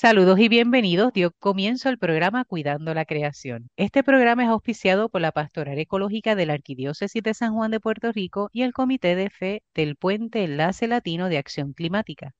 Saludos 0.00 0.38
y 0.38 0.48
bienvenidos. 0.48 1.12
Dio 1.12 1.30
comienzo 1.32 1.90
al 1.90 1.98
programa 1.98 2.46
Cuidando 2.46 2.94
la 2.94 3.04
Creación. 3.04 3.68
Este 3.76 4.02
programa 4.02 4.44
es 4.44 4.48
auspiciado 4.48 5.10
por 5.10 5.20
la 5.20 5.30
Pastoral 5.30 5.78
Ecológica 5.78 6.34
de 6.34 6.46
la 6.46 6.54
Arquidiócesis 6.54 7.22
de 7.22 7.34
San 7.34 7.52
Juan 7.52 7.70
de 7.70 7.80
Puerto 7.80 8.10
Rico 8.10 8.48
y 8.50 8.62
el 8.62 8.72
Comité 8.72 9.14
de 9.14 9.28
Fe 9.28 9.62
del 9.74 9.96
Puente 9.96 10.42
Enlace 10.42 10.88
Latino 10.88 11.28
de 11.28 11.36
Acción 11.36 11.74
Climática. 11.74 12.32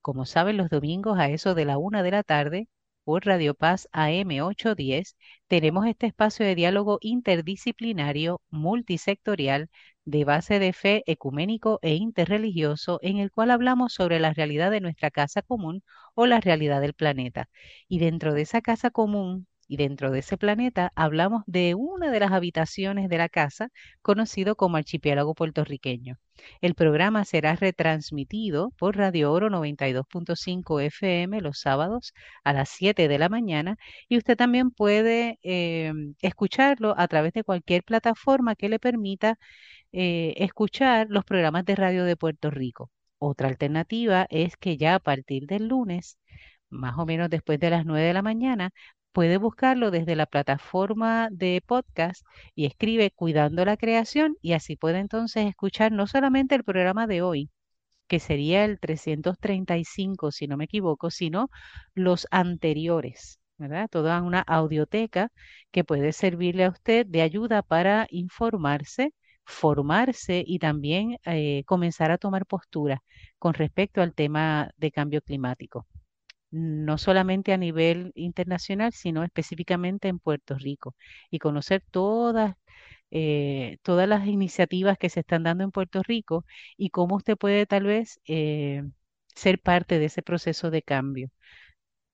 Como 0.00 0.24
saben, 0.24 0.56
los 0.56 0.70
domingos 0.70 1.18
a 1.18 1.28
eso 1.28 1.54
de 1.54 1.66
la 1.66 1.76
una 1.76 2.02
de 2.02 2.12
la 2.12 2.22
tarde, 2.22 2.68
por 3.04 3.26
Radio 3.26 3.54
Paz 3.54 3.88
AM 3.92 4.40
810, 4.42 5.16
tenemos 5.48 5.86
este 5.86 6.06
espacio 6.06 6.46
de 6.46 6.54
diálogo 6.54 6.98
interdisciplinario, 7.00 8.40
multisectorial, 8.50 9.68
de 10.04 10.24
base 10.24 10.58
de 10.58 10.72
fe 10.72 11.02
ecuménico 11.06 11.78
e 11.82 11.94
interreligioso, 11.94 12.98
en 13.02 13.18
el 13.18 13.30
cual 13.30 13.50
hablamos 13.50 13.92
sobre 13.94 14.18
la 14.20 14.32
realidad 14.32 14.70
de 14.70 14.80
nuestra 14.80 15.10
casa 15.10 15.42
común 15.42 15.82
o 16.14 16.26
la 16.26 16.40
realidad 16.40 16.80
del 16.80 16.94
planeta. 16.94 17.48
Y 17.88 17.98
dentro 17.98 18.34
de 18.34 18.42
esa 18.42 18.60
casa 18.62 18.90
común 18.90 19.46
y 19.72 19.78
dentro 19.78 20.10
de 20.10 20.18
ese 20.18 20.36
planeta 20.36 20.92
hablamos 20.96 21.44
de 21.46 21.74
una 21.74 22.10
de 22.10 22.20
las 22.20 22.32
habitaciones 22.32 23.08
de 23.08 23.16
la 23.16 23.30
casa, 23.30 23.70
conocido 24.02 24.54
como 24.54 24.76
archipiélago 24.76 25.34
puertorriqueño. 25.34 26.18
El 26.60 26.74
programa 26.74 27.24
será 27.24 27.56
retransmitido 27.56 28.72
por 28.76 28.98
Radio 28.98 29.32
Oro 29.32 29.48
92.5 29.48 30.82
FM 30.82 31.40
los 31.40 31.58
sábados 31.60 32.12
a 32.44 32.52
las 32.52 32.68
7 32.68 33.08
de 33.08 33.18
la 33.18 33.30
mañana 33.30 33.78
y 34.10 34.18
usted 34.18 34.36
también 34.36 34.72
puede 34.72 35.38
eh, 35.42 35.94
escucharlo 36.20 36.94
a 36.98 37.08
través 37.08 37.32
de 37.32 37.42
cualquier 37.42 37.82
plataforma 37.82 38.54
que 38.56 38.68
le 38.68 38.78
permita 38.78 39.38
eh, 39.92 40.34
escuchar 40.36 41.06
los 41.08 41.24
programas 41.24 41.64
de 41.64 41.76
radio 41.76 42.04
de 42.04 42.16
Puerto 42.16 42.50
Rico. 42.50 42.90
Otra 43.16 43.48
alternativa 43.48 44.26
es 44.28 44.58
que 44.58 44.76
ya 44.76 44.96
a 44.96 44.98
partir 44.98 45.46
del 45.46 45.68
lunes, 45.68 46.18
más 46.68 46.98
o 46.98 47.06
menos 47.06 47.30
después 47.30 47.58
de 47.60 47.70
las 47.70 47.86
9 47.86 48.06
de 48.06 48.12
la 48.14 48.22
mañana, 48.22 48.70
puede 49.12 49.36
buscarlo 49.36 49.90
desde 49.90 50.16
la 50.16 50.26
plataforma 50.26 51.28
de 51.30 51.62
podcast 51.66 52.24
y 52.54 52.66
escribe 52.66 53.10
Cuidando 53.10 53.64
la 53.64 53.76
Creación 53.76 54.36
y 54.42 54.54
así 54.54 54.76
puede 54.76 54.98
entonces 54.98 55.46
escuchar 55.46 55.92
no 55.92 56.06
solamente 56.06 56.54
el 56.54 56.64
programa 56.64 57.06
de 57.06 57.22
hoy, 57.22 57.50
que 58.08 58.20
sería 58.20 58.64
el 58.64 58.80
335, 58.80 60.32
si 60.32 60.46
no 60.48 60.56
me 60.56 60.64
equivoco, 60.64 61.10
sino 61.10 61.50
los 61.94 62.26
anteriores, 62.30 63.40
¿verdad? 63.58 63.88
Toda 63.90 64.22
una 64.22 64.40
audioteca 64.40 65.30
que 65.70 65.84
puede 65.84 66.12
servirle 66.12 66.64
a 66.64 66.70
usted 66.70 67.06
de 67.06 67.22
ayuda 67.22 67.62
para 67.62 68.06
informarse, 68.10 69.14
formarse 69.44 70.44
y 70.46 70.58
también 70.58 71.18
eh, 71.26 71.64
comenzar 71.66 72.10
a 72.10 72.18
tomar 72.18 72.46
postura 72.46 73.02
con 73.38 73.54
respecto 73.54 74.02
al 74.02 74.14
tema 74.14 74.70
de 74.76 74.90
cambio 74.92 75.22
climático 75.22 75.86
no 76.52 76.98
solamente 76.98 77.52
a 77.52 77.58
nivel 77.58 78.12
internacional, 78.14 78.92
sino 78.94 79.24
específicamente 79.24 80.08
en 80.08 80.20
Puerto 80.20 80.56
Rico, 80.58 80.94
y 81.30 81.40
conocer 81.40 81.82
todas, 81.90 82.56
eh, 83.10 83.78
todas 83.82 84.08
las 84.08 84.26
iniciativas 84.26 84.98
que 84.98 85.10
se 85.10 85.20
están 85.20 85.44
dando 85.44 85.64
en 85.64 85.70
Puerto 85.72 86.02
Rico 86.02 86.44
y 86.76 86.90
cómo 86.90 87.16
usted 87.16 87.36
puede 87.36 87.66
tal 87.66 87.84
vez 87.84 88.20
eh, 88.26 88.84
ser 89.34 89.60
parte 89.60 89.98
de 89.98 90.06
ese 90.06 90.22
proceso 90.22 90.70
de 90.70 90.82
cambio. 90.82 91.30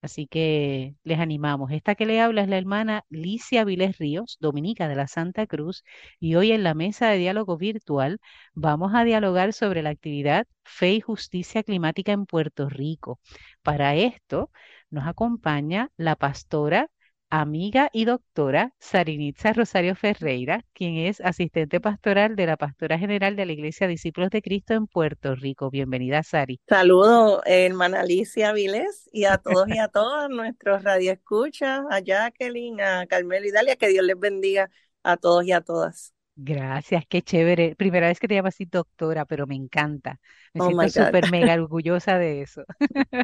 Así 0.01 0.27
que 0.29 0.95
les 1.03 1.19
animamos. 1.19 1.73
Esta 1.73 1.95
que 1.97 2.07
le 2.07 2.21
habla 2.21 2.43
es 2.43 2.49
la 2.49 2.57
hermana 2.59 3.05
Licia 3.11 3.65
Viles 3.65 3.99
Ríos, 3.99 4.37
dominica 4.41 4.87
de 4.89 4.95
la 4.95 5.09
Santa 5.09 5.47
Cruz, 5.47 5.85
y 6.21 6.37
hoy 6.37 6.53
en 6.53 6.63
la 6.63 6.75
mesa 6.75 7.09
de 7.11 7.19
diálogo 7.19 7.57
virtual 7.59 8.21
vamos 8.55 8.93
a 8.95 9.05
dialogar 9.05 9.53
sobre 9.53 9.83
la 9.83 9.91
actividad 9.91 10.47
Fe 10.65 10.95
y 10.95 11.01
Justicia 11.01 11.63
Climática 11.65 12.13
en 12.13 12.27
Puerto 12.27 12.69
Rico. 12.69 13.19
Para 13.63 13.97
esto 13.97 14.51
nos 14.91 15.07
acompaña 15.07 15.91
la 15.97 16.15
pastora 16.17 16.89
amiga 17.31 17.91
y 17.93 18.05
doctora 18.05 18.75
Sarinitza 18.79 19.53
Rosario 19.53 19.95
Ferreira, 19.95 20.65
quien 20.73 20.97
es 20.97 21.21
asistente 21.21 21.81
pastoral 21.81 22.37
de 22.37 22.47
la 22.47 22.57
Pastora 22.57 22.99
General 22.99 23.37
de 23.37 23.47
la 23.47 23.53
Iglesia 23.53 23.87
Discípulos 23.87 24.31
de 24.31 24.43
Cristo 24.43 24.75
en 24.75 24.87
Puerto 24.87 25.35
Rico. 25.35 25.71
Bienvenida, 25.71 26.23
Sari. 26.23 26.61
Saludos, 26.69 27.43
hermana 27.47 28.01
Alicia 28.01 28.53
Viles, 28.53 29.09
y 29.13 29.25
a 29.25 29.39
todos 29.39 29.69
y 29.69 29.79
a 29.79 29.89
todas 29.93 30.29
nuestros 30.31 30.83
radioescuchas, 30.83 31.83
a 31.91 32.01
Jacqueline, 32.01 32.81
a 32.81 33.07
Carmelo 33.07 33.47
y 33.47 33.51
Dalia, 33.51 33.77
que 33.77 33.89
Dios 33.89 34.05
les 34.05 34.19
bendiga 34.19 34.71
a 35.03 35.17
todos 35.17 35.45
y 35.45 35.53
a 35.53 35.61
todas. 35.61 36.15
Gracias, 36.41 37.05
qué 37.09 37.21
chévere. 37.21 37.75
Primera 37.75 38.07
vez 38.07 38.21
que 38.21 38.29
te 38.29 38.35
llamas 38.37 38.55
así 38.55 38.65
doctora, 38.65 39.25
pero 39.25 39.49
me 39.49 39.57
encanta. 39.57 40.21
Me 40.55 40.61
oh 40.61 40.69
siento 40.69 40.89
súper 40.89 41.33
mega 41.33 41.55
orgullosa 41.61 42.17
de 42.17 42.43
eso. 42.43 42.63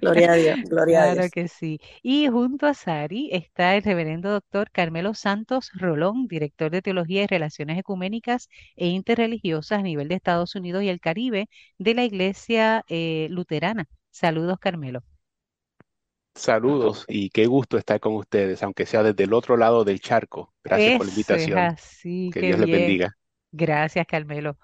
Gloria 0.00 0.32
a 0.32 0.34
Dios, 0.34 0.58
gloria 0.69 1.02
a 1.02 1.04
Dios. 1.06 1.14
Claro 1.14 1.30
que 1.30 1.47
sí. 1.47 1.78
Y 2.02 2.26
junto 2.26 2.66
a 2.66 2.75
Sari 2.75 3.30
está 3.32 3.76
el 3.76 3.84
reverendo 3.84 4.30
doctor 4.30 4.69
Carmelo 4.72 5.14
Santos 5.14 5.70
Rolón, 5.75 6.26
director 6.26 6.72
de 6.72 6.82
Teología 6.82 7.22
y 7.22 7.26
Relaciones 7.28 7.78
Ecuménicas 7.78 8.48
e 8.75 8.88
Interreligiosas 8.88 9.78
a 9.78 9.82
nivel 9.82 10.08
de 10.08 10.16
Estados 10.16 10.56
Unidos 10.56 10.82
y 10.82 10.88
el 10.88 10.98
Caribe 10.98 11.48
de 11.78 11.94
la 11.94 12.02
Iglesia 12.02 12.84
eh, 12.88 13.28
Luterana. 13.31 13.86
Saludos, 14.10 14.58
Carmelo. 14.58 15.04
Saludos 16.34 17.04
y 17.08 17.30
qué 17.30 17.46
gusto 17.46 17.78
estar 17.78 18.00
con 18.00 18.14
ustedes, 18.14 18.62
aunque 18.62 18.86
sea 18.86 19.02
desde 19.02 19.24
el 19.24 19.32
otro 19.32 19.56
lado 19.56 19.84
del 19.84 20.00
charco. 20.00 20.52
Gracias 20.64 20.96
por 20.96 21.06
la 21.06 21.12
invitación. 21.12 21.58
así, 21.58 22.30
que 22.32 22.40
Dios 22.40 22.58
les 22.58 22.70
bendiga. 22.70 23.16
Gracias, 23.52 24.04
Carmelo. 24.06 24.58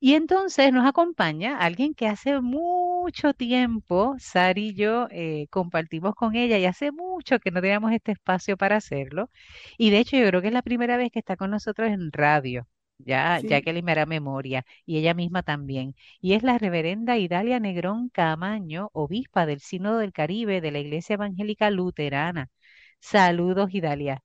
Y 0.00 0.14
entonces 0.14 0.72
nos 0.72 0.86
acompaña 0.86 1.58
alguien 1.58 1.94
que 1.94 2.06
hace 2.06 2.40
mucho 2.40 3.34
tiempo, 3.34 4.14
Sari 4.18 4.68
y 4.68 4.74
yo 4.74 5.08
eh, 5.10 5.46
compartimos 5.50 6.14
con 6.14 6.34
ella 6.34 6.58
y 6.58 6.66
hace 6.66 6.92
mucho 6.92 7.38
que 7.40 7.50
no 7.50 7.60
teníamos 7.60 7.92
este 7.92 8.12
espacio 8.12 8.56
para 8.56 8.76
hacerlo. 8.76 9.30
Y 9.78 9.90
de 9.90 9.98
hecho 9.98 10.16
yo 10.16 10.26
creo 10.28 10.40
que 10.42 10.48
es 10.48 10.54
la 10.54 10.62
primera 10.62 10.96
vez 10.96 11.10
que 11.12 11.18
está 11.18 11.36
con 11.36 11.50
nosotros 11.50 11.88
en 11.88 12.12
radio. 12.12 12.66
Ya, 12.98 13.40
ya 13.40 13.60
que 13.62 13.82
me 13.82 13.92
hará 13.92 14.06
memoria, 14.06 14.64
y 14.84 14.98
ella 14.98 15.14
misma 15.14 15.42
también. 15.42 15.94
Y 16.20 16.32
es 16.32 16.42
la 16.42 16.58
reverenda 16.58 17.18
Idalia 17.18 17.60
Negrón 17.60 18.08
Camaño, 18.08 18.90
obispa 18.92 19.46
del 19.46 19.60
Sínodo 19.60 19.98
del 19.98 20.12
Caribe 20.12 20.60
de 20.60 20.70
la 20.72 20.78
Iglesia 20.80 21.14
Evangélica 21.14 21.70
Luterana. 21.70 22.48
Saludos, 22.98 23.72
Idalia. 23.74 24.22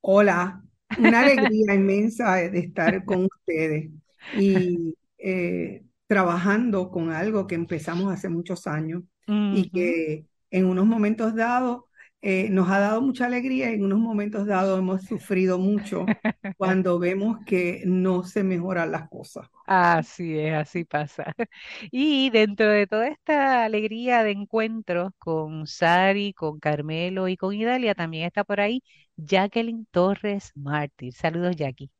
Hola, 0.00 0.62
una 0.98 1.20
alegría 1.22 1.74
inmensa 1.74 2.34
de 2.36 2.58
estar 2.58 3.04
con 3.04 3.24
ustedes 3.24 3.90
y 4.38 4.94
eh, 5.18 5.84
trabajando 6.06 6.90
con 6.90 7.10
algo 7.10 7.46
que 7.46 7.54
empezamos 7.54 8.12
hace 8.12 8.28
muchos 8.28 8.66
años 8.66 9.02
y 9.26 9.70
que 9.70 10.26
en 10.50 10.66
unos 10.66 10.84
momentos 10.84 11.34
dados 11.34 11.84
eh, 12.22 12.48
nos 12.50 12.70
ha 12.70 12.78
dado 12.78 13.02
mucha 13.02 13.26
alegría 13.26 13.70
y 13.70 13.74
en 13.74 13.84
unos 13.84 13.98
momentos 13.98 14.46
dados 14.46 14.78
hemos 14.78 15.02
sufrido 15.02 15.58
mucho 15.58 16.06
cuando 16.56 17.00
vemos 17.00 17.38
que 17.44 17.82
no 17.84 18.22
se 18.22 18.44
mejoran 18.44 18.92
las 18.92 19.08
cosas. 19.08 19.48
Así 19.66 20.38
es, 20.38 20.54
así 20.54 20.84
pasa. 20.84 21.34
Y 21.90 22.30
dentro 22.30 22.68
de 22.68 22.86
toda 22.86 23.08
esta 23.08 23.64
alegría 23.64 24.22
de 24.22 24.30
encuentros 24.30 25.10
con 25.18 25.66
Sari, 25.66 26.32
con 26.32 26.60
Carmelo 26.60 27.26
y 27.28 27.36
con 27.36 27.54
Idalia, 27.54 27.94
también 27.94 28.26
está 28.26 28.44
por 28.44 28.60
ahí 28.60 28.82
Jacqueline 29.16 29.86
Torres 29.90 30.52
Mártir. 30.54 31.12
Saludos, 31.12 31.56
Jackie. 31.56 31.90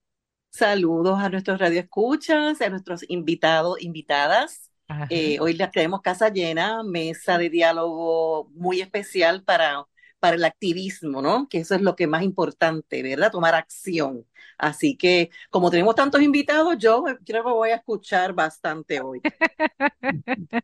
Saludos 0.51 1.19
a 1.19 1.31
nuestros 1.31 1.59
radioescuchas, 1.59 2.61
a 2.61 2.69
nuestros 2.69 3.05
invitados, 3.09 3.83
invitadas. 3.83 4.71
Eh, 5.09 5.39
hoy 5.41 5.55
les 5.55 5.71
tenemos 5.71 6.03
casa 6.03 6.29
llena, 6.29 6.83
mesa 6.83 7.39
de 7.39 7.49
diálogo 7.49 8.51
muy 8.55 8.83
especial 8.83 9.43
para 9.43 9.87
para 10.23 10.37
el 10.37 10.45
activismo, 10.45 11.21
¿no? 11.21 11.49
Que 11.49 11.59
eso 11.59 11.75
es 11.75 11.81
lo 11.81 11.97
que 11.97 12.07
más 12.07 12.23
importante, 12.23 13.03
¿verdad? 13.03 13.33
Tomar 13.33 13.57
acción. 13.57 14.25
Así 14.57 14.97
que, 14.97 15.31
como 15.51 15.69
tenemos 15.69 15.97
tantos 15.97 16.23
invitados, 16.23 16.79
yo 16.79 17.03
creo 17.27 17.43
que 17.43 17.51
voy 17.51 17.71
a 17.71 17.75
escuchar 17.75 18.33
bastante 18.33 19.01
hoy. 19.01 19.21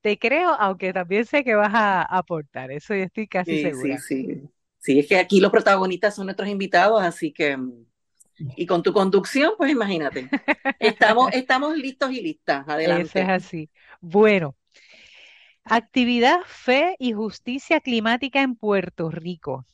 Te 0.00 0.18
creo, 0.18 0.50
aunque 0.58 0.92
también 0.92 1.24
sé 1.24 1.44
que 1.44 1.54
vas 1.54 1.72
a 1.72 2.02
aportar, 2.02 2.72
eso 2.72 2.96
yo 2.96 3.04
estoy 3.04 3.28
casi 3.28 3.58
sí, 3.58 3.62
segura. 3.62 3.98
Sí, 3.98 4.24
sí. 4.26 4.42
Sí, 4.80 4.98
es 4.98 5.06
que 5.06 5.18
aquí 5.18 5.38
los 5.38 5.52
protagonistas 5.52 6.16
son 6.16 6.26
nuestros 6.26 6.48
invitados, 6.48 7.00
así 7.00 7.32
que 7.32 7.56
y 8.56 8.66
con 8.66 8.82
tu 8.82 8.92
conducción, 8.92 9.52
pues 9.56 9.70
imagínate. 9.70 10.28
Estamos, 10.80 11.32
estamos 11.32 11.76
listos 11.76 12.10
y 12.10 12.20
listas. 12.20 12.68
Adelante. 12.68 13.04
Eso 13.08 13.18
es 13.20 13.28
así. 13.28 13.70
Bueno, 14.00 14.56
Actividad, 15.64 16.40
fe 16.46 16.96
y 16.98 17.12
justicia 17.12 17.80
climática 17.80 18.42
en 18.42 18.54
Puerto 18.56 19.10
Rico. 19.10 19.66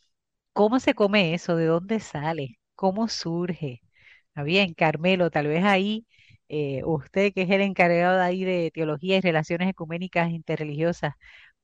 ¿Cómo 0.54 0.80
se 0.80 0.94
come 0.94 1.34
eso? 1.34 1.56
¿De 1.56 1.66
dónde 1.66 2.00
sale? 2.00 2.58
¿Cómo 2.76 3.08
surge? 3.08 3.82
Está 4.28 4.42
bien, 4.44 4.74
Carmelo, 4.74 5.30
tal 5.30 5.48
vez 5.48 5.64
ahí 5.64 6.06
eh, 6.48 6.82
usted, 6.84 7.32
que 7.34 7.42
es 7.42 7.50
el 7.50 7.62
encargado 7.62 8.18
de 8.18 8.24
ahí 8.24 8.44
de 8.44 8.70
teología 8.74 9.18
y 9.18 9.20
relaciones 9.22 9.70
ecuménicas 9.70 10.30
interreligiosas, 10.30 11.14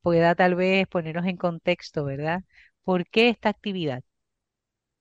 pueda 0.03 0.35
tal 0.35 0.55
vez 0.57 0.87
ponernos 0.89 1.27
en 1.27 1.37
contexto, 1.39 2.05
¿verdad? 2.05 2.43
¿Por 2.85 3.07
qué 3.09 3.29
esta 3.31 3.51
actividad? 3.51 4.03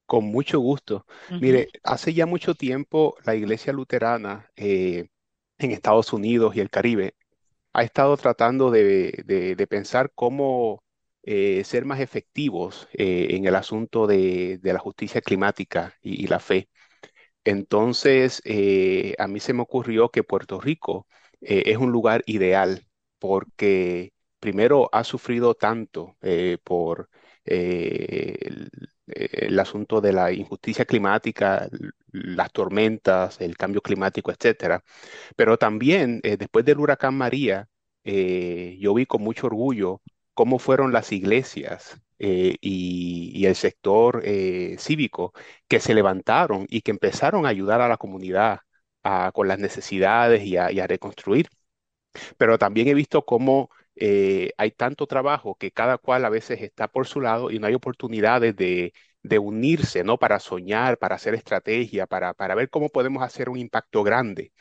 Con 0.05 0.25
mucho 0.25 0.59
gusto. 0.59 1.05
Mire, 1.39 1.69
hace 1.83 2.13
ya 2.13 2.25
mucho 2.25 2.55
tiempo 2.55 3.15
la 3.25 3.35
Iglesia 3.35 3.73
Luterana 3.73 4.49
eh, 4.55 5.07
en 5.57 5.71
Estados 5.71 6.13
Unidos 6.13 6.55
y 6.55 6.59
el 6.59 6.69
Caribe 6.69 7.15
ha 7.73 7.83
estado 7.83 8.17
tratando 8.17 8.71
de, 8.71 9.67
pensar 9.69 10.11
cómo 10.15 10.83
eh, 11.23 11.63
ser 11.65 11.85
más 11.85 11.99
efectivos 11.99 12.87
eh, 12.93 13.29
en 13.31 13.45
el 13.45 13.55
asunto 13.55 14.07
de, 14.07 14.59
la 14.63 14.79
justicia 14.79 15.21
climática 15.21 15.95
y, 16.01 16.27
la 16.27 16.39
fe. 16.39 16.69
Entonces, 17.45 18.41
eh, 18.45 19.15
a 19.19 19.27
mí 19.27 19.39
se 19.39 19.53
me 19.53 19.63
ocurrió 19.63 20.09
que 20.09 20.23
Puerto 20.23 20.61
Rico 20.61 21.07
es 21.41 21.77
un 21.77 21.91
lugar 21.91 22.23
ideal 22.25 22.87
porque 23.19 24.13
primero 24.39 24.89
ha 24.93 25.03
sufrido 25.03 25.55
tanto 25.55 26.17
por 26.63 27.09
el, 27.45 28.69
el 29.07 29.59
asunto 29.59 30.01
de 30.01 30.13
la 30.13 30.31
injusticia 30.31 30.85
climática, 30.85 31.67
las 32.11 32.51
tormentas, 32.51 33.39
el 33.41 33.57
cambio 33.57 33.81
climático, 33.81 34.31
etcétera. 34.31 34.83
Pero 35.35 35.57
también 35.57 36.21
eh, 36.23 36.37
después 36.37 36.65
del 36.65 36.79
huracán 36.79 37.15
María, 37.15 37.69
eh, 38.03 38.77
yo 38.79 38.93
vi 38.93 39.05
con 39.05 39.21
mucho 39.23 39.47
orgullo 39.47 40.01
cómo 40.33 40.59
fueron 40.59 40.93
las 40.93 41.11
iglesias 41.11 42.01
eh, 42.19 42.57
y, 42.61 43.45
el 43.45 43.55
sector 43.55 44.23
cívico 44.77 45.33
que 45.67 45.79
se 45.79 45.93
levantaron 45.93 46.65
y 46.69 46.81
que 46.81 46.91
empezaron 46.91 47.45
a 47.45 47.49
ayudar 47.49 47.81
a 47.81 47.87
la 47.89 47.97
comunidad 47.97 48.59
con 49.33 49.47
las 49.49 49.59
necesidades 49.59 50.43
y 50.45 50.57
a, 50.57 50.71
y 50.71 50.79
a 50.79 50.87
reconstruir. 50.87 51.49
Pero 52.37 52.57
también 52.57 52.87
he 52.87 52.93
visto 52.93 53.25
cómo 53.25 53.69
eh, 53.95 54.51
hay 54.57 54.71
tanto 54.71 55.07
trabajo 55.07 55.55
que 55.55 55.71
cada 55.71 55.97
cual 55.97 56.25
a 56.25 56.29
veces 56.29 56.61
está 56.61 56.87
por 56.87 57.07
su 57.07 57.21
lado 57.21 57.51
y 57.51 57.59
no 57.59 57.67
hay 57.67 57.73
oportunidades 57.75 58.55
de, 58.55 58.93
unirse, 59.39 60.03
¿no? 60.03 60.17
Para 60.17 60.39
soñar, 60.39 60.97
para 60.97 61.15
hacer 61.15 61.33
estrategia, 61.33 62.07
para, 62.07 62.33
para 62.33 62.55
ver 62.55 62.69
cómo 62.69 62.89
podemos 62.89 63.23
hacer 63.23 63.49
un 63.49 63.57
impacto 63.57 64.03
grande. 64.03 64.51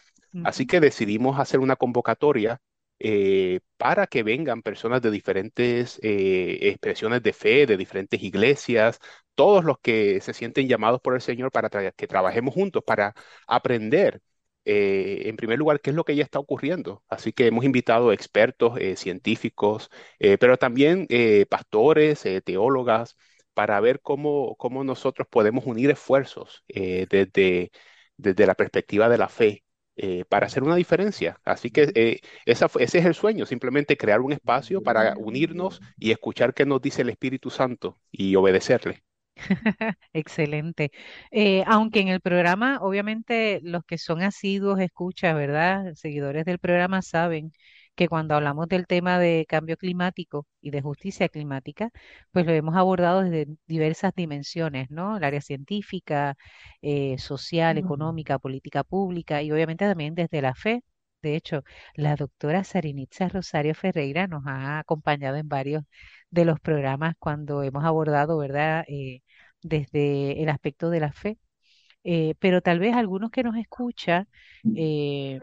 Así 0.45 0.67
que 0.67 0.81
decidimos 0.81 1.39
hacer 1.39 1.61
una 1.61 1.77
convocatoria 1.77 2.61
eh, 2.99 3.61
para 3.77 4.07
que 4.07 4.23
vengan 4.23 4.63
personas 4.63 5.03
de 5.03 5.11
diferentes 5.11 5.99
eh, 6.03 6.59
expresiones 6.63 7.23
de 7.23 7.33
fe, 7.33 7.67
de 7.67 7.77
diferentes 7.77 8.23
iglesias, 8.23 9.01
todos 9.35 9.65
los 9.65 9.79
que 9.81 10.21
se 10.21 10.33
sienten 10.33 10.69
llamados 10.69 11.01
por 11.01 11.15
el 11.15 11.21
Señor 11.21 11.51
para 11.51 11.69
que 11.93 12.07
trabajemos 12.07 12.55
juntos, 12.55 12.83
para 12.87 13.15
aprender 13.47 14.21
eh, 14.65 15.23
en 15.27 15.37
primer 15.37 15.59
lugar, 15.59 15.81
qué 15.81 15.91
es 15.91 15.97
lo 15.97 16.05
que 16.05 16.17
ya 16.17 16.23
está 16.25 16.39
ocurriendo. 16.39 17.03
Así 17.09 17.33
que 17.33 17.47
hemos 17.47 17.65
invitado 17.65 18.13
expertos, 18.13 18.79
eh, 18.79 18.97
científicos, 18.97 19.91
eh, 20.19 20.39
pero 20.39 20.57
también 20.57 21.07
pastores, 21.49 22.25
teólogas, 22.45 23.17
para 23.55 23.81
ver 23.81 24.01
cómo, 24.01 24.57
cómo 24.57 24.85
nosotros 24.85 25.27
podemos 25.31 25.67
unir 25.67 25.91
esfuerzos 25.91 26.65
desde, 26.69 27.71
desde 28.17 28.47
la 28.47 28.55
perspectiva 28.55 29.09
de 29.09 29.19
la 29.19 29.29
fe 29.29 29.65
para 30.29 30.47
hacer 30.47 30.63
una 30.63 30.77
diferencia. 30.77 31.39
Así 31.45 31.71
que 31.71 32.21
esa, 32.47 32.67
ese 32.79 32.99
es 32.99 33.05
el 33.07 33.15
sueño, 33.15 33.47
simplemente 33.47 33.97
crear 33.97 34.21
un 34.21 34.33
espacio 34.33 34.83
para 34.83 35.15
unirnos 35.19 35.81
y 35.99 36.13
escuchar 36.13 36.55
qué 36.55 36.65
nos 36.67 36.81
dice 36.83 37.03
el 37.03 37.11
Espíritu 37.11 37.51
Santo 37.51 37.99
y 38.11 38.35
obedecerle. 38.37 39.03
Excelente. 40.13 40.91
Eh, 41.31 41.65
aunque 41.67 42.01
en 42.01 42.09
el 42.09 42.21
programa, 42.21 42.79
obviamente, 42.81 43.61
los 43.63 43.85
que 43.85 43.99
son 43.99 44.23
asiduos 44.23 44.81
escuchas, 44.81 45.35
¿verdad? 45.35 45.95
Seguidores 45.95 46.45
del 46.45 46.59
programa 46.59 47.03
saben 47.03 47.53
que 47.95 48.09
cuando 48.09 48.35
hablamos 48.35 48.69
del 48.69 48.87
tema 48.87 49.19
de 49.19 49.45
cambio 49.49 49.77
climático 49.77 50.47
y 50.61 50.71
de 50.71 50.81
justicia 50.81 51.29
climática, 51.29 51.91
pues 52.31 52.47
lo 52.47 52.53
hemos 52.53 52.77
abordado 52.77 53.23
desde 53.23 53.47
diversas 53.67 54.13
dimensiones, 54.15 54.91
¿no? 54.91 55.17
El 55.19 55.25
área 55.25 55.41
científica, 55.43 56.35
eh, 56.81 57.19
social, 57.19 57.77
económica, 57.79 58.39
política 58.39 58.83
pública 58.85 59.43
y 59.43 59.53
obviamente 59.53 59.85
también 59.87 60.15
desde 60.15 60.41
la 60.43 60.55
fe. 60.55 60.83
De 61.23 61.37
hecho, 61.37 61.63
la 61.95 62.17
doctora 62.17 62.65
Sarinitza 62.65 63.29
Rosario 63.29 63.75
Ferreira 63.75 64.27
nos 64.27 64.43
ha 64.47 64.79
acompañado 64.81 65.37
en 65.37 65.49
varios 65.49 65.85
de 66.31 66.45
los 66.45 66.61
programas 66.61 67.15
cuando 67.19 67.63
hemos 67.63 67.85
abordado, 67.85 68.39
¿verdad? 68.39 68.85
Eh, 68.89 69.21
desde 69.63 70.43
el 70.43 70.49
aspecto 70.49 70.91
de 70.91 71.01
la 71.01 71.13
fe. 71.13 71.39
Eh, 72.05 72.35
pero 72.41 72.63
tal 72.63 72.79
vez 72.81 72.95
algunos 72.97 73.31
que 73.31 73.43
nos 73.45 73.57
escuchan, 73.57 74.29
eh, 74.75 75.43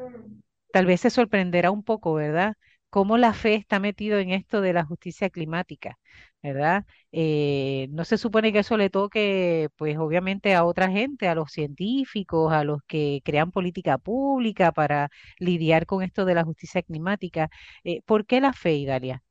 tal 0.71 0.86
vez 0.86 1.01
se 1.01 1.10
sorprenderá 1.10 1.71
un 1.71 1.83
poco, 1.83 2.13
¿verdad? 2.13 2.56
Cómo 2.89 3.18
la 3.18 3.33
fe 3.33 3.56
está 3.56 3.80
metido 3.80 4.19
en 4.19 4.31
esto 4.31 4.62
de 4.62 4.74
la 4.74 4.83
justicia 4.86 5.30
climática, 5.30 6.00
¿verdad? 6.42 6.86
no 7.92 8.06
se 8.06 8.18
supone 8.18 8.51
que 8.54 8.60
eso 8.60 8.77
le 8.77 8.89
toque, 8.89 9.69
pues 9.77 9.98
obviamente 9.98 10.56
a 10.56 10.66
otra 10.66 10.89
gente, 10.89 11.27
a 11.27 11.36
los 11.36 11.51
científicos, 11.51 12.51
a 12.54 12.63
los 12.63 12.81
que 12.88 13.21
crean 13.25 13.51
política 13.51 13.98
pública 13.98 14.71
para 14.71 15.10
lidiar 15.39 15.86
con 15.86 16.01
esto 16.04 16.25
de 16.25 16.36
la 16.36 16.44
justicia 16.44 16.81
climática. 16.83 17.50
¿por 18.06 18.25
qué 18.25 18.42
la 18.42 18.54
fe, 18.54 18.75
Idalia? 18.75 19.24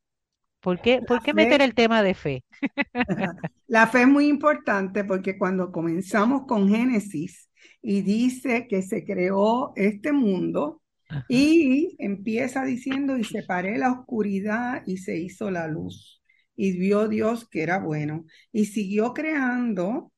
¿Por 0.68 0.82
qué, 1.22 1.32
meter 1.32 1.62
el 1.62 1.74
tema 1.74 2.02
de 2.02 2.12
fe? 2.12 2.44
La 3.66 3.86
fe 3.86 4.02
es 4.02 4.08
muy 4.08 4.26
importante 4.26 5.02
porque 5.02 5.38
cuando 5.38 5.72
comenzamos 5.72 6.42
con 6.46 6.68
Génesis 6.68 7.48
y 7.80 8.02
dice 8.02 8.66
que 8.68 8.82
se 8.82 9.04
creó 9.06 9.72
este 9.76 10.12
mundo 10.12 10.82
y 11.26 11.96
empieza 11.98 12.64
diciendo 12.64 13.16
y 13.16 13.24
separé 13.24 13.78
la 13.78 13.92
oscuridad 13.92 14.82
y 14.84 14.98
se 14.98 15.16
hizo 15.16 15.50
la 15.50 15.66
luz 15.68 16.22
y 16.54 16.78
vio 16.78 17.08
Dios 17.08 17.48
que 17.48 17.62
era 17.62 17.78
bueno 17.78 18.26
y 18.52 18.66
siguió 18.66 19.14
creando 19.14 20.12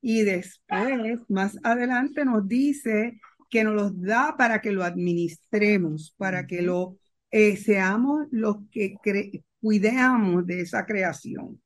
y 0.00 0.22
después 0.22 1.18
más 1.28 1.58
adelante 1.64 2.24
nos 2.24 2.46
dice 2.46 3.18
que 3.50 3.64
nos 3.64 3.74
los 3.74 4.00
da 4.00 4.36
para 4.38 4.60
que 4.60 4.70
lo 4.70 4.84
administremos, 4.84 6.14
para 6.16 6.46
que 6.46 6.62
lo 6.62 6.96
eh, 7.32 7.56
seamos 7.56 8.26
los 8.30 8.56
que 8.70 8.94
cuidemos 9.66 10.46
de 10.46 10.60
esa 10.60 10.86
creación. 10.86 11.60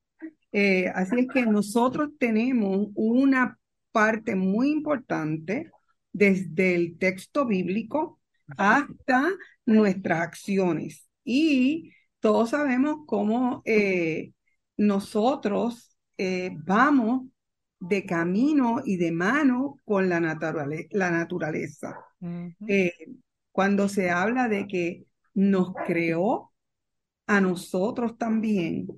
Eh, 0.53 0.89
así 0.95 1.17
es 1.19 1.27
que 1.29 1.45
nosotros 1.45 2.09
tenemos 2.19 2.89
una 2.95 3.59
parte 3.93 4.35
muy 4.35 4.71
importante 4.71 5.71
desde 6.11 6.77
el 6.77 6.97
texto 6.97 7.45
bíblico 7.45 8.19
hasta 8.57 9.29
nuestras 9.67 10.23
acciones. 10.23 11.11
Y 11.25 11.93
todos 12.21 12.49
sabemos 12.49 13.01
cómo 13.07 13.61
eh, 13.67 14.33
nosotros 14.79 15.95
eh, 16.17 16.57
vamos 16.65 17.27
de 17.81 18.07
camino 18.07 18.81
y 18.83 18.97
de 18.97 19.13
mano 19.13 19.77
con 19.85 20.09
la, 20.09 20.21
la 20.21 21.11
naturaleza. 21.11 21.99
cuando 23.53 23.91
se 23.91 24.11
habla 24.11 24.49
de 24.49 24.67
que 24.67 25.05
nos 25.35 25.75
creó 25.87 26.50
a 27.31 27.41
nosotros 27.41 28.19
también 28.19 28.89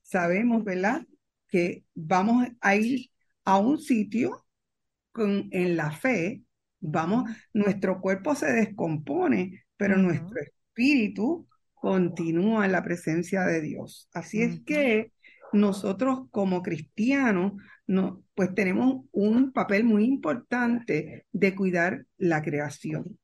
sabemos, 0.00 0.62
¿verdad? 0.62 1.04
Que 1.48 1.82
vamos 1.92 2.46
a 2.60 2.76
ir 2.76 3.10
a 3.44 3.58
un 3.58 3.80
sitio 3.80 4.46
con, 5.10 5.48
en 5.50 5.76
la 5.76 5.90
fe, 5.90 6.44
vamos, 6.78 7.28
nuestro 7.52 8.00
cuerpo 8.00 8.36
se 8.36 8.52
descompone, 8.52 9.64
pero 9.76 9.96
nuestro 9.96 10.40
espíritu 10.40 11.48
continúa 11.74 12.64
en 12.64 12.70
la 12.70 12.84
presencia 12.84 13.42
de 13.42 13.60
Dios. 13.60 14.08
Así 14.12 14.40
es 14.40 14.60
que 14.60 15.12
nosotros 15.52 16.28
como 16.30 16.62
cristianos, 16.62 17.54
no, 17.88 18.22
pues 18.36 18.54
tenemos 18.54 19.04
un 19.10 19.50
papel 19.50 19.82
muy 19.82 20.04
importante 20.04 21.26
de 21.32 21.54
cuidar 21.56 22.06
la 22.18 22.40
creación. 22.40 23.18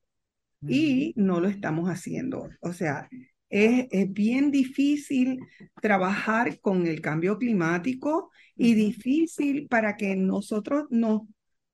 Y 0.68 1.12
no 1.14 1.38
lo 1.38 1.46
estamos 1.46 1.88
haciendo. 1.88 2.48
O 2.60 2.72
sea, 2.72 3.08
es, 3.48 3.88
bien 4.12 4.50
difícil 4.50 5.40
trabajar 5.80 6.60
con 6.60 6.86
el 6.86 7.00
cambio 7.00 7.38
climático 7.38 8.30
y 8.56 8.74
difícil 8.74 9.68
para 9.68 9.96
que 9.96 10.16
nosotros 10.16 10.86
nos 10.90 11.22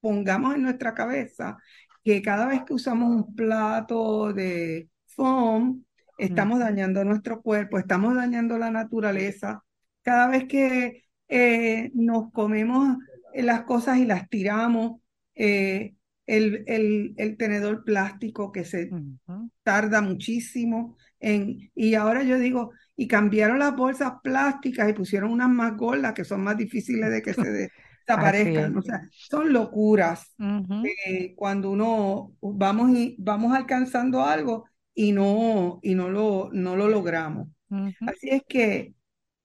pongamos 0.00 0.54
en 0.54 0.62
nuestra 0.62 0.94
cabeza 0.94 1.56
que 2.04 2.20
cada 2.20 2.46
vez 2.46 2.62
que 2.64 2.74
usamos 2.74 3.10
un 3.10 3.34
plato 3.34 4.32
de 4.32 4.88
foam, 5.06 5.84
estamos 6.18 6.58
dañando 6.58 7.04
nuestro 7.04 7.40
cuerpo, 7.42 7.78
estamos 7.78 8.14
dañando 8.14 8.58
la 8.58 8.70
naturaleza. 8.70 9.62
Cada 10.02 10.26
vez 10.28 10.46
que 10.46 11.04
eh, 11.28 11.90
nos 11.94 12.32
comemos 12.32 12.96
las 13.34 13.62
cosas 13.62 13.98
y 13.98 14.04
las 14.04 14.28
tiramos, 14.28 15.00
eh, 15.34 15.94
el, 16.26 16.64
el, 17.16 17.36
tenedor 17.36 17.84
plástico 17.84 18.52
que 18.52 18.64
se 18.64 18.90
tarda 19.62 20.00
muchísimo 20.00 20.96
en, 21.22 21.70
y 21.74 21.94
ahora 21.94 22.24
yo 22.24 22.38
digo, 22.38 22.72
y 22.96 23.06
cambiaron 23.06 23.58
las 23.58 23.74
bolsas 23.74 24.14
plásticas 24.22 24.90
y 24.90 24.92
pusieron 24.92 25.30
unas 25.30 25.48
más 25.48 25.76
gordas 25.76 26.12
que 26.12 26.24
son 26.24 26.42
más 26.42 26.56
difíciles 26.56 27.10
de 27.10 27.22
que 27.22 27.32
se 27.32 27.70
desaparezcan. 28.06 28.76
O 28.76 28.82
sea, 28.82 29.00
son 29.10 29.52
locuras 29.52 30.34
eh, 31.06 31.34
cuando 31.36 31.70
uno 31.70 32.32
vamos 32.40 32.90
y 32.90 33.16
vamos 33.18 33.54
alcanzando 33.54 34.22
algo 34.24 34.66
y 34.94 35.12
no, 35.12 35.78
y 35.82 35.94
no 35.94 36.10
lo, 36.10 36.50
no 36.52 36.76
lo 36.76 36.88
logramos. 36.88 37.48
Así 38.00 38.28
es 38.28 38.42
que 38.46 38.94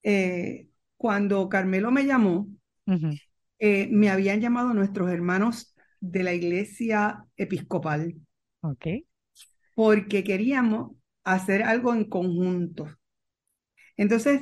eh, 0.03 0.67
cuando 0.97 1.47
Carmelo 1.47 1.91
me 1.91 2.05
llamó, 2.05 2.49
eh, 3.59 3.87
me 3.91 4.09
habían 4.09 4.41
llamado 4.41 4.73
nuestros 4.73 5.09
hermanos 5.11 5.75
de 5.99 6.23
la 6.23 6.33
iglesia 6.33 7.23
episcopal. 7.37 8.15
Ok. 8.61 8.87
Porque 9.75 10.23
queríamos 10.23 10.96
hacer 11.33 11.63
algo 11.63 11.93
en 11.93 12.05
conjunto. 12.05 12.87
Entonces, 13.97 14.41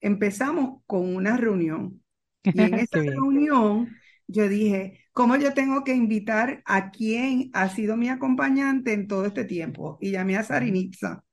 empezamos 0.00 0.82
con 0.86 1.14
una 1.14 1.36
reunión. 1.36 2.00
Y 2.44 2.60
en 2.60 2.74
esa 2.74 2.98
reunión 3.00 3.88
yo 4.26 4.48
dije, 4.48 5.00
¿cómo 5.12 5.36
yo 5.36 5.54
tengo 5.54 5.82
que 5.82 5.94
invitar 5.94 6.62
a 6.66 6.90
quien 6.90 7.50
ha 7.54 7.70
sido 7.70 7.96
mi 7.96 8.10
acompañante 8.10 8.92
en 8.92 9.08
todo 9.08 9.24
este 9.24 9.46
tiempo? 9.46 9.96
Y 9.98 10.10
llamé 10.10 10.36
a 10.36 10.42
Sarinitza. 10.42 11.24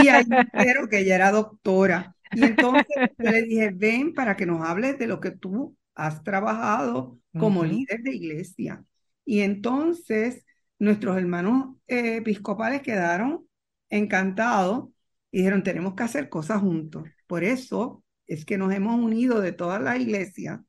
Y 0.00 0.06
ahí 0.06 0.24
espero 0.30 0.88
que 0.88 1.00
ella 1.00 1.16
era 1.16 1.32
doctora. 1.32 2.14
Y 2.30 2.44
entonces 2.44 2.86
yo 3.18 3.30
le 3.30 3.42
dije, 3.42 3.70
ven 3.74 4.14
para 4.14 4.36
que 4.36 4.46
nos 4.46 4.66
hables 4.66 4.98
de 5.00 5.08
lo 5.08 5.18
que 5.18 5.32
tú 5.32 5.76
has 5.96 6.22
trabajado 6.22 7.18
como 7.36 7.64
líder 7.64 8.02
de 8.02 8.14
iglesia. 8.14 8.84
Y 9.24 9.40
entonces 9.40 10.44
nuestros 10.78 11.16
hermanos 11.16 11.76
eh, 11.88 12.16
episcopales 12.16 12.82
quedaron 12.82 13.46
encantados 13.92 14.88
y 15.30 15.38
dijeron, 15.38 15.62
tenemos 15.62 15.94
que 15.94 16.02
hacer 16.02 16.28
cosas 16.28 16.60
juntos. 16.60 17.04
Por 17.26 17.44
eso 17.44 18.02
es 18.26 18.44
que 18.44 18.58
nos 18.58 18.72
hemos 18.72 18.98
unido 18.98 19.40
de 19.40 19.52
toda 19.52 19.78
la 19.78 19.96
iglesia 19.96 20.64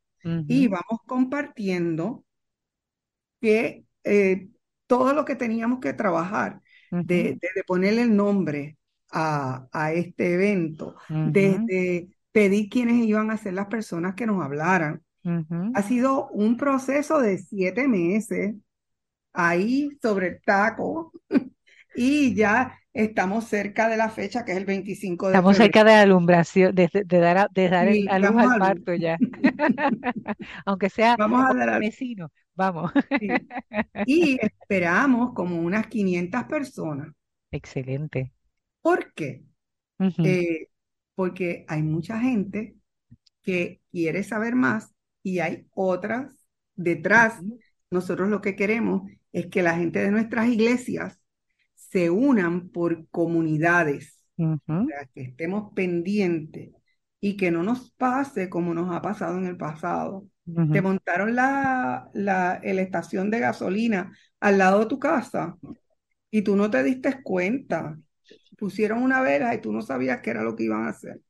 y 0.48 0.68
vamos 0.68 1.02
compartiendo 1.06 2.24
que 3.42 3.86
eh, 4.06 4.48
todo 4.88 5.14
lo 5.14 5.26
que 5.26 5.36
teníamos 5.36 5.80
que 5.80 5.92
trabajar, 5.94 6.62
de, 6.92 7.40
ponerle 7.68 8.04
el 8.04 8.16
nombre 8.16 8.78
a, 9.12 9.92
este 9.94 10.36
evento, 10.36 10.96
desde 11.10 12.10
pedir 12.32 12.70
quiénes 12.70 13.06
iban 13.06 13.32
a 13.32 13.38
ser 13.38 13.54
las 13.54 13.68
personas 13.68 14.16
que 14.16 14.26
nos 14.26 14.44
hablaran. 14.44 15.02
Ha 15.74 15.82
sido 15.82 16.28
un 16.30 16.56
proceso 16.58 17.20
de 17.20 17.38
siete 17.38 17.88
meses 17.88 18.56
ahí 19.34 19.98
sobre 20.02 20.28
el 20.28 20.42
taco 20.42 21.12
y 21.96 22.34
ya 22.36 22.80
estamos 22.94 23.46
cerca 23.46 23.90
de 23.90 23.98
la 23.98 24.10
fecha 24.10 24.46
que 24.46 24.52
es 24.52 24.58
el 24.58 24.66
25 24.66 25.28
de 25.28 25.34
Estamos 25.34 25.58
cerca 25.58 25.84
de 25.84 25.92
la 25.92 26.02
alumbración, 26.02 26.76
de, 26.76 26.90
dar, 27.08 27.38
a, 27.38 27.48
de 27.52 27.70
dar 27.70 27.88
el, 27.88 28.08
a 28.08 28.20
luz 28.20 28.36
al 28.38 28.60
parto 28.60 28.94
ya. 28.94 29.18
Aunque 30.66 30.90
sea 30.90 31.16
vamos 31.18 31.44
a 31.50 31.54
dar 31.54 31.80
vecino, 31.80 32.32
vamos. 32.56 32.92
Y 34.06 34.38
esperamos 34.42 35.34
como 35.34 35.60
unas 35.60 35.88
500 35.88 36.44
personas. 36.44 37.08
Excelente. 37.52 38.32
¿Por 38.82 39.14
qué? 39.14 39.44
Eh, 40.00 40.68
porque 41.16 41.66
hay 41.68 41.82
mucha 41.84 42.20
gente 42.20 42.76
que 43.42 43.82
quiere 43.92 44.24
saber 44.24 44.56
más 44.56 44.94
y 45.22 45.40
hay 45.40 45.68
otras 45.74 46.36
detrás. 46.76 47.40
Nosotros 47.90 48.30
lo 48.30 48.42
que 48.42 48.56
queremos 48.56 49.10
es 49.32 49.48
que 49.48 49.64
la 49.64 49.76
gente 49.76 50.00
de 50.00 50.12
nuestras 50.12 50.48
iglesias 50.48 51.20
se 51.94 52.10
unan 52.10 52.70
por 52.70 53.08
comunidades, 53.10 54.26
para 54.66 55.06
que 55.14 55.22
estemos 55.22 55.72
pendientes 55.76 56.72
y 57.22 57.38
que 57.38 57.52
no 57.52 57.62
nos 57.62 57.92
pase 57.92 58.50
como 58.50 58.74
nos 58.74 58.94
ha 58.94 59.00
pasado 59.00 59.38
en 59.38 59.46
el 59.46 59.58
pasado. 59.58 60.28
Te 60.72 60.82
montaron 60.82 61.36
la, 61.36 62.10
la, 62.16 62.60
la, 62.64 62.82
estación 62.82 63.30
de 63.30 63.40
gasolina 63.40 64.12
al 64.40 64.58
lado 64.58 64.80
de 64.80 64.86
tu 64.88 64.98
casa 64.98 65.56
y 66.32 66.42
tú 66.42 66.56
no 66.56 66.72
te 66.72 66.84
diste 66.84 67.22
cuenta. 67.22 67.96
Pusieron 68.58 69.04
una 69.04 69.22
vela 69.22 69.54
y 69.54 69.62
tú 69.62 69.72
no 69.72 69.84
sabías 69.84 70.20
qué 70.22 70.32
era 70.32 70.42
lo 70.42 70.56
que 70.56 70.64
iban 70.64 70.86
a 70.86 70.90
hacer. 70.90 71.22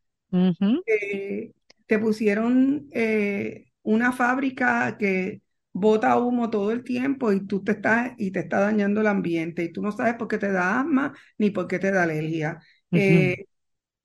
Eh, 0.85 1.51
te 1.85 1.99
pusieron 1.99 2.87
eh, 2.91 3.65
una 3.81 4.13
fábrica 4.13 4.97
que 4.97 5.41
bota 5.73 6.17
humo 6.17 6.49
todo 6.49 6.71
el 6.71 6.83
tiempo 6.83 7.31
y 7.33 7.45
tú 7.47 7.63
te 7.63 7.73
estás 7.73 8.13
y 8.17 8.31
te 8.31 8.41
está 8.41 8.59
dañando 8.61 9.01
el 9.01 9.07
ambiente 9.07 9.63
y 9.63 9.71
tú 9.73 9.81
no 9.81 9.91
sabes 9.91 10.15
por 10.15 10.27
qué 10.27 10.37
te 10.37 10.51
da 10.51 10.79
asma 10.81 11.13
ni 11.37 11.51
por 11.51 11.67
qué 11.67 11.79
te 11.79 11.91
da 11.91 12.03
alergia. 12.03 12.61
Eh, 12.93 13.45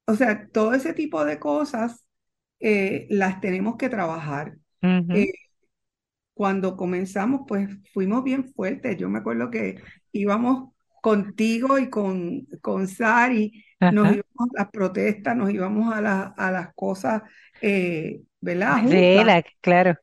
o 0.07 0.15
sea, 0.17 0.49
todo 0.51 0.75
ese 0.75 0.95
tipo 0.95 1.25
de 1.25 1.39
cosas 1.41 2.07
eh, 2.61 3.07
las 3.11 3.41
tenemos 3.41 3.77
que 3.77 3.89
trabajar. 3.91 4.59
Eh, 5.11 5.27
cuando 6.35 6.77
comenzamos, 6.77 7.43
pues 7.49 7.69
fuimos 7.93 8.23
bien 8.25 8.45
fuertes. 8.53 8.97
Yo 8.97 9.09
me 9.09 9.19
acuerdo 9.19 9.51
que 9.51 9.83
íbamos 10.13 10.73
contigo 11.03 11.79
y 11.79 11.91
con, 11.91 12.47
con 12.61 12.87
Sari, 12.89 13.65
nos 13.89 14.09
íbamos 14.11 14.51
a 14.57 14.63
las 14.63 14.71
protestas, 14.71 15.37
nos 15.37 15.51
íbamos 15.51 15.93
a, 15.93 15.99
a 16.29 16.51
las 16.53 16.75
cosas 16.75 17.23
¿verdad? 18.41 18.83
Claro. 19.61 19.95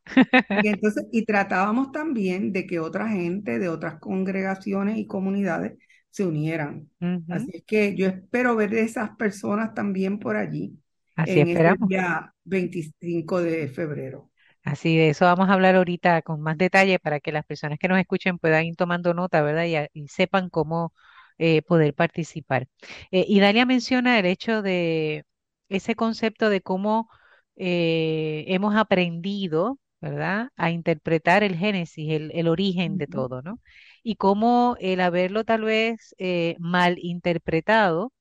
Y 0.61 0.67
entonces, 0.67 1.05
y 1.11 1.25
tratábamos 1.25 1.91
también 1.91 2.51
de 2.51 2.65
que 2.67 2.79
otra 2.79 3.07
gente 3.07 3.59
de 3.59 3.69
otras 3.69 3.99
congregaciones 3.99 4.97
y 4.97 5.07
comunidades 5.07 5.73
se 6.09 6.25
unieran. 6.25 6.89
Así 7.29 7.51
es 7.53 7.63
que 7.65 7.95
yo 7.95 8.07
espero 8.07 8.55
ver 8.55 8.73
esas 8.73 9.11
personas 9.17 9.73
también 9.73 10.19
por 10.19 10.37
allí 10.37 10.77
Así 11.15 11.39
en 11.39 11.49
el 11.49 11.77
día 11.87 12.33
25 12.43 13.41
de 13.41 13.67
febrero. 13.67 14.31
Así 14.63 14.97
de 14.97 15.09
eso 15.09 15.25
vamos 15.25 15.49
a 15.49 15.53
hablar 15.53 15.75
ahorita 15.75 16.21
con 16.23 16.41
más 16.41 16.57
detalle 16.57 16.99
para 16.99 17.19
que 17.19 17.31
las 17.31 17.45
personas 17.45 17.77
que 17.77 17.87
nos 17.87 17.99
escuchen 17.99 18.39
puedan 18.39 18.65
ir 18.65 18.75
tomando 18.75 19.13
nota, 19.13 19.41
¿verdad? 19.41 19.89
Y, 19.93 20.07
sepan 20.07 20.49
cómo 20.49 20.93
eh, 21.37 21.61
poder 21.61 21.93
participar. 21.93 22.67
Eh, 23.11 23.25
y 23.27 23.39
Dalia 23.39 23.65
menciona 23.65 24.17
el 24.17 24.25
hecho 24.25 24.61
de 24.61 25.25
ese 25.69 25.95
concepto 25.95 26.49
de 26.49 26.61
cómo 26.61 27.09
eh, 27.55 28.45
hemos 28.47 28.75
aprendido, 28.75 29.79
¿verdad?, 30.01 30.49
a 30.57 30.71
interpretar 30.71 31.43
el 31.43 31.55
génesis, 31.55 32.11
el, 32.11 32.47
origen 32.47 32.97
de 32.97 33.07
todo, 33.07 33.41
¿no? 33.41 33.59
Y 34.03 34.15
cómo 34.15 34.77
el 34.79 35.01
haberlo 35.01 35.43
tal 35.45 35.63
vez 35.63 36.15
eh, 36.17 36.55
mal 36.59 36.97
interpretado, 36.99 38.13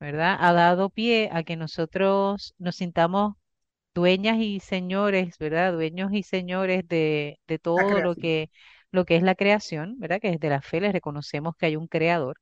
¿verdad?, 0.00 0.36
ha 0.40 0.52
dado 0.52 0.90
pie 0.90 1.30
a 1.32 1.42
que 1.44 1.56
nosotros 1.56 2.54
nos 2.58 2.76
sintamos 2.76 3.34
dueñas 3.94 4.38
y 4.40 4.60
señores, 4.60 5.38
¿verdad? 5.38 5.72
Dueños 5.72 6.12
y 6.12 6.22
señores 6.22 6.86
de, 6.88 7.38
todo 7.62 8.00
lo 8.00 8.14
que, 8.14 8.50
lo 8.92 9.04
que 9.06 9.16
es 9.16 9.22
la 9.22 9.34
creación, 9.34 9.98
¿verdad? 9.98 10.20
Que 10.20 10.32
desde 10.32 10.50
la 10.50 10.62
fe 10.62 10.80
les 10.80 10.92
reconocemos 10.92 11.56
que 11.56 11.66
hay 11.66 11.76
un 11.76 11.88
creador. 11.88 12.38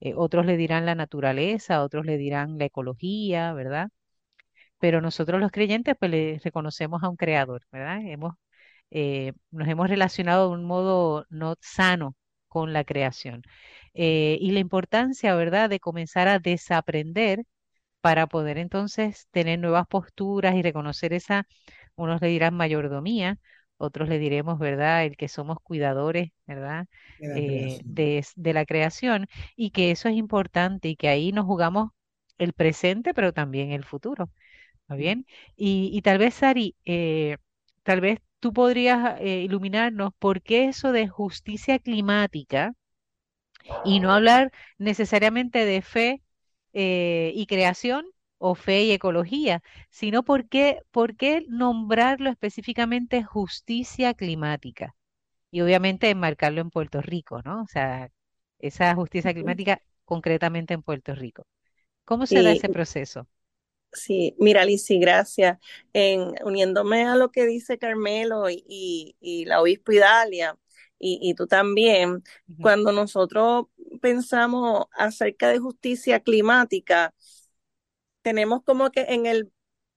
Eh, 0.00 0.14
otros 0.16 0.46
le 0.46 0.56
dirán 0.56 0.86
la 0.86 0.94
naturaleza, 0.94 1.82
otros 1.82 2.06
le 2.06 2.18
dirán 2.18 2.58
la 2.58 2.66
ecología, 2.66 3.52
¿verdad? 3.54 3.90
Pero 4.78 5.00
nosotros 5.00 5.40
los 5.40 5.50
creyentes 5.52 5.94
pues 5.98 6.10
le 6.10 6.40
reconocemos 6.44 7.02
a 7.02 7.08
un 7.08 7.16
creador, 7.16 7.62
¿verdad? 7.72 8.00
Hemos, 8.06 8.34
eh, 8.90 9.32
nos 9.50 9.68
hemos 9.68 9.88
relacionado 9.90 10.48
de 10.50 10.54
un 10.56 10.64
modo 10.64 11.26
no 11.30 11.56
sano 11.60 12.16
con 12.48 12.72
la 12.72 12.84
creación. 12.84 13.42
Eh, 13.94 14.38
y 14.40 14.52
la 14.52 14.60
importancia, 14.60 15.34
¿verdad?, 15.36 15.70
de 15.70 15.80
comenzar 15.80 16.28
a 16.28 16.38
desaprender 16.38 17.44
para 18.00 18.26
poder 18.28 18.58
entonces 18.58 19.28
tener 19.30 19.58
nuevas 19.58 19.86
posturas 19.88 20.54
y 20.54 20.62
reconocer 20.62 21.12
esa, 21.12 21.46
unos 21.96 22.20
le 22.22 22.28
dirán 22.28 22.54
mayordomía, 22.54 23.38
otros 23.78 24.08
le 24.08 24.18
diremos, 24.18 24.58
¿verdad?, 24.58 25.04
el 25.04 25.16
que 25.16 25.28
somos 25.28 25.58
cuidadores, 25.62 26.30
¿verdad?, 26.46 26.86
de 27.32 27.80
la, 27.86 28.04
eh, 28.04 28.22
de 28.36 28.52
la 28.54 28.64
creación 28.66 29.26
y 29.56 29.70
que 29.70 29.90
eso 29.90 30.08
es 30.08 30.16
importante 30.16 30.88
y 30.88 30.96
que 30.96 31.08
ahí 31.08 31.32
nos 31.32 31.46
jugamos 31.46 31.90
el 32.38 32.52
presente, 32.52 33.14
pero 33.14 33.32
también 33.32 33.72
el 33.72 33.84
futuro. 33.84 34.30
¿Está 34.86 34.94
bien? 34.96 35.26
Y, 35.56 36.00
tal 36.02 36.18
vez, 36.18 36.34
Sari, 36.34 36.76
eh, 36.84 37.38
tal 37.82 38.00
vez 38.00 38.20
tú 38.40 38.52
podrías 38.52 39.20
eh, 39.20 39.40
iluminarnos 39.42 40.12
por 40.18 40.42
qué 40.42 40.66
eso 40.66 40.92
de 40.92 41.08
justicia 41.08 41.78
climática 41.80 42.74
y 43.84 44.00
no 44.00 44.12
hablar 44.12 44.52
necesariamente 44.78 45.64
de 45.64 45.82
fe 45.82 46.22
eh, 46.72 47.32
y 47.34 47.46
creación 47.46 48.06
o 48.38 48.54
fe 48.54 48.84
y 48.84 48.92
ecología, 48.92 49.62
sino 49.90 50.22
por 50.24 50.48
qué, 50.48 50.80
por 50.90 51.16
qué 51.16 51.44
nombrarlo 51.48 52.30
específicamente 52.30 53.24
justicia 53.24 54.14
climática 54.14 54.94
y 55.50 55.62
obviamente 55.62 56.10
enmarcarlo 56.10 56.60
en 56.62 56.70
Puerto 56.70 57.02
Rico, 57.02 57.42
¿no? 57.44 57.62
O 57.62 57.68
sea, 57.68 58.10
esa 58.60 58.94
justicia 58.96 59.34
climática 59.34 59.82
concretamente 60.04 60.74
en 60.74 60.82
Puerto 60.82 61.14
Rico. 61.14 61.46
¿Cómo 62.04 62.26
se 62.26 62.42
da 62.42 62.52
ese 62.52 62.70
proceso? 62.70 63.28
Sí, 63.96 64.34
mira, 64.38 64.64
Lizzy, 64.64 64.98
gracias. 64.98 65.58
En, 65.92 66.34
uniéndome 66.44 67.06
a 67.06 67.16
lo 67.16 67.30
que 67.32 67.46
dice 67.46 67.78
Carmelo 67.78 68.50
y, 68.50 69.16
y, 69.20 69.44
la 69.46 69.60
obispo 69.60 69.92
Idalia, 69.92 70.56
y, 70.98 71.18
y 71.22 71.34
tú 71.34 71.46
también, 71.46 72.22
cuando 72.60 72.92
nosotros 72.92 73.66
pensamos 74.00 74.86
acerca 74.92 75.48
de 75.48 75.58
justicia 75.58 76.20
climática, 76.20 77.14
tenemos 78.22 78.62
como 78.64 78.90
que 78.90 79.02
en 79.08 79.26
el 79.26 79.50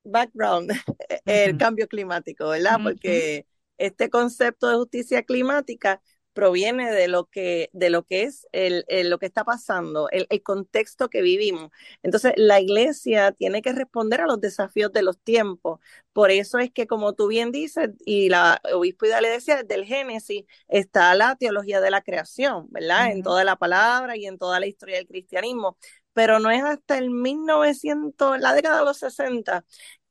background 0.03 0.72
el 1.25 1.58
cambio 1.58 1.88
climático, 1.88 2.50
¿verdad? 2.50 2.79
Porque 2.82 3.46
este 3.77 4.10
concepto 4.10 4.70
de 4.70 4.75
justicia 4.75 5.24
climática 5.24 6.01
proviene 6.39 6.89
de 6.93 7.10
lo 7.10 7.25
que, 7.25 7.69
de 7.74 7.89
lo 7.89 8.03
que 8.03 8.24
es 8.24 8.48
el, 8.53 8.86
lo 9.10 9.19
que 9.19 9.25
está 9.25 9.43
pasando, 9.43 10.08
el, 10.10 10.27
contexto 10.41 11.10
que 11.10 11.22
vivimos. 11.22 11.69
Entonces, 12.01 12.31
la 12.38 12.62
iglesia 12.62 13.34
tiene 13.34 13.62
que 13.62 13.74
responder 13.74 14.22
a 14.22 14.25
los 14.25 14.39
desafíos 14.39 14.93
de 14.93 15.01
los 15.03 15.19
tiempos. 15.19 15.81
Por 16.13 16.31
eso 16.31 16.58
es 16.60 16.72
que, 16.72 16.88
como 16.88 17.13
tú 17.13 17.27
bien 17.27 17.51
dices, 17.51 17.89
y 18.05 18.29
la 18.29 18.62
obispo 18.74 19.05
le 19.22 19.29
decía, 19.29 19.63
del 19.63 19.84
Génesis 19.84 20.46
está 20.69 21.13
la 21.13 21.36
teología 21.36 21.81
de 21.81 21.91
la 21.91 22.01
creación, 22.01 22.67
¿verdad? 22.69 23.12
En 23.12 23.22
toda 23.22 23.43
la 23.43 23.58
palabra 23.58 24.15
y 24.15 24.25
en 24.25 24.38
toda 24.38 24.62
la 24.62 24.67
historia 24.67 24.96
del 24.98 25.08
cristianismo 25.08 25.77
pero 26.13 26.39
no 26.39 26.51
es 26.51 26.63
hasta 26.63 26.98
el 26.98 27.12
1900, 27.12 28.39
la 28.41 28.53
década 28.53 28.79
de 28.79 28.86
los 28.86 28.98
60, 28.98 29.63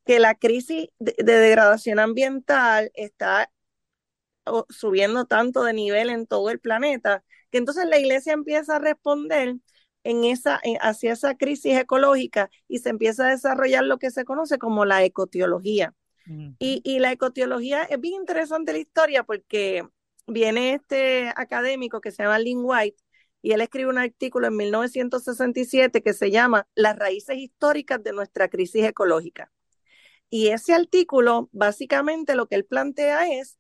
que 0.07 0.19
la 0.21 0.35
crisis 0.37 0.89
de, 0.99 1.15
degradación 1.23 1.99
ambiental 1.99 2.91
está 2.95 3.51
subiendo 4.69 5.27
tanto 5.27 5.65
de 5.65 5.73
nivel 5.73 6.11
en 6.11 6.27
todo 6.27 6.51
el 6.51 6.61
planeta, 6.61 7.25
que 7.51 7.59
entonces 7.59 7.87
la 7.87 7.99
iglesia 7.99 8.33
empieza 8.33 8.77
a 8.77 8.79
responder 8.79 9.57
en 10.05 10.25
esa, 10.25 10.61
hacia 10.81 11.13
esa 11.13 11.35
crisis 11.37 11.77
ecológica 11.77 12.51
y 12.69 12.79
se 12.79 12.91
empieza 12.91 13.27
a 13.27 13.31
desarrollar 13.31 13.85
lo 13.85 13.99
que 13.99 14.11
se 14.11 14.25
conoce 14.25 14.59
como 14.59 14.85
la 14.85 15.05
ecoteología. 15.05 15.95
y, 16.59 16.83
y, 16.85 16.99
la 16.99 17.11
ecoteología 17.11 17.85
es 17.85 17.99
bien 18.01 18.21
interesante 18.21 18.73
la 18.73 18.79
historia 18.79 19.23
porque 19.25 19.83
viene 20.27 20.75
este 20.75 21.33
académico 21.37 22.03
que 22.03 22.11
se 22.11 22.23
llama 22.23 22.39
Lynn 22.39 22.61
White 22.63 23.03
y 23.41 23.53
él 23.53 23.61
escribe 23.61 23.89
un 23.89 23.99
artículo 23.99 24.49
en 24.49 24.57
1967 24.57 26.03
que 26.03 26.13
se 26.13 26.31
llama 26.31 26.69
Las 26.75 26.99
raíces 26.99 27.39
históricas 27.39 28.03
de 28.03 28.13
nuestra 28.13 28.49
crisis 28.49 28.85
ecológica. 28.85 29.51
Y 30.31 30.49
ese 30.49 30.75
artículo, 30.75 31.49
básicamente 31.53 32.35
lo 32.35 32.47
que 32.47 32.57
él 32.57 32.67
plantea 32.67 33.29
es 33.33 33.59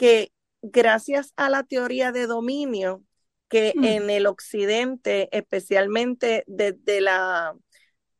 que 0.00 0.32
gracias 0.62 1.34
a 1.36 1.50
la 1.50 1.62
teoría 1.62 2.10
de 2.10 2.26
dominio 2.26 3.04
que 3.50 3.74
mm. 3.76 3.84
en 3.84 4.08
el 4.08 4.26
occidente, 4.26 5.28
especialmente 5.30 6.42
desde 6.46 7.02
la 7.02 7.54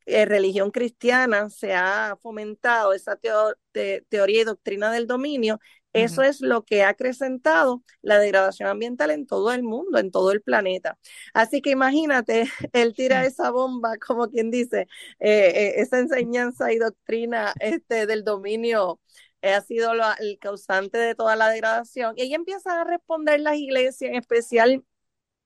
eh, 0.04 0.26
religión 0.26 0.72
cristiana, 0.72 1.48
se 1.48 1.72
ha 1.72 2.18
fomentado 2.20 2.92
esa 2.92 3.16
teoría 3.16 4.42
y 4.42 4.44
doctrina 4.44 4.92
del 4.92 5.06
dominio, 5.06 5.58
eso 5.94 6.22
es 6.22 6.42
lo 6.42 6.66
que 6.66 6.82
ha 6.82 6.90
acrecentado 6.90 7.82
la 8.02 8.18
degradación 8.18 8.68
ambiental 8.68 9.10
en 9.10 9.26
todo 9.26 9.50
el 9.50 9.62
mundo, 9.62 9.98
en 9.98 10.10
todo 10.10 10.32
el 10.32 10.42
planeta. 10.42 10.98
Así 11.32 11.62
que 11.62 11.70
imagínate, 11.70 12.44
él 12.74 12.92
tira 12.94 13.24
esa 13.24 13.50
bomba, 13.50 13.96
como 13.96 14.28
quien 14.28 14.50
dice, 14.50 14.82
eh, 15.18 15.52
eh, 15.54 15.74
esa 15.76 15.98
enseñanza 15.98 16.72
y 16.74 16.76
doctrina 16.76 17.54
este, 17.58 18.04
del 18.04 18.22
dominio 18.22 19.00
ha 19.42 19.60
sido 19.62 19.92
el 20.18 20.38
causante 20.38 20.98
de 20.98 21.14
toda 21.14 21.36
la 21.36 21.48
degradación. 21.48 22.14
Y 22.16 22.22
ahí 22.22 22.34
empiezan 22.34 22.78
a 22.78 22.84
responder 22.84 23.40
las 23.40 23.56
iglesias, 23.56 24.10
en 24.10 24.16
especial 24.16 24.84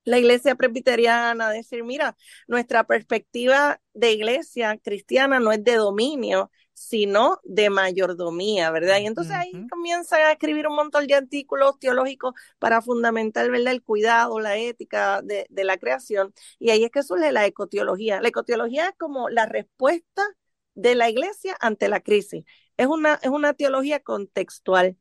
la 0.05 0.19
iglesia 0.19 0.55
presbiteriana, 0.55 1.49
a 1.49 1.53
decir, 1.53 1.83
mira, 1.85 2.17
nuestra 2.47 2.85
perspectiva 2.85 3.81
de 3.95 4.13
iglesia 4.13 4.79
cristiana 4.79 5.41
no 5.41 5.53
es 5.53 5.65
de 5.65 5.77
dominio, 5.77 6.51
sino 6.75 7.41
de 7.45 7.71
mayordomía, 7.71 8.71
¿verdad? 8.71 8.99
Y 8.99 9.07
entonces 9.07 9.35
ahí 9.35 9.53
comienzan 9.71 10.21
a 10.23 10.33
escribir 10.33 10.67
un 10.67 10.77
montón 10.77 11.07
de 11.07 11.15
artículos 11.15 11.79
teológicos 11.79 12.35
para 12.59 12.83
fundamentar, 12.83 13.51
¿verdad? 13.51 13.73
El 13.73 13.83
cuidado, 13.83 14.41
la 14.41 14.59
ética 14.59 15.23
de, 15.23 15.47
de 15.49 15.65
la 15.65 15.79
creación. 15.79 16.35
Y 16.59 16.71
ahí 16.71 16.85
es 16.85 16.91
que 16.91 17.03
surge 17.03 17.33
la 17.33 17.47
ecoteología. 17.47 18.21
La 18.21 18.29
ecoteología 18.29 18.89
es 18.89 18.95
como 18.99 19.29
la 19.31 19.47
respuesta 19.47 20.23
de 20.75 20.95
la 20.97 21.09
iglesia 21.09 21.57
ante 21.61 21.89
la 21.89 22.01
crisis. 22.01 22.45
Es 22.77 22.87
una, 22.87 23.15
es 23.23 23.31
una 23.31 23.55
teología 23.55 24.01
contextual. 24.01 24.97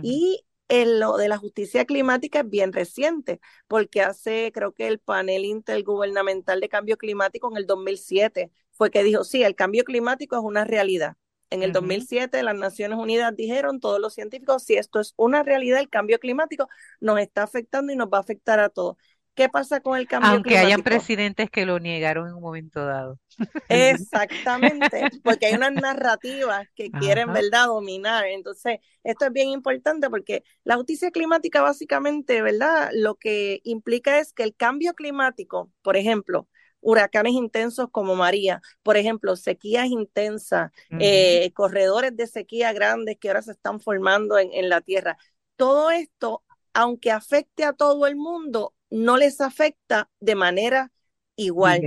Y 0.00 0.44
en 0.68 1.00
lo 1.00 1.16
de 1.16 1.28
la 1.28 1.38
justicia 1.38 1.84
climática 1.84 2.40
es 2.40 2.48
bien 2.50 2.72
reciente, 2.72 3.40
porque 3.68 4.02
hace, 4.02 4.50
creo 4.52 4.72
que 4.72 4.88
el 4.88 4.98
panel 4.98 5.44
intergubernamental 5.44 6.60
de 6.60 6.68
cambio 6.68 6.96
climático 6.96 7.50
en 7.50 7.56
el 7.56 7.66
2007 7.66 8.50
fue 8.72 8.90
que 8.90 9.02
dijo, 9.04 9.24
sí, 9.24 9.42
el 9.42 9.54
cambio 9.54 9.84
climático 9.84 10.36
es 10.36 10.42
una 10.42 10.64
realidad. 10.64 11.16
En 11.50 11.62
el 11.62 11.72
2007 11.72 12.42
las 12.42 12.56
Naciones 12.56 12.98
Unidas 12.98 13.34
dijeron, 13.36 13.78
todos 13.78 14.00
los 14.00 14.14
científicos, 14.14 14.64
si 14.64 14.74
esto 14.74 14.98
es 14.98 15.14
una 15.16 15.44
realidad, 15.44 15.78
el 15.78 15.88
cambio 15.88 16.18
climático 16.18 16.68
nos 17.00 17.20
está 17.20 17.44
afectando 17.44 17.92
y 17.92 17.96
nos 17.96 18.08
va 18.08 18.18
a 18.18 18.20
afectar 18.20 18.58
a 18.58 18.68
todos. 18.68 18.96
¿Qué 19.36 19.48
pasa 19.50 19.80
con 19.80 19.98
el 19.98 20.08
cambio 20.08 20.40
Aunque 20.40 20.42
climático? 20.42 20.66
hayan 20.66 20.82
presidentes 20.82 21.50
que 21.50 21.66
lo 21.66 21.78
negaron 21.80 22.28
en 22.28 22.34
un 22.34 22.42
momento 22.42 22.84
dado. 22.84 23.18
Exactamente, 23.68 25.08
porque 25.24 25.46
hay 25.46 25.54
unas 25.56 25.72
narrativas 25.72 26.68
que 26.76 26.94
quieren, 26.94 27.32
¿verdad?, 27.32 27.66
dominar. 27.66 28.24
Entonces, 28.26 28.78
esto 29.02 29.26
es 29.26 29.32
bien 29.32 29.48
importante 29.48 30.08
porque 30.08 30.44
la 30.62 30.76
justicia 30.76 31.10
climática 31.10 31.62
básicamente, 31.62 32.42
¿verdad?, 32.42 32.90
lo 32.94 33.16
que 33.16 33.60
implica 33.64 34.20
es 34.20 34.32
que 34.32 34.44
el 34.44 34.54
cambio 34.54 34.94
climático, 34.94 35.72
por 35.82 35.96
ejemplo, 35.96 36.48
huracanes 36.80 37.32
intensos 37.32 37.88
como 37.90 38.14
María, 38.14 38.62
por 38.84 38.96
ejemplo, 38.96 39.34
sequías 39.34 39.86
intensas, 39.88 40.70
eh, 40.98 41.50
corredores 41.54 42.16
de 42.16 42.28
sequía 42.28 42.72
grandes 42.72 43.16
que 43.18 43.28
ahora 43.28 43.42
se 43.42 43.50
están 43.52 43.80
formando 43.80 44.38
en, 44.38 44.52
en 44.52 44.68
la 44.68 44.80
Tierra. 44.80 45.18
Todo 45.56 45.90
esto, 45.90 46.44
aunque 46.72 47.10
afecte 47.10 47.64
a 47.64 47.72
todo 47.72 48.06
el 48.06 48.14
mundo, 48.14 48.74
no 48.90 49.16
les 49.16 49.40
afecta 49.40 50.10
de 50.20 50.34
manera 50.34 50.92
igual. 51.36 51.80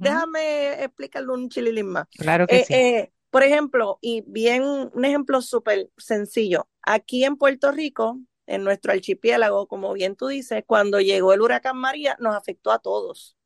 déjame 0.00 0.84
explicarlo 0.84 1.34
un 1.34 1.48
chililín 1.48 1.86
más. 1.86 2.06
Claro 2.16 2.46
que 2.46 2.60
eh, 2.60 2.64
sí. 2.64 2.74
Eh, 2.74 3.12
por 3.30 3.42
ejemplo, 3.42 3.98
y 4.00 4.22
bien 4.26 4.62
un 4.64 5.04
ejemplo 5.04 5.42
súper 5.42 5.90
sencillo, 5.96 6.68
aquí 6.82 7.24
en 7.24 7.36
Puerto 7.36 7.72
Rico, 7.72 8.18
en 8.46 8.64
nuestro 8.64 8.92
archipiélago, 8.92 9.68
como 9.68 9.92
bien 9.92 10.16
tú 10.16 10.28
dices, 10.28 10.64
cuando 10.66 11.00
llegó 11.00 11.34
el 11.34 11.42
huracán 11.42 11.76
María, 11.76 12.16
nos 12.18 12.34
afectó 12.34 12.72
a 12.72 12.78
todos, 12.78 13.36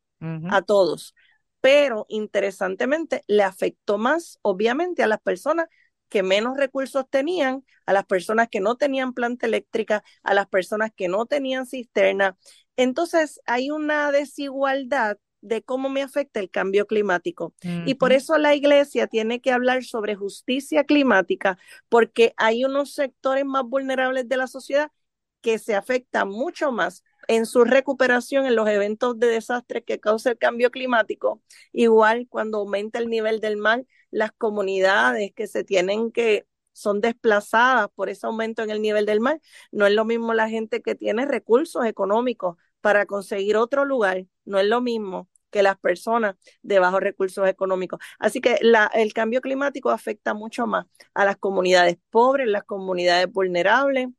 a 0.49 0.61
todos. 0.61 1.13
Pero 1.59 2.05
interesantemente, 2.07 3.23
le 3.27 3.43
afectó 3.43 3.97
más, 3.97 4.39
obviamente, 4.41 5.03
a 5.03 5.07
las 5.07 5.19
personas 5.19 5.67
que 6.07 6.23
menos 6.23 6.55
recursos 6.57 7.05
tenían, 7.09 7.65
a 7.85 7.93
las 7.93 8.05
personas 8.05 8.47
que 8.49 8.61
no 8.61 8.77
tenían 8.77 9.13
planta 9.13 9.47
eléctrica, 9.47 10.03
a 10.23 10.33
las 10.33 10.47
personas 10.47 10.91
que 10.95 11.09
no 11.09 11.25
tenían 11.25 11.65
cisterna. 11.65 12.37
Entonces, 12.75 13.39
hay 13.45 13.71
una 13.71 14.11
desigualdad 14.11 15.17
de 15.41 15.61
cómo 15.61 15.89
me 15.89 16.01
afecta 16.01 16.39
el 16.39 16.49
cambio 16.49 16.87
climático. 16.87 17.53
Y 17.85 17.95
por 17.95 18.13
eso 18.13 18.37
la 18.37 18.55
iglesia 18.55 19.07
tiene 19.07 19.41
que 19.41 19.51
hablar 19.51 19.83
sobre 19.83 20.15
justicia 20.15 20.85
climática, 20.85 21.57
porque 21.89 22.33
hay 22.37 22.63
unos 22.63 22.93
sectores 22.93 23.45
más 23.45 23.63
vulnerables 23.63 24.27
de 24.29 24.37
la 24.37 24.47
sociedad 24.47 24.89
que 25.41 25.59
se 25.59 25.75
afectan 25.75 26.29
mucho 26.29 26.71
más 26.71 27.03
en 27.27 27.45
su 27.45 27.65
recuperación 27.65 28.45
en 28.45 28.55
los 28.55 28.67
eventos 28.69 29.19
de 29.19 29.27
desastre 29.27 29.83
que 29.83 29.99
causa 29.99 30.31
el 30.31 30.37
cambio 30.37 30.71
climático. 30.71 31.41
Igual 31.73 32.27
cuando 32.29 32.59
aumenta 32.59 32.99
el 32.99 33.09
nivel 33.09 33.41
del 33.41 33.57
mar, 33.57 33.85
las 34.11 34.31
comunidades 34.31 35.33
que 35.35 35.47
se 35.47 35.65
tienen 35.65 36.11
que 36.11 36.47
son 36.71 37.01
desplazadas 37.01 37.89
por 37.93 38.09
ese 38.09 38.25
aumento 38.25 38.63
en 38.63 38.69
el 38.69 38.81
nivel 38.81 39.05
del 39.05 39.19
mar. 39.19 39.41
No 39.71 39.85
es 39.85 39.93
lo 39.93 40.05
mismo 40.05 40.33
la 40.33 40.49
gente 40.49 40.81
que 40.81 40.95
tiene 40.95 41.25
recursos 41.25 41.85
económicos 41.85 42.57
para 42.83 43.05
conseguir 43.05 43.55
otro 43.55 43.85
lugar, 43.85 44.25
no 44.43 44.59
es 44.59 44.67
lo 44.67 44.81
mismo 44.81 45.29
que 45.51 45.63
las 45.63 45.77
personas 45.79 46.35
de 46.63 46.79
bajos 46.79 46.99
recursos 46.99 47.47
económicos. 47.47 47.99
Así 48.19 48.41
que 48.41 48.59
el 48.93 49.13
cambio 49.13 49.39
climático 49.39 49.89
afecta 49.89 50.33
mucho 50.33 50.67
más 50.67 50.85
a 51.13 51.23
las 51.23 51.37
comunidades 51.37 51.97
pobres, 52.09 52.47
las 52.47 52.65
comunidades 52.65 53.31
vulnerables, 53.31 54.09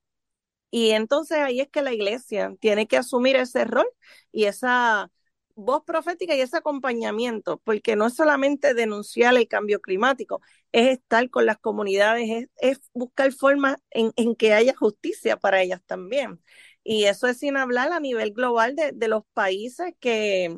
y 0.70 0.92
entonces 0.92 1.38
ahí 1.38 1.60
es 1.60 1.68
que 1.68 1.82
la 1.82 1.92
iglesia 1.92 2.54
tiene 2.58 2.88
que 2.88 2.96
asumir 2.96 3.36
ese 3.36 3.64
rol 3.64 3.86
y 4.32 4.46
esa 4.46 5.10
voz 5.54 5.84
profética 5.84 6.34
y 6.34 6.40
ese 6.40 6.56
acompañamiento, 6.56 7.58
porque 7.64 7.96
no 7.96 8.06
es 8.06 8.14
solamente 8.14 8.74
denunciar 8.74 9.36
el 9.36 9.46
cambio 9.46 9.80
climático, 9.80 10.40
es 10.72 10.98
estar 10.98 11.30
con 11.30 11.46
las 11.46 11.58
comunidades, 11.58 12.48
es, 12.56 12.80
buscar 12.94 13.32
formas 13.32 13.76
en, 13.90 14.34
que 14.34 14.52
haya 14.54 14.74
justicia 14.74 15.36
para 15.36 15.62
ellas 15.62 15.80
también. 15.86 16.40
Y 16.84 17.04
eso 17.04 17.26
es 17.26 17.38
sin 17.38 17.56
hablar 17.56 17.92
a 17.92 17.98
nivel 17.98 18.32
global 18.32 18.76
de, 18.76 19.08
los 19.08 19.24
países 19.32 19.94
que, 19.98 20.56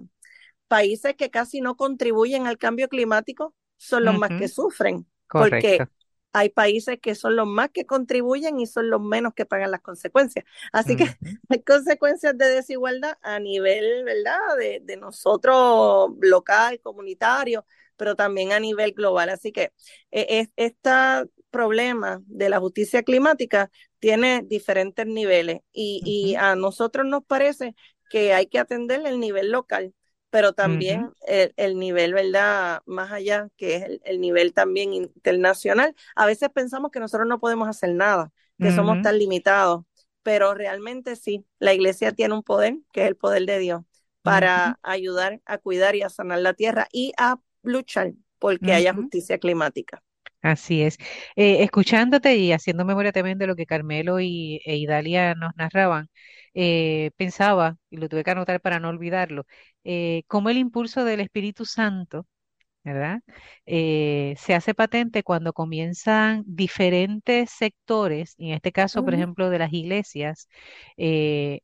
países 0.68 1.14
que 1.14 1.30
casi 1.30 1.60
no 1.60 1.76
contribuyen 1.76 2.46
al 2.46 2.58
cambio 2.58 2.88
climático 2.88 3.54
son 3.76 4.04
los 4.04 4.18
más 4.18 4.30
que 4.38 4.48
sufren. 4.48 5.06
Porque 5.28 5.86
hay 6.32 6.50
países 6.50 6.98
que 7.00 7.14
son 7.14 7.34
los 7.34 7.46
más 7.46 7.70
que 7.70 7.86
contribuyen 7.86 8.60
y 8.60 8.66
son 8.66 8.90
los 8.90 9.00
menos 9.00 9.32
que 9.34 9.46
pagan 9.46 9.70
las 9.70 9.80
consecuencias. 9.80 10.44
Así 10.72 10.96
que 10.96 11.04
hay 11.48 11.62
consecuencias 11.62 12.36
de 12.36 12.48
desigualdad 12.48 13.16
a 13.22 13.38
nivel, 13.38 14.04
¿verdad?, 14.04 14.80
de, 14.82 14.96
nosotros 14.96 16.10
local, 16.20 16.80
comunitario, 16.80 17.64
pero 17.96 18.16
también 18.16 18.52
a 18.52 18.60
nivel 18.60 18.92
global. 18.92 19.30
Así 19.30 19.52
que 19.52 19.72
e, 20.10 20.48
este 20.56 20.90
problema 21.50 22.20
de 22.26 22.50
la 22.50 22.60
justicia 22.60 23.02
climática 23.02 23.70
tiene 23.98 24.42
diferentes 24.42 25.06
niveles 25.06 25.60
y, 25.72 26.02
y 26.04 26.34
a 26.36 26.54
nosotros 26.54 27.06
nos 27.06 27.24
parece 27.24 27.74
que 28.10 28.32
hay 28.32 28.46
que 28.46 28.58
atender 28.58 29.06
el 29.06 29.20
nivel 29.20 29.50
local 29.50 29.94
pero 30.36 30.52
también 30.52 31.12
el, 31.26 31.78
nivel, 31.78 32.12
¿verdad? 32.12 32.82
Más 32.84 33.10
allá, 33.10 33.48
que 33.56 33.76
es 33.76 34.00
el, 34.04 34.20
nivel 34.20 34.52
también 34.52 34.92
internacional. 34.92 35.94
A 36.14 36.26
veces 36.26 36.50
pensamos 36.50 36.90
que 36.90 37.00
nosotros 37.00 37.26
no 37.26 37.38
podemos 37.38 37.68
hacer 37.68 37.94
nada, 37.94 38.32
que 38.58 38.70
somos 38.70 39.00
tan 39.00 39.18
limitados, 39.18 39.84
pero 40.22 40.52
realmente 40.52 41.16
sí, 41.16 41.46
la 41.58 41.72
iglesia 41.72 42.12
tiene 42.12 42.34
un 42.34 42.42
poder, 42.42 42.76
que 42.92 43.02
es 43.02 43.08
el 43.08 43.16
poder 43.16 43.46
de 43.46 43.58
Dios, 43.58 43.82
para 44.20 44.78
ayudar 44.82 45.40
a 45.46 45.56
cuidar 45.56 45.94
y 45.96 46.02
a 46.02 46.10
sanar 46.10 46.40
la 46.40 46.52
tierra 46.52 46.86
y 46.92 47.12
a 47.16 47.40
luchar 47.62 48.12
porque 48.38 48.74
haya 48.74 48.92
justicia 48.92 49.38
climática. 49.38 50.02
Así 50.46 50.82
es. 50.82 50.96
Eh, 51.34 51.62
escuchándote 51.64 52.36
y 52.36 52.52
haciendo 52.52 52.84
memoria 52.84 53.10
también 53.12 53.36
de 53.38 53.46
lo 53.48 53.56
que 53.56 53.66
Carmelo 53.66 54.20
y, 54.20 54.60
e 54.64 54.76
Idalia 54.76 55.34
nos 55.34 55.52
narraban, 55.56 56.08
eh, 56.54 57.10
pensaba, 57.16 57.76
y 57.90 57.96
lo 57.96 58.08
tuve 58.08 58.22
que 58.22 58.30
anotar 58.30 58.60
para 58.60 58.78
no 58.78 58.88
olvidarlo, 58.90 59.44
eh, 59.84 60.22
cómo 60.28 60.48
el 60.50 60.58
impulso 60.58 61.04
del 61.04 61.18
Espíritu 61.20 61.64
Santo, 61.64 62.26
¿verdad? 62.84 63.20
Eh, 63.66 64.34
se 64.38 64.54
hace 64.54 64.74
patente 64.74 65.22
cuando 65.24 65.52
comienzan 65.54 66.44
diferentes 66.46 67.50
sectores, 67.50 68.34
en 68.38 68.52
este 68.54 68.72
caso, 68.72 69.04
por 69.04 69.14
ejemplo, 69.14 69.50
de 69.50 69.58
las 69.60 69.72
iglesias, 69.72 70.48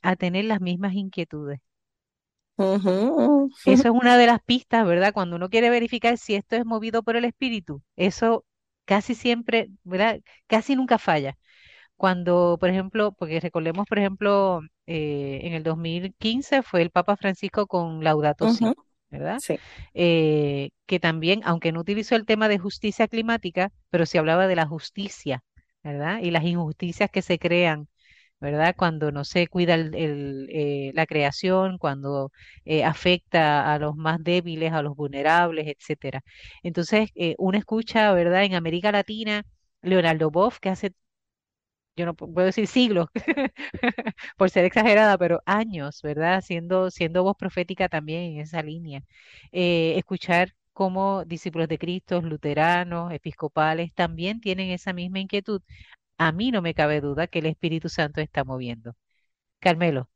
a 0.03 0.17
tener 0.17 0.47
las 0.47 0.61
mismas 0.61 0.95
inquietudes. 0.95 1.61
Eso 3.65 3.89
es 3.89 3.95
una 3.95 4.17
de 4.17 4.27
las 4.27 4.41
pistas, 4.43 4.87
¿verdad? 4.87 5.13
Cuando 5.13 5.37
uno 5.37 5.49
quiere 5.49 5.71
verificar 5.71 6.19
si 6.19 6.35
esto 6.35 6.57
es 6.57 6.65
movido 6.65 7.03
por 7.03 7.17
el 7.17 7.25
espíritu, 7.25 7.83
eso 7.97 8.45
casi 8.93 9.15
siempre, 9.15 9.71
¿verdad? 9.85 10.21
Casi 10.47 10.77
nunca 10.77 10.99
falla. 10.99 11.39
Cuando, 11.97 12.59
por 12.61 12.69
ejemplo, 12.69 13.13
porque 13.13 13.41
recordemos, 13.41 13.87
por 13.89 13.99
ejemplo, 13.99 14.61
eh, 14.87 15.41
en 15.45 15.55
el 15.55 15.63
2015 15.63 16.63
fue 16.63 16.83
el 16.83 16.91
Papa 16.91 17.17
Francisco 17.17 17.67
con 17.67 18.05
Laudato 18.05 18.51
Si. 18.51 18.67
¿verdad? 19.09 19.39
Sí. 19.41 19.59
Eh, 19.95 20.71
que 20.85 21.01
también, 21.01 21.41
aunque 21.45 21.73
no 21.73 21.81
utilizó 21.81 22.17
el 22.17 22.27
tema 22.27 22.49
de 22.49 22.59
justicia 22.59 23.09
climática, 23.09 23.71
pero 23.89 24.05
sí 24.05 24.19
hablaba 24.19 24.47
de 24.47 24.57
la 24.57 24.67
justicia, 24.67 25.43
¿verdad? 25.83 26.21
Y 26.21 26.31
las 26.31 26.45
injusticias 26.45 27.11
que 27.11 27.23
se 27.23 27.39
crean 27.39 27.89
¿verdad? 28.43 28.75
Cuando 28.77 29.13
no 29.13 29.25
se 29.25 29.49
cuida 29.49 29.75
el- 29.75 29.95
el, 29.95 30.49
eh, 30.53 30.93
la 30.95 31.07
creación, 31.07 31.79
cuando 31.79 32.33
eh, 32.67 32.85
afecta 32.85 33.73
a 33.75 33.79
los 33.79 33.97
más 33.97 34.23
débiles, 34.23 34.73
a 34.75 34.83
los 34.83 34.97
vulnerables, 34.97 35.67
etcétera. 35.69 36.23
Entonces, 36.63 37.11
eh, 37.15 37.35
uno 37.39 37.59
escucha, 37.59 38.13
¿verdad? 38.13 38.45
En 38.45 38.55
América 38.55 38.93
Latina, 38.93 39.45
Leonardo 39.83 40.31
Boff, 40.31 40.59
que 40.61 40.71
hace, 40.71 40.93
yo 41.97 42.07
no 42.07 42.15
pu- 42.15 42.33
puedo 42.33 42.47
decir 42.47 42.67
siglos, 42.67 43.09
por 44.37 44.51
ser 44.51 44.65
exagerada, 44.65 45.19
pero 45.19 45.43
años, 45.47 46.01
¿verdad? 46.03 46.41
Siendo, 46.43 46.91
siendo 46.91 47.23
voz 47.25 47.37
profética 47.37 47.89
también 47.89 48.33
en 48.35 48.41
esa 48.41 48.63
línea. 48.63 49.03
Eh, 49.53 49.95
escuchar 49.99 50.55
cómo 50.73 51.25
discípulos 51.27 51.69
de 51.69 51.79
Cristo, 51.79 52.21
luteranos, 52.23 53.13
episcopales, 53.13 53.93
también 53.95 54.41
tienen 54.41 54.71
esa 54.71 54.93
misma 54.93 55.21
inquietud. 55.21 55.63
A 56.19 56.33
mí 56.33 56.51
no 56.51 56.63
me 56.63 56.73
cabe 56.75 57.03
duda 57.03 57.27
que 57.27 57.41
el 57.41 57.47
Espíritu 57.47 57.89
Santo 57.91 58.21
está 58.23 58.45
moviendo. 58.45 58.97
Carmelo, 59.61 60.11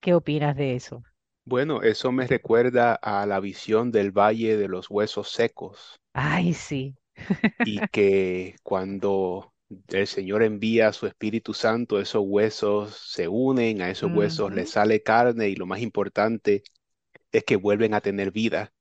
¿qué 0.00 0.12
opinas 0.14 0.56
de 0.56 0.74
eso? 0.74 1.04
Bueno, 1.44 1.82
eso 1.82 2.12
me 2.12 2.28
recuerda 2.28 2.94
a 2.94 3.26
la 3.26 3.40
visión 3.40 3.90
del 3.90 4.12
Valle 4.12 4.56
de 4.56 4.68
los 4.68 4.88
Huesos 4.88 5.32
Secos 5.32 5.98
Ay, 6.12 6.52
sí. 6.54 6.96
y 7.62 7.82
que 7.90 8.56
cuando 8.62 9.52
el 9.88 10.06
Señor 10.06 10.42
envía 10.42 10.88
a 10.88 10.92
su 10.92 11.06
Espíritu 11.06 11.54
Santo, 11.54 12.00
esos 12.00 12.22
huesos 12.26 12.96
se 12.96 13.28
unen, 13.28 13.82
a 13.82 13.90
esos 13.90 14.10
huesos 14.12 14.52
les 14.52 14.70
sale 14.70 15.02
carne 15.02 15.48
y 15.48 15.56
lo 15.56 15.66
más 15.66 15.80
importante 15.80 16.62
es 17.32 17.44
que 17.44 17.56
vuelven 17.56 17.94
a 17.94 18.00
tener 18.02 18.32
vida. 18.32 18.72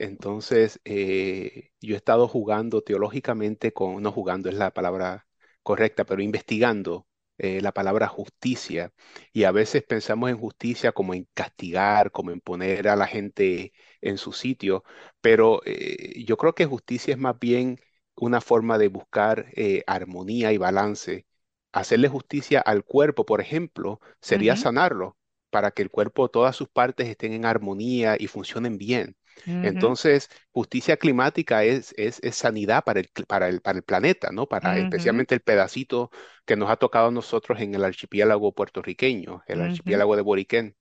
Entonces, 0.00 0.80
eh, 0.84 1.72
yo 1.80 1.94
he 1.94 1.96
estado 1.98 2.26
jugando 2.26 2.82
teológicamente 2.82 3.72
con, 3.74 4.02
no 4.02 4.10
jugando 4.12 4.48
es 4.48 4.54
la 4.54 4.72
palabra 4.72 5.26
correcta, 5.62 6.04
pero 6.06 6.22
investigando 6.22 7.06
eh, 7.36 7.60
la 7.60 7.72
palabra 7.72 8.08
justicia. 8.08 8.92
Y 9.32 9.44
a 9.44 9.52
veces 9.52 9.82
pensamos 9.82 10.30
en 10.30 10.38
justicia 10.38 10.92
como 10.92 11.12
en 11.14 11.28
castigar, 11.34 12.12
como 12.12 12.30
en 12.30 12.40
poner 12.40 12.88
a 12.88 12.96
la 12.96 13.06
gente 13.06 13.72
en 14.00 14.16
su 14.18 14.32
sitio, 14.32 14.84
pero 15.20 15.60
eh, 15.66 16.24
yo 16.24 16.36
creo 16.38 16.54
que 16.54 16.64
justicia 16.66 17.12
es 17.12 17.18
más 17.20 17.38
bien 17.38 17.78
una 18.16 18.40
forma 18.40 18.78
de 18.78 18.88
buscar 18.88 19.46
armonía 19.86 20.52
y 20.52 20.58
balance. 20.58 21.26
Hacerle 21.72 22.08
justicia 22.08 22.60
al 22.60 22.84
cuerpo, 22.84 23.26
por 23.26 23.40
ejemplo, 23.42 24.00
sería 24.20 24.56
sanarlo 24.56 25.16
para 25.50 25.70
que 25.72 25.82
el 25.82 25.90
cuerpo, 25.90 26.30
todas 26.30 26.56
sus 26.56 26.68
partes 26.68 27.08
estén 27.08 27.32
en 27.34 27.44
armonía 27.44 28.16
y 28.18 28.26
funcionen 28.28 28.78
bien. 28.78 29.16
Entonces, 29.60 30.28
justicia 30.52 30.96
climática 30.96 31.64
es, 31.64 31.94
es, 31.96 32.18
es 32.22 32.36
sanidad 32.36 32.84
para 32.84 33.00
el, 33.00 33.08
para 33.28 33.48
el, 33.48 33.60
para 33.60 33.78
el 33.78 33.84
planeta, 33.84 34.30
¿no? 34.32 34.46
Para 34.48 34.78
especialmente 34.78 35.34
el 35.34 35.40
pedacito 35.42 36.10
que 36.46 36.56
nos 36.56 36.70
ha 36.70 36.76
tocado 36.76 37.08
a 37.08 37.10
nosotros 37.10 37.60
en 37.60 37.74
el 37.74 37.84
archipiélago 37.84 38.52
puertorriqueño, 38.54 39.42
el 39.46 39.60
archipiélago 39.62 40.16
de 40.16 40.22
Boriquén. 40.22 40.76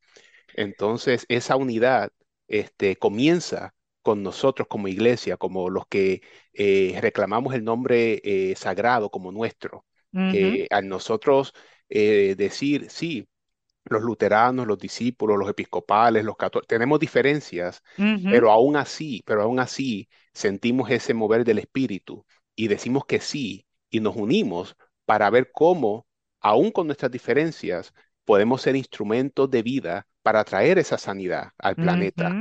Entonces, 0.53 1.25
esa 1.29 1.55
unidad 1.55 2.11
este, 2.47 2.95
comienza 2.97 3.75
con 4.01 4.23
nosotros 4.23 4.67
como 4.67 4.87
iglesia, 4.87 5.37
como 5.37 5.69
los 5.69 5.87
que 5.87 6.21
eh, 6.53 6.97
reclamamos 7.01 7.53
el 7.53 7.63
nombre 7.63 8.21
eh, 8.23 8.55
sagrado 8.55 9.09
como 9.11 9.31
nuestro. 9.31 9.85
Eh, 10.31 10.67
al 10.71 10.87
nosotros 10.87 11.53
eh, 11.89 12.35
decir, 12.37 12.89
sí, 12.89 13.27
los 13.91 14.01
luteranos, 14.03 14.67
los 14.67 14.77
discípulos, 14.79 15.37
los 15.37 15.49
episcopales, 15.49 16.23
los 16.25 16.35
católicos, 16.37 16.67
tenemos 16.67 16.99
diferencias, 16.99 17.81
pero 18.27 18.51
aún 18.51 18.75
así, 18.77 19.23
pero 19.25 19.41
aún 19.41 19.59
así 19.59 20.09
sentimos 20.33 20.89
ese 20.91 21.13
mover 21.13 21.43
del 21.43 21.59
espíritu 21.59 22.25
y 22.55 22.67
decimos 22.67 23.05
que 23.05 23.19
sí 23.19 23.65
y 23.89 23.99
nos 23.99 24.15
unimos 24.15 24.75
para 25.05 25.29
ver 25.29 25.51
cómo, 25.51 26.07
aún 26.39 26.71
con 26.71 26.87
nuestras 26.87 27.11
diferencias, 27.11 27.93
podemos 28.25 28.61
ser 28.61 28.75
instrumentos 28.75 29.49
de 29.49 29.63
vida 29.63 30.07
para 30.21 30.43
traer 30.43 30.77
esa 30.79 30.97
sanidad 30.97 31.49
al 31.57 31.77
planeta 31.77 32.39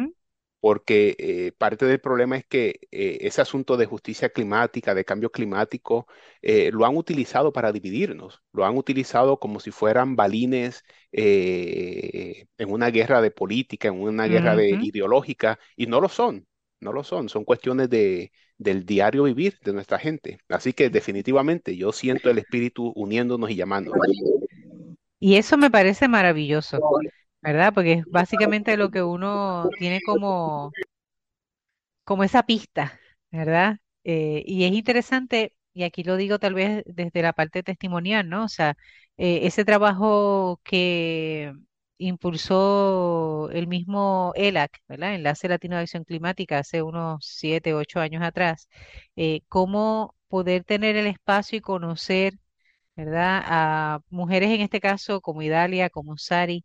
porque 0.60 1.16
eh, 1.18 1.52
parte 1.56 1.86
del 1.86 2.00
problema 2.00 2.36
es 2.36 2.44
que 2.46 2.80
eh, 2.90 3.18
ese 3.20 3.40
asunto 3.40 3.76
de 3.76 3.86
justicia 3.86 4.30
climática, 4.30 4.94
de 4.94 5.04
cambio 5.04 5.30
climático, 5.30 6.06
eh, 6.42 6.70
lo 6.72 6.84
han 6.84 6.96
utilizado 6.96 7.52
para 7.52 7.72
dividirnos, 7.72 8.42
lo 8.52 8.64
han 8.64 8.76
utilizado 8.76 9.38
como 9.38 9.60
si 9.60 9.70
fueran 9.70 10.16
balines 10.16 10.82
en 11.10 12.70
una 12.70 12.90
guerra 12.90 13.22
de 13.22 13.30
política, 13.30 13.88
en 13.88 14.00
una 14.00 14.26
guerra 14.26 14.54
de 14.54 14.70
ideológica, 14.82 15.58
y 15.76 15.86
no 15.86 16.00
lo 16.00 16.08
son, 16.08 16.46
no 16.80 16.92
lo 16.92 17.02
son, 17.02 17.28
son 17.28 17.44
cuestiones 17.44 17.88
de, 17.88 18.30
del 18.58 18.84
diario 18.84 19.22
vivir 19.24 19.58
de 19.64 19.72
nuestra 19.72 19.98
gente. 19.98 20.38
Así 20.48 20.72
que 20.72 20.90
definitivamente 20.90 21.76
yo 21.76 21.92
siento 21.92 22.30
el 22.30 22.38
espíritu 22.38 22.92
uniéndonos 22.94 23.50
y 23.50 23.54
llamándonos. 23.54 24.06
Y 25.20 25.36
eso 25.36 25.56
me 25.56 25.70
parece 25.70 26.08
maravilloso, 26.08 26.78
¿verdad? 27.42 27.72
Porque 27.74 27.92
es 27.94 28.04
básicamente 28.06 28.76
lo 28.76 28.90
que 28.90 29.02
uno 29.02 29.68
tiene 29.78 30.00
como 30.02 30.72
como 32.04 32.24
esa 32.24 32.42
pista, 32.44 32.98
¿verdad? 33.30 33.78
Eh, 34.04 34.42
y 34.46 34.64
es 34.64 34.72
interesante, 34.72 35.54
y 35.74 35.82
aquí 35.84 36.02
lo 36.04 36.16
digo 36.16 36.38
tal 36.38 36.54
vez 36.54 36.82
desde 36.86 37.22
la 37.22 37.32
parte 37.32 37.62
testimonial, 37.62 38.28
¿no? 38.28 38.44
O 38.44 38.48
sea, 38.48 38.76
eh, 39.16 39.40
ese 39.44 39.64
trabajo 39.64 40.60
que 40.64 41.52
impulsó 41.98 43.50
el 43.52 43.66
mismo 43.66 44.32
ELAC, 44.36 44.80
¿verdad? 44.88 45.14
Enlace 45.14 45.48
Latino 45.48 45.76
de 45.76 45.82
Acción 45.82 46.04
Climática, 46.04 46.58
hace 46.58 46.82
unos 46.82 47.26
siete, 47.26 47.74
ocho 47.74 48.00
años 48.00 48.22
atrás, 48.22 48.68
eh, 49.16 49.42
cómo 49.48 50.14
poder 50.28 50.64
tener 50.64 50.96
el 50.96 51.06
espacio 51.06 51.58
y 51.58 51.60
conocer, 51.60 52.34
¿verdad? 52.96 53.42
A 53.46 54.00
mujeres 54.10 54.50
en 54.50 54.60
este 54.62 54.80
caso 54.80 55.20
como 55.20 55.42
Idalia, 55.42 55.90
como 55.90 56.16
Sari, 56.18 56.64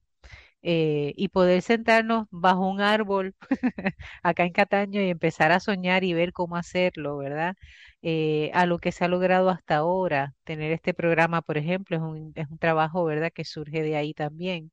eh, 0.63 1.13
y 1.17 1.30
poder 1.30 1.62
sentarnos 1.62 2.28
bajo 2.32 2.67
un 2.69 2.82
árbol 2.82 3.36
acá 4.23 4.45
en 4.45 4.54
Cataño 4.54 5.02
y 5.02 5.10
empezar 5.10 5.52
a 5.52 5.60
soñar 5.60 6.04
y 6.04 6.13
ver 6.13 6.34
cómo 6.34 6.56
hacerlo, 6.58 7.17
¿verdad? 7.17 7.56
Eh, 8.02 8.52
a 8.54 8.65
lo 8.65 8.80
que 8.80 8.91
se 8.91 9.06
ha 9.06 9.08
logrado 9.08 9.49
hasta 9.49 9.78
ahora, 9.78 10.34
tener 10.43 10.71
este 10.71 10.93
programa, 10.93 11.41
por 11.41 11.58
ejemplo, 11.58 11.97
es 11.97 12.02
un, 12.04 12.32
es 12.36 12.47
un 12.49 12.58
trabajo, 12.60 13.04
¿verdad?, 13.06 13.32
que 13.34 13.45
surge 13.45 13.82
de 13.84 13.95
ahí 13.97 14.13
también. 14.13 14.71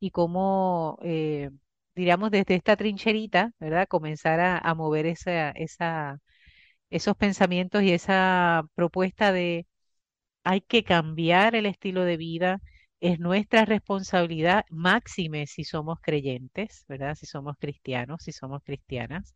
Y 0.00 0.10
cómo, 0.10 0.98
eh, 1.02 1.50
diríamos, 1.94 2.30
desde 2.30 2.54
esta 2.54 2.76
trincherita, 2.76 3.52
¿verdad?, 3.60 3.86
comenzar 3.88 4.40
a, 4.40 4.58
a 4.58 4.74
mover 4.74 5.06
esa, 5.06 5.50
esa, 5.52 6.18
esos 6.90 7.16
pensamientos 7.16 7.82
y 7.82 7.92
esa 7.92 8.64
propuesta 8.74 9.32
de 9.32 9.66
hay 10.44 10.60
que 10.60 10.84
cambiar 10.84 11.54
el 11.54 11.66
estilo 11.66 12.04
de 12.04 12.16
vida. 12.16 12.60
Es 13.02 13.18
nuestra 13.18 13.64
responsabilidad, 13.64 14.64
máxime 14.70 15.46
si 15.48 15.64
somos 15.64 15.98
creyentes, 16.00 16.84
¿verdad? 16.88 17.16
Si 17.16 17.26
somos 17.26 17.56
cristianos, 17.58 18.22
si 18.22 18.30
somos 18.32 18.62
cristianas. 18.64 19.34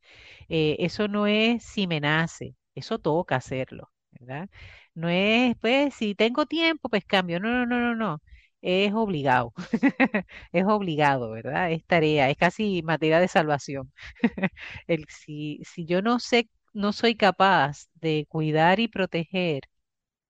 Eh, 0.48 0.76
eso 0.78 1.08
no 1.08 1.26
es 1.26 1.64
si 1.64 1.86
me 1.88 1.98
nace, 2.00 2.54
eso 2.76 2.98
toca 3.00 3.34
hacerlo, 3.36 3.90
¿verdad? 4.12 4.48
No 4.94 5.08
es, 5.08 5.56
pues, 5.60 5.94
si 5.94 6.14
tengo 6.14 6.46
tiempo, 6.46 6.88
pues 6.88 7.04
cambio. 7.04 7.40
No, 7.40 7.50
no, 7.50 7.66
no, 7.66 7.80
no, 7.80 7.94
no. 7.96 8.22
Es 8.62 8.92
obligado. 8.94 9.52
Es 10.52 10.64
obligado, 10.66 11.30
¿verdad? 11.32 11.72
Es 11.72 11.84
tarea, 11.86 12.30
es 12.30 12.36
casi 12.36 12.82
materia 12.84 13.18
de 13.20 13.26
salvación. 13.28 13.92
El, 14.86 15.06
si, 15.08 15.60
si 15.64 15.86
yo 15.86 16.02
no 16.02 16.18
sé, 16.20 16.48
no 16.72 16.92
soy 16.92 17.16
capaz 17.16 17.86
de 17.94 18.26
cuidar 18.28 18.78
y 18.80 18.86
proteger 18.88 19.62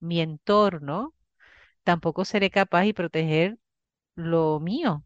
mi 0.01 0.21
entorno, 0.21 1.15
tampoco 1.87 2.27
seré 2.27 2.51
capaz 2.51 2.85
de 2.85 2.95
proteger 2.95 3.59
lo 4.17 4.61
mío, 4.61 5.05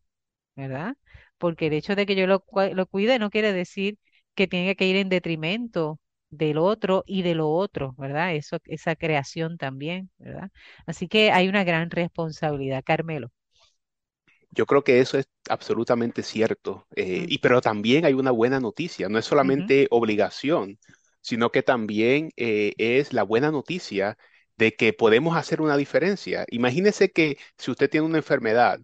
¿verdad? 0.57 0.97
Porque 1.39 1.69
el 1.69 1.75
hecho 1.75 1.97
de 1.97 2.07
que 2.07 2.17
yo 2.17 2.27
lo, 2.27 2.45
lo 2.75 2.87
cuide 2.87 3.19
no 3.19 3.31
quiere 3.31 3.53
decir 3.53 3.99
que 4.35 4.47
tenga 4.49 4.75
que 4.75 4.87
ir 4.87 4.97
en 4.97 5.09
detrimento. 5.09 6.01
del 6.31 6.59
otro 6.59 7.05
y 7.07 7.23
de 7.23 7.35
lo 7.37 7.51
otro, 7.51 7.95
¿verdad? 7.99 8.35
Eso, 8.37 8.59
esa 8.67 8.97
creación 8.97 9.59
también, 9.59 10.11
¿verdad? 10.19 10.51
Así 10.87 11.09
que 11.09 11.33
hay 11.33 11.49
una 11.49 11.65
gran 11.65 11.91
responsabilidad, 11.91 12.85
Carmelo. 12.85 13.31
Yo 14.53 14.67
creo 14.67 14.83
que 14.85 15.01
eso 15.01 15.17
es 15.19 15.29
absolutamente 15.49 16.23
cierto, 16.23 16.87
eh, 16.97 17.25
y, 17.29 17.39
pero 17.39 17.61
también 17.61 18.05
hay 18.05 18.15
una 18.15 18.33
buena 18.33 18.59
noticia, 18.61 19.09
no 19.09 19.19
es 19.19 19.25
solamente 19.27 19.87
obligación, 19.91 20.79
sino 21.21 21.51
que 21.53 21.63
también 21.63 22.31
eh, 22.37 22.73
es 22.79 23.13
la 23.13 23.23
buena 23.23 23.51
noticia 23.53 24.19
de 24.61 24.75
que 24.77 24.93
podemos 24.93 25.37
hacer 25.37 25.61
una 25.63 25.77
diferencia. 25.79 26.45
Imagínese 26.51 27.11
que 27.13 27.39
si 27.59 27.71
usted 27.71 27.89
tiene 27.91 28.07
una 28.07 28.19
enfermedad 28.19 28.81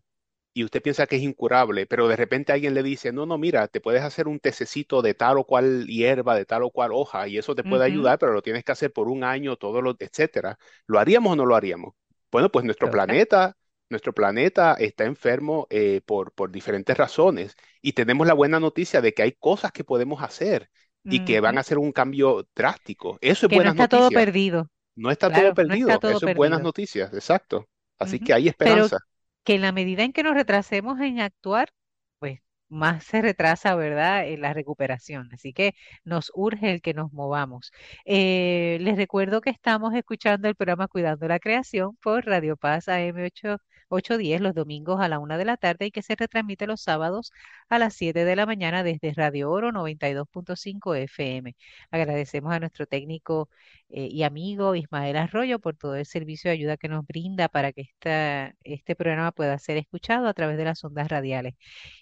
y 0.55 0.65
usted 0.65 0.83
piensa 0.83 1.07
que 1.07 1.17
es 1.17 1.23
incurable, 1.23 1.87
pero 1.87 2.09
de 2.09 2.17
repente 2.17 2.53
alguien 2.53 2.75
le 2.75 2.83
dice, 2.83 3.13
no, 3.13 3.27
no, 3.27 3.37
mira, 3.39 3.69
te 3.69 3.81
puedes 3.83 4.03
hacer 4.03 4.27
un 4.29 4.41
tececito 4.41 5.03
de 5.03 5.15
tal 5.15 5.39
o 5.39 5.45
cual 5.45 5.87
hierba, 5.87 6.35
de 6.35 6.47
tal 6.47 6.63
o 6.65 6.71
cual 6.71 6.93
hoja, 6.95 7.29
y 7.29 7.39
eso 7.39 7.55
te 7.55 7.65
puede 7.65 7.85
ayudar, 7.85 8.19
pero 8.19 8.33
lo 8.33 8.43
tienes 8.43 8.65
que 8.65 8.73
hacer 8.73 8.93
por 8.93 9.09
un 9.09 9.23
año, 9.25 9.57
todo 9.57 9.83
lo, 9.83 9.95
etcétera. 9.99 10.59
¿Lo 10.87 10.99
haríamos 10.99 11.33
o 11.35 11.37
no 11.37 11.47
lo 11.47 11.57
haríamos? 11.57 11.95
Bueno, 12.33 12.51
pues 12.51 12.65
nuestro 12.65 12.89
planeta, 12.91 13.57
nuestro 13.91 14.15
planeta 14.15 14.75
está 14.75 15.05
enfermo 15.05 15.67
eh, 15.71 16.01
por, 16.07 16.33
por 16.33 16.51
diferentes 16.51 16.97
razones 16.97 17.55
y 17.83 17.93
tenemos 17.93 18.27
la 18.27 18.35
buena 18.35 18.59
noticia 18.61 19.01
de 19.03 19.13
que 19.15 19.23
hay 19.23 19.33
cosas 19.33 19.73
que 19.73 19.85
podemos 19.85 20.23
hacer 20.23 20.71
y 21.09 21.21
que 21.21 21.41
van 21.41 21.59
a 21.59 21.61
hacer 21.61 21.79
un 21.79 21.93
cambio 21.93 22.49
drástico. 22.55 23.19
Eso 23.21 23.47
es 23.47 23.51
que 23.51 23.55
buenas 23.55 23.77
no 23.77 23.85
está 23.85 23.89
todo 23.89 24.11
perdido. 24.11 24.69
No 24.97 25.11
está 25.11 25.31
todo 25.31 25.55
perdido. 25.55 25.89
Eso 25.91 26.29
es 26.29 26.35
buenas 26.35 26.63
noticias, 26.63 27.13
exacto. 27.15 27.69
Así 27.99 28.19
que 28.19 28.35
hay 28.35 28.49
esperanza 28.49 28.99
que 29.47 29.55
en 29.55 29.63
la 29.63 29.73
medida 29.73 30.03
en 30.03 30.13
que 30.13 30.25
nos 30.25 30.35
retrasemos 30.35 31.01
en 31.01 31.21
actuar, 31.21 31.71
pues 32.19 32.41
más 32.69 33.05
se 33.05 33.23
retrasa, 33.23 33.77
¿verdad?, 33.77 34.27
en 34.29 34.41
la 34.43 34.53
recuperación. 34.53 35.31
Así 35.33 35.53
que 35.53 35.75
nos 36.05 36.33
urge 36.35 36.73
el 36.73 36.83
que 36.83 36.95
nos 36.95 37.13
movamos. 37.13 37.71
Eh, 38.05 38.79
les 38.81 38.97
recuerdo 38.97 39.41
que 39.41 39.51
estamos 39.51 39.95
escuchando 39.95 40.49
el 40.49 40.57
programa 40.57 40.89
Cuidando 40.89 41.29
la 41.29 41.39
Creación 41.39 41.97
por 42.03 42.27
Radio 42.27 42.57
Paz 42.57 42.89
AM8 42.89 43.59
8.10 43.89 44.41
los 44.41 44.55
domingos 44.55 45.01
a 45.01 45.09
la 45.09 45.19
una 45.19 45.39
de 45.39 45.45
la 45.45 45.57
tarde 45.57 45.87
y 45.87 45.91
que 45.91 46.03
se 46.03 46.17
retransmite 46.17 46.67
los 46.67 46.83
sábados 46.83 47.33
a 47.69 47.79
las 47.79 47.95
7 47.95 48.25
de 48.25 48.37
la 48.37 48.47
mañana 48.47 48.83
desde 48.83 49.13
Radio 49.15 49.51
Oro 49.51 49.73
92.5 49.73 50.97
FM. 50.97 51.55
Agradecemos 51.91 52.53
a 52.53 52.61
nuestro 52.61 52.87
técnico 52.87 53.49
eh, 53.89 54.09
y 54.11 54.25
amigo 54.25 54.75
Ismael 54.75 55.17
Arroyo 55.17 55.61
por 55.61 55.77
todo 55.77 55.95
el 55.95 56.07
servicio 56.07 56.51
de 56.51 56.55
ayuda 56.57 56.77
que 56.77 56.89
nos 56.89 57.07
brinda 57.07 57.49
para 57.49 57.73
que 57.73 57.83
esta, 57.83 58.53
este 58.65 58.97
programa 58.97 59.31
pueda 59.31 59.59
ser 59.59 59.77
escuchado 59.77 60.27
a 60.27 60.35
través 60.35 60.57
de 60.57 60.65
las 60.65 60.83
ondas 60.85 61.09
radiales. 61.09 61.55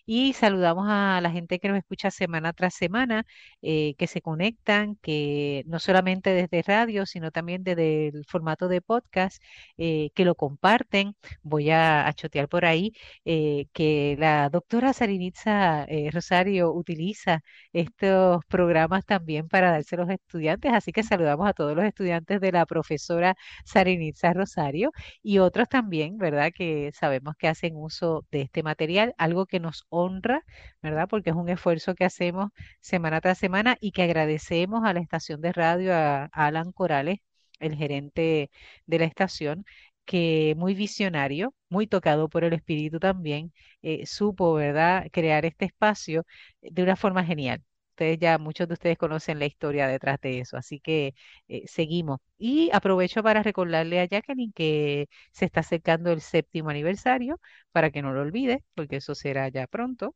Y 0.07 0.33
saludamos 0.33 0.87
a 0.89 1.21
la 1.23 1.31
gente 1.31 1.59
que 1.59 1.69
nos 1.69 1.79
escucha 1.79 2.11
semana 2.11 2.53
tras 2.53 2.75
semana, 2.75 3.27
eh, 3.63 3.95
que 3.99 4.07
se 4.07 4.23
conectan, 4.23 4.97
que 4.97 5.63
no 5.67 5.79
solamente 5.79 6.31
desde 6.31 6.63
radio, 6.63 7.07
sino 7.07 7.31
también 7.31 7.65
desde 7.65 8.09
el 8.09 8.25
formato 8.27 8.69
de 8.69 8.81
podcast, 8.81 9.43
eh, 9.77 10.11
que 10.15 10.25
lo 10.25 10.35
comparten. 10.35 11.15
Voy 11.43 11.71
a, 11.71 11.74
chotear 12.17 12.49
por 12.49 12.65
ahí 12.65 12.93
que 13.25 14.17
la 14.19 14.49
doctora 14.51 14.93
Sarinitza 14.93 15.87
Rosario 16.13 16.73
utiliza 16.73 17.41
estos 17.73 18.45
programas 18.47 19.05
también 19.05 19.49
para 19.49 19.71
darse 19.71 19.97
a 19.97 19.99
los 19.99 20.11
estudiantes, 20.11 20.73
así 20.73 20.93
que 20.93 21.03
saludamos 21.03 21.49
a 21.49 21.53
todos 21.53 21.75
los 21.77 21.85
estudiantes 21.85 22.41
de 22.41 22.53
la 22.53 22.67
profesora 22.67 23.37
Sarinitza 23.65 24.33
Rosario 24.33 24.93
y 25.23 25.39
otros 25.39 25.69
también, 25.69 26.19
¿verdad? 26.19 26.53
Que 26.55 26.91
sabemos 26.93 27.35
que 27.37 27.49
hacen 27.49 27.77
uso 27.77 28.27
de 28.31 28.43
este 28.43 28.63
material, 28.63 29.15
algo 29.19 29.47
que 29.47 29.61
nos 29.61 29.85
honra, 29.89 30.43
¿verdad? 30.83 31.09
Porque 31.09 31.31
es 31.31 31.37
un 31.37 31.49
esfuerzo 31.49 31.95
que 31.95 32.05
hacemos 32.05 32.51
semana 32.81 33.21
tras 33.21 33.39
semana 33.39 33.77
y 33.81 33.93
que 33.93 34.03
agradecemos 34.03 34.85
a 34.85 34.93
la 34.93 35.01
estación 35.01 35.41
de 35.41 35.53
radio, 35.53 35.95
a, 35.95 36.25
Alan 36.33 36.73
Corales, 36.73 37.19
el 37.61 37.77
gerente 37.77 38.51
de 38.87 38.99
la 38.99 39.05
estación, 39.07 39.65
que 40.05 40.55
muy 40.57 40.75
visionario, 40.75 41.55
muy 41.69 41.87
tocado 41.87 42.29
por 42.29 42.45
el 42.45 42.53
espíritu 42.53 42.99
también, 43.01 43.53
eh, 43.83 44.07
supo, 44.07 44.55
¿verdad?, 44.55 45.07
crear 45.13 45.45
este 45.45 45.67
espacio 45.67 46.25
de 46.63 46.83
una 46.83 46.97
forma 46.97 47.25
genial. 47.25 47.63
Ustedes 47.91 48.19
ya, 48.19 48.39
muchos 48.39 48.67
de 48.67 48.75
ustedes 48.75 48.99
conocen 48.99 49.39
la 49.39 49.47
historia 49.47 49.87
detrás 49.87 50.21
de 50.21 50.41
eso, 50.41 50.57
así 50.57 50.81
que 50.81 51.15
eh, 51.49 51.63
seguimos. 51.67 52.19
Y 52.39 52.71
aprovecho 52.73 53.23
para 53.23 53.43
recordarle 53.43 54.01
a 54.01 54.07
Jacqueline 54.07 54.53
que 54.53 55.07
se 55.31 55.45
está 55.45 55.61
acercando 55.61 56.11
el 56.13 56.21
séptimo 56.21 56.71
aniversario, 56.71 57.41
para 57.73 57.91
que 57.91 58.03
no 58.03 58.13
lo 58.13 58.21
olvide, 58.23 58.65
porque 58.75 58.97
eso 58.97 59.15
será 59.15 59.49
ya 59.49 59.67
pronto, 59.69 60.15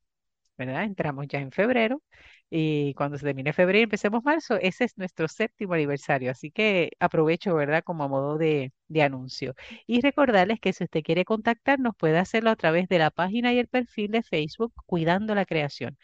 ¿verdad? 0.58 0.84
Entramos 0.84 1.26
ya 1.28 1.40
en 1.40 1.52
febrero 1.52 2.02
y 2.50 2.94
cuando 2.94 3.18
se 3.18 3.24
termine 3.26 3.52
febrero 3.52 3.80
y 3.80 3.82
empecemos 3.82 4.24
marzo, 4.24 4.56
ese 4.60 4.84
es 4.84 4.98
nuestro 4.98 5.28
séptimo 5.28 5.74
aniversario, 5.74 6.30
así 6.30 6.50
que 6.50 6.90
aprovecho, 7.00 7.54
¿verdad? 7.54 7.82
Como 7.84 8.04
a 8.04 8.08
modo 8.08 8.38
de, 8.38 8.72
de 8.88 9.02
anuncio. 9.02 9.54
Y 9.86 10.00
recordarles 10.00 10.60
que 10.60 10.72
si 10.72 10.84
usted 10.84 11.02
quiere 11.02 11.24
contactarnos, 11.24 11.94
puede 11.96 12.18
hacerlo 12.18 12.50
a 12.50 12.56
través 12.56 12.88
de 12.88 12.98
la 12.98 13.10
página 13.10 13.52
y 13.52 13.58
el 13.58 13.68
perfil 13.68 14.10
de 14.10 14.22
Facebook 14.22 14.72
Cuidando 14.86 15.34
la 15.34 15.44
Creación 15.46 15.96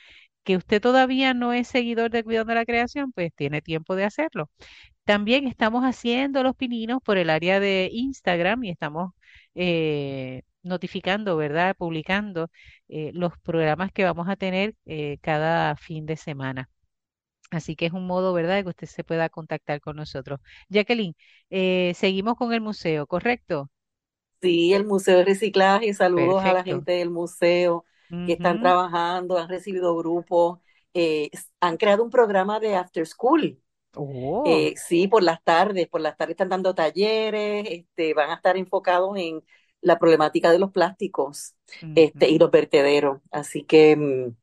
que 0.44 0.56
usted 0.56 0.80
todavía 0.82 1.34
no 1.34 1.52
es 1.52 1.68
seguidor 1.68 2.10
de 2.10 2.22
Cuidando 2.24 2.54
la 2.54 2.66
Creación, 2.66 3.12
pues 3.12 3.32
tiene 3.34 3.62
tiempo 3.62 3.96
de 3.96 4.04
hacerlo. 4.04 4.50
También 5.04 5.46
estamos 5.46 5.84
haciendo 5.84 6.42
los 6.42 6.56
pininos 6.56 7.00
por 7.04 7.18
el 7.18 7.30
área 7.30 7.60
de 7.60 7.90
Instagram 7.92 8.64
y 8.64 8.70
estamos 8.70 9.12
eh, 9.54 10.42
notificando, 10.64 11.37
¿verdad? 11.37 11.77
Publicando 11.77 12.50
eh, 12.88 13.11
los 13.14 13.38
programas 13.38 13.92
que 13.92 14.05
vamos 14.05 14.29
a 14.29 14.37
tener 14.37 14.74
eh, 14.87 15.18
cada 15.20 15.77
fin 15.77 16.07
de 16.07 16.16
semana. 16.16 16.68
Así 17.50 17.77
que 17.77 17.87
es 17.87 17.92
un 17.92 18.07
modo, 18.07 18.33
¿verdad?, 18.33 18.57
de 18.57 18.62
que 18.64 18.70
usted 18.70 18.87
se 18.88 19.05
pueda 19.05 19.29
contactar 19.29 19.81
con 19.81 19.96
nosotros. 19.96 20.40
Jacqueline, 20.68 21.14
seguimos 21.94 22.35
con 22.35 22.53
el 22.53 22.61
museo, 22.61 23.07
¿correcto? 23.07 23.70
Sí, 24.42 24.72
el 24.74 24.85
Museo 24.85 25.18
de 25.18 25.24
Reciclaje. 25.24 25.94
Saludos 25.94 26.42
a 26.44 26.53
la 26.53 26.64
gente 26.64 26.92
del 26.92 27.11
museo 27.11 27.85
que 28.27 28.35
están 28.35 28.61
trabajando, 28.61 29.38
han 29.38 29.48
recibido 29.48 29.96
grupos, 29.96 30.59
eh, 30.92 31.31
han 31.61 31.77
creado 31.77 32.05
un 32.05 32.11
programa 32.11 32.61
de 32.61 32.77
after 32.77 33.07
school. 33.07 33.61
Oh. 33.96 34.42
Eh, 34.46 34.74
sí, 34.77 35.09
por 35.09 35.22
las 35.22 35.42
tardes, 35.42 35.88
por 35.88 36.00
las 36.00 36.16
tardes 36.16 36.35
están 36.35 36.48
dando 36.48 36.74
talleres, 36.74 37.66
este, 37.70 38.12
van 38.14 38.31
a 38.31 38.35
estar 38.35 38.57
enfocados 38.57 39.16
en 39.16 39.42
la 39.84 39.98
problemática 39.98 40.50
de 40.50 40.58
los 40.58 40.72
plásticos 40.72 41.54
este, 41.94 42.28
y 42.28 42.38
los 42.38 42.50
vertederos. 42.50 43.20
Así 43.30 43.62
que 43.62 43.96
mm, 43.96 44.36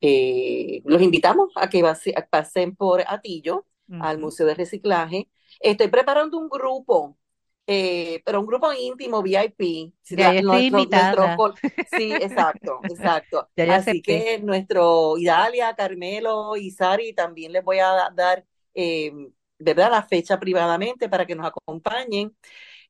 eh, 0.00 0.82
los 0.84 1.02
invitamos 1.02 1.50
a 1.56 1.68
que 1.68 1.82
pasen 2.30 2.76
por 2.76 3.02
Atillo, 3.06 3.66
al 4.00 4.18
Museo 4.18 4.46
de 4.46 4.54
Reciclaje. 4.54 5.28
Estoy 5.60 5.88
preparando 5.88 6.38
un 6.38 6.48
grupo 6.48 7.18
eh, 7.66 8.20
pero 8.24 8.40
un 8.40 8.46
grupo 8.46 8.72
íntimo, 8.72 9.22
VIP. 9.22 9.94
Ya 10.10 10.42
nuestro, 10.42 11.54
sí, 11.96 12.12
exacto, 12.12 12.80
exacto. 12.82 13.48
Así 13.70 14.02
que 14.02 14.40
nuestro 14.40 15.16
Idalia, 15.16 15.74
Carmelo 15.74 16.56
y 16.56 16.70
Sari 16.70 17.12
también 17.12 17.52
les 17.52 17.62
voy 17.62 17.78
a 17.78 18.10
dar, 18.14 18.44
eh, 18.74 19.12
¿verdad? 19.58 19.90
La 19.90 20.02
fecha 20.02 20.40
privadamente 20.40 21.08
para 21.08 21.24
que 21.24 21.36
nos 21.36 21.46
acompañen. 21.46 22.36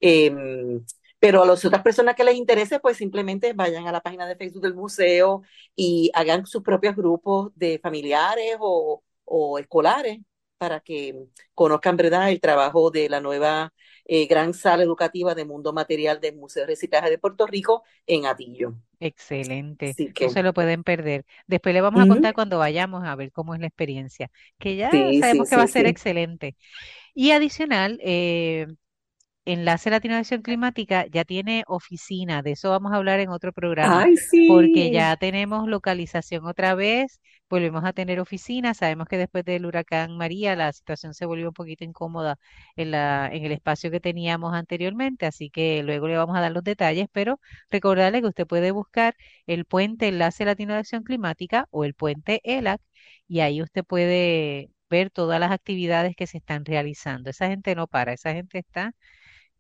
Em, 0.00 0.84
pero 1.22 1.44
a 1.44 1.46
las 1.46 1.64
otras 1.64 1.84
personas 1.84 2.16
que 2.16 2.24
les 2.24 2.34
interese, 2.34 2.80
pues 2.80 2.96
simplemente 2.96 3.52
vayan 3.52 3.86
a 3.86 3.92
la 3.92 4.00
página 4.00 4.26
de 4.26 4.34
Facebook 4.34 4.62
del 4.62 4.74
museo 4.74 5.42
y 5.76 6.10
hagan 6.14 6.46
sus 6.46 6.64
propios 6.64 6.96
grupos 6.96 7.52
de 7.54 7.78
familiares 7.78 8.56
o, 8.58 9.04
o 9.24 9.58
escolares 9.60 10.18
para 10.58 10.80
que 10.80 11.14
conozcan, 11.54 11.96
¿verdad?, 11.96 12.28
el 12.28 12.40
trabajo 12.40 12.90
de 12.90 13.08
la 13.08 13.20
nueva 13.20 13.72
eh, 14.04 14.26
gran 14.26 14.52
sala 14.52 14.82
educativa 14.82 15.36
de 15.36 15.44
Mundo 15.44 15.72
Material 15.72 16.20
del 16.20 16.34
Museo 16.34 16.62
de 16.62 16.72
Reciclaje 16.72 17.08
de 17.08 17.18
Puerto 17.18 17.46
Rico 17.46 17.84
en 18.04 18.26
Atillo. 18.26 18.74
Excelente, 18.98 19.94
no 20.20 20.28
se 20.28 20.42
lo 20.42 20.52
pueden 20.52 20.82
perder. 20.82 21.24
Después 21.46 21.72
le 21.72 21.82
vamos 21.82 22.02
a 22.02 22.08
contar 22.08 22.34
cuando 22.34 22.58
vayamos 22.58 23.04
a 23.04 23.14
ver 23.14 23.30
cómo 23.30 23.54
es 23.54 23.60
la 23.60 23.68
experiencia, 23.68 24.28
que 24.58 24.74
ya 24.74 24.90
sabemos 24.90 25.48
que 25.48 25.56
va 25.56 25.62
a 25.62 25.68
ser 25.68 25.86
excelente. 25.86 26.56
Y 27.14 27.30
adicional, 27.30 28.00
eh, 28.02 28.66
Enlace 29.44 29.90
Latino 29.90 30.14
Acción 30.16 30.42
Climática 30.42 31.06
ya 31.10 31.24
tiene 31.24 31.64
oficina, 31.66 32.42
de 32.42 32.52
eso 32.52 32.70
vamos 32.70 32.92
a 32.92 32.96
hablar 32.96 33.18
en 33.18 33.28
otro 33.30 33.52
programa, 33.52 34.06
porque 34.44 34.90
ya 34.92 35.16
tenemos 35.16 35.66
localización 35.68 36.46
otra 36.46 36.76
vez, 36.76 37.20
volvemos 37.50 37.84
a 37.84 37.92
tener 37.92 38.20
oficina, 38.20 38.72
sabemos 38.72 39.08
que 39.08 39.18
después 39.18 39.44
del 39.44 39.66
huracán 39.66 40.16
María 40.16 40.54
la 40.54 40.72
situación 40.72 41.12
se 41.14 41.26
volvió 41.26 41.48
un 41.48 41.54
poquito 41.54 41.82
incómoda 41.84 42.38
en 42.76 42.92
la, 42.92 43.28
en 43.32 43.44
el 43.44 43.50
espacio 43.52 43.90
que 43.90 43.98
teníamos 44.00 44.54
anteriormente, 44.54 45.26
así 45.26 45.50
que 45.50 45.82
luego 45.82 46.06
le 46.06 46.16
vamos 46.16 46.36
a 46.36 46.40
dar 46.40 46.52
los 46.52 46.62
detalles, 46.62 47.08
pero 47.12 47.40
recordarle 47.68 48.20
que 48.20 48.28
usted 48.28 48.46
puede 48.46 48.70
buscar 48.70 49.16
el 49.46 49.64
puente 49.64 50.06
Enlace 50.08 50.44
Latino 50.44 50.74
de 50.74 50.80
Acción 50.80 51.02
Climática 51.02 51.66
o 51.70 51.84
el 51.84 51.94
puente 51.94 52.40
ELAC 52.44 52.80
y 53.26 53.40
ahí 53.40 53.60
usted 53.62 53.84
puede 53.84 54.70
ver 54.88 55.10
todas 55.10 55.40
las 55.40 55.50
actividades 55.52 56.14
que 56.16 56.26
se 56.26 56.38
están 56.38 56.64
realizando. 56.64 57.30
Esa 57.30 57.48
gente 57.48 57.74
no 57.74 57.86
para, 57.86 58.12
esa 58.12 58.32
gente 58.34 58.58
está 58.58 58.94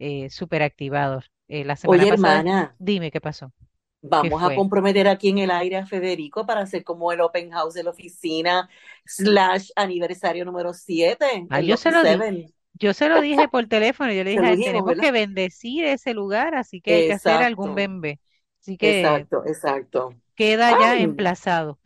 eh, 0.02 0.30
súper 0.30 0.62
activados. 0.62 1.30
Eh, 1.46 1.64
la 1.64 1.76
semana 1.76 2.02
Oye, 2.02 2.10
pasada, 2.10 2.38
hermana, 2.40 2.76
dime 2.78 3.10
qué 3.10 3.20
pasó. 3.20 3.52
Vamos 4.00 4.42
a 4.42 4.52
comprometer 4.56 5.06
aquí 5.06 5.28
en 5.28 5.38
el 5.38 5.50
aire 5.52 5.76
a 5.76 5.86
Federico 5.86 6.44
para 6.44 6.62
hacer 6.62 6.82
como 6.82 7.12
el 7.12 7.20
open 7.20 7.52
house 7.52 7.74
de 7.74 7.84
la 7.84 7.90
oficina 7.90 8.68
slash 9.04 9.70
aniversario 9.76 10.44
número 10.44 10.72
7. 10.72 11.46
Ah, 11.50 11.60
yo, 11.60 11.76
se 11.76 11.92
lo 11.92 12.02
dije, 12.02 12.52
yo 12.74 12.94
se 12.94 13.08
lo 13.08 13.20
dije 13.20 13.46
por 13.46 13.66
teléfono, 13.66 14.12
yo 14.12 14.24
le 14.24 14.30
dije, 14.30 14.56
tenemos 14.56 14.96
que 15.00 15.12
bendecir 15.12 15.84
ese 15.84 16.14
lugar, 16.14 16.56
así 16.56 16.80
que 16.80 16.94
hay 16.94 17.06
que 17.06 17.12
hacer 17.12 17.42
algún 17.42 17.76
bembe. 17.76 18.18
Así 18.60 18.76
que 18.76 19.02
exacto, 19.02 19.44
exacto. 19.46 20.14
Queda 20.34 20.70
ya 20.80 20.98
emplazado. 20.98 21.78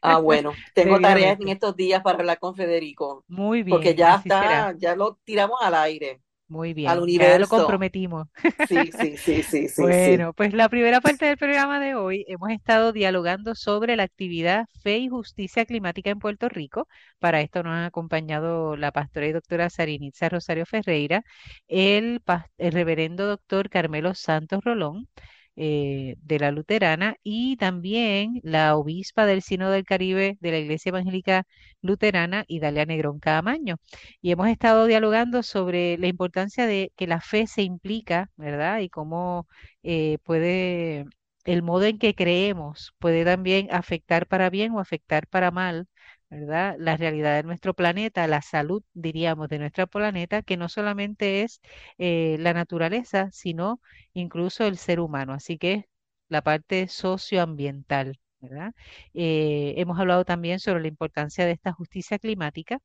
Ah, 0.00 0.18
bueno, 0.20 0.52
tengo 0.74 1.00
tareas 1.00 1.38
en 1.38 1.48
estos 1.48 1.76
días 1.76 2.02
para 2.02 2.18
hablar 2.18 2.38
con 2.38 2.54
Federico. 2.54 3.24
Muy 3.28 3.62
bien. 3.62 3.76
Porque 3.76 3.94
ya 3.94 4.16
está, 4.16 4.74
ya 4.78 4.96
lo 4.96 5.18
tiramos 5.24 5.58
al 5.60 5.74
aire. 5.74 6.22
Muy 6.48 6.74
bien, 6.74 6.90
al 6.90 7.00
universo. 7.00 7.32
ya 7.32 7.38
lo 7.38 7.48
comprometimos. 7.48 8.28
Sí, 8.56 8.90
sí, 8.92 9.16
sí, 9.18 9.42
sí, 9.42 9.68
sí. 9.68 9.84
Bueno, 9.84 10.32
pues 10.34 10.52
la 10.54 10.68
primera 10.68 11.00
parte 11.00 11.26
del 11.26 11.36
programa 11.38 11.78
de 11.78 11.94
hoy 11.94 12.24
hemos 12.28 12.50
estado 12.50 12.92
dialogando 12.92 13.54
sobre 13.54 13.94
la 13.96 14.02
actividad 14.02 14.66
Fe 14.82 14.98
y 14.98 15.08
Justicia 15.08 15.64
Climática 15.66 16.10
en 16.10 16.18
Puerto 16.18 16.48
Rico. 16.48 16.88
Para 17.20 17.40
esto 17.42 17.62
nos 17.62 17.74
ha 17.74 17.86
acompañado 17.86 18.76
la 18.76 18.90
pastora 18.92 19.28
y 19.28 19.32
doctora 19.32 19.70
Sarinitza 19.70 20.28
Rosario 20.28 20.66
Ferreira, 20.66 21.22
el, 21.68 22.20
el 22.58 22.72
reverendo 22.72 23.26
doctor 23.26 23.70
Carmelo 23.70 24.14
Santos 24.14 24.64
Rolón, 24.64 25.08
eh, 25.60 26.14
de 26.22 26.38
la 26.38 26.52
Luterana 26.52 27.16
y 27.24 27.56
también 27.56 28.40
la 28.44 28.76
obispa 28.76 29.26
del 29.26 29.42
Sino 29.42 29.70
del 29.70 29.84
Caribe 29.84 30.36
de 30.40 30.50
la 30.52 30.58
Iglesia 30.58 30.90
Evangélica 30.90 31.46
Luterana, 31.82 32.44
Idalia 32.46 32.86
Negrón 32.86 33.18
Camaño. 33.18 33.76
Y 34.20 34.30
hemos 34.30 34.48
estado 34.48 34.86
dialogando 34.86 35.42
sobre 35.42 35.98
la 35.98 36.06
importancia 36.06 36.66
de 36.66 36.92
que 36.96 37.06
la 37.08 37.20
fe 37.20 37.46
se 37.48 37.62
implica, 37.62 38.30
¿verdad? 38.36 38.78
Y 38.80 38.88
cómo 38.88 39.48
eh, 39.82 40.18
puede, 40.22 41.06
el 41.44 41.62
modo 41.62 41.84
en 41.84 41.98
que 41.98 42.14
creemos 42.14 42.92
puede 42.98 43.24
también 43.24 43.68
afectar 43.72 44.26
para 44.28 44.50
bien 44.50 44.72
o 44.72 44.80
afectar 44.80 45.26
para 45.26 45.50
mal 45.50 45.88
La 46.30 46.96
realidad 46.96 47.36
de 47.36 47.42
nuestro 47.42 47.72
planeta, 47.74 48.26
la 48.26 48.42
salud, 48.42 48.82
diríamos, 48.92 49.48
de 49.48 49.58
nuestro 49.58 49.86
planeta, 49.86 50.42
que 50.42 50.56
no 50.58 50.68
solamente 50.68 51.42
es 51.42 51.60
eh, 51.98 52.36
la 52.40 52.52
naturaleza, 52.54 53.30
sino 53.32 53.80
incluso 54.12 54.66
el 54.66 54.76
ser 54.78 55.00
humano. 55.00 55.32
Así 55.32 55.56
que 55.58 55.86
la 56.28 56.42
parte 56.42 56.86
socioambiental, 56.88 58.18
¿verdad? 58.40 58.72
Eh, 59.14 59.74
hemos 59.78 59.98
hablado 59.98 60.24
también 60.26 60.60
sobre 60.60 60.82
la 60.82 60.88
importancia 60.88 61.46
de 61.46 61.52
esta 61.52 61.72
justicia 61.72 62.18
climática. 62.18 62.80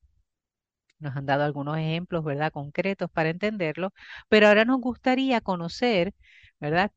Nos 1.00 1.16
han 1.16 1.26
dado 1.26 1.44
algunos 1.44 1.78
ejemplos, 1.78 2.24
¿verdad? 2.24 2.52
Concretos 2.52 3.10
para 3.12 3.30
entenderlo, 3.30 3.92
pero 4.30 4.48
ahora 4.48 4.66
nos 4.66 4.80
gustaría 4.82 5.42
conocer, 5.42 6.14
¿verdad? 6.60 6.92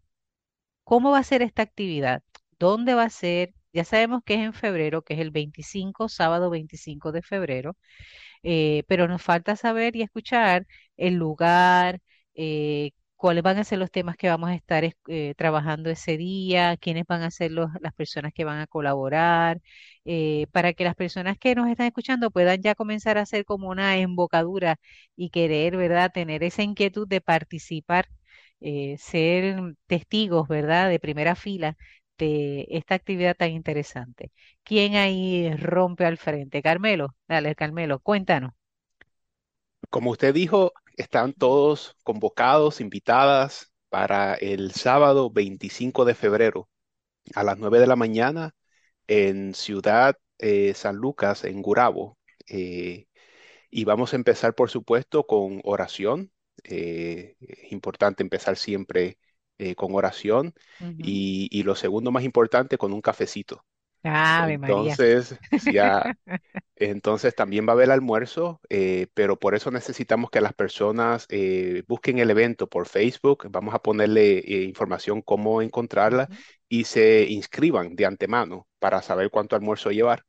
¿Cómo 0.85 1.12
va 1.12 1.20
a 1.20 1.24
ser 1.24 1.42
esta 1.42 1.62
actividad? 1.62 2.22
¿Dónde 2.61 2.94
va 2.94 3.04
a 3.04 3.11
ser? 3.11 3.54
Ya 3.76 3.84
sabemos 3.84 4.22
que 4.24 4.34
es 4.34 4.40
en 4.40 4.54
febrero, 4.54 5.02
que 5.02 5.14
es 5.14 5.20
el 5.20 5.30
25, 5.30 6.08
sábado 6.08 6.50
25 6.50 7.12
de 7.12 7.22
febrero, 7.22 7.76
eh, 8.42 8.84
pero 8.88 9.08
nos 9.08 9.22
falta 9.22 9.56
saber 9.56 9.96
y 9.96 10.02
escuchar 10.02 10.66
el 10.96 11.14
lugar, 11.14 12.00
eh, 12.34 12.90
cuáles 13.16 13.42
van 13.42 13.58
a 13.58 13.64
ser 13.64 13.78
los 13.78 13.90
temas 13.90 14.16
que 14.16 14.28
vamos 14.28 14.50
a 14.50 14.54
estar 14.54 14.84
eh, 15.08 15.34
trabajando 15.36 15.90
ese 15.90 16.16
día, 16.18 16.76
quiénes 16.78 17.04
van 17.06 17.22
a 17.22 17.30
ser 17.30 17.52
las 17.52 17.94
personas 17.96 18.32
que 18.34 18.44
van 18.44 18.60
a 18.60 18.66
colaborar, 18.66 19.60
para 20.52 20.72
que 20.74 20.84
las 20.84 20.94
personas 20.94 21.38
que 21.38 21.54
nos 21.54 21.68
están 21.68 21.86
escuchando 21.86 22.30
puedan 22.30 22.62
ya 22.62 22.74
comenzar 22.74 23.18
a 23.18 23.22
hacer 23.22 23.44
como 23.44 23.68
una 23.70 23.96
embocadura 23.98 24.76
y 25.16 25.30
querer, 25.30 25.76
¿verdad?, 25.76 26.12
tener 26.12 26.42
esa 26.44 26.62
inquietud 26.62 27.06
de 27.08 27.20
participar. 27.20 28.08
ser 28.98 29.74
testigos, 29.86 30.48
¿verdad?, 30.48 30.88
de 30.90 30.98
primera 31.00 31.34
fila 31.34 31.76
de 32.18 32.66
esta 32.70 32.94
actividad 32.94 33.37
tan 33.37 33.50
interesante. 33.50 34.33
¿Quién 34.62 34.96
ahí 34.96 35.50
rompe 35.57 36.05
al 36.05 36.18
frente? 36.18 36.62
Carmelo, 36.62 37.14
dale, 37.29 37.55
Carmelo, 37.55 38.00
cuéntanos. 38.00 38.52
Como 39.90 40.11
usted 40.11 40.35
dijo, 40.35 40.72
están 40.96 41.33
todos 41.33 41.96
convocados, 42.02 42.81
invitadas 42.81 43.72
para 43.88 44.35
el 44.35 44.72
sábado 44.72 45.31
25 45.31 46.05
de 46.05 46.14
febrero 46.14 46.68
a 47.35 47.44
las 47.44 47.59
9 47.59 47.79
de 47.81 47.87
la 47.87 47.96
mañana 47.96 48.55
en 49.07 49.55
Ciudad 49.55 50.16
eh, 50.38 50.74
San 50.74 50.96
Lucas, 50.96 51.44
en 51.44 51.62
Gurabo. 51.62 52.18
Eh, 52.48 53.07
y 53.70 53.85
vamos 53.85 54.12
a 54.12 54.16
empezar, 54.16 54.55
por 54.55 54.70
supuesto, 54.70 55.26
con 55.26 55.61
oración. 55.64 56.33
Eh, 56.64 57.37
es 57.40 57.72
importante 57.72 58.22
empezar 58.22 58.57
siempre 58.57 59.18
eh, 59.59 59.75
con 59.75 59.95
oración 59.95 60.55
y, 60.99 61.62
lo 61.62 61.75
segundo 61.75 62.11
más 62.11 62.25
importante, 62.25 62.79
con 62.79 62.92
un 62.92 63.01
cafecito. 63.01 63.64
entonces, 64.49 65.38
ya, 65.73 66.16
entonces 66.77 67.35
también 67.35 67.66
va 67.66 67.71
a 67.71 67.73
haber 67.73 67.90
almuerzo, 67.90 68.61
eh, 68.69 69.07
pero 69.14 69.38
por 69.38 69.55
eso 69.55 69.71
necesitamos 69.71 70.31
que 70.31 70.40
las 70.40 70.53
personas 70.53 71.27
eh, 71.29 71.83
busquen 71.88 72.19
el 72.19 72.31
evento 72.31 72.69
por 72.69 72.87
Facebook. 72.87 73.49
Vamos 73.51 73.75
a 73.75 73.81
ponerle 73.81 74.42
información 74.64 75.23
cómo 75.23 75.62
encontrarla 75.62 76.29
y 76.69 76.85
se 76.85 77.27
inscriban 77.29 77.97
de 77.97 78.07
antemano 78.07 78.66
para 78.79 79.03
saber 79.03 79.31
cuánto 79.31 79.57
almuerzo 79.57 79.90
llevar. 79.90 80.25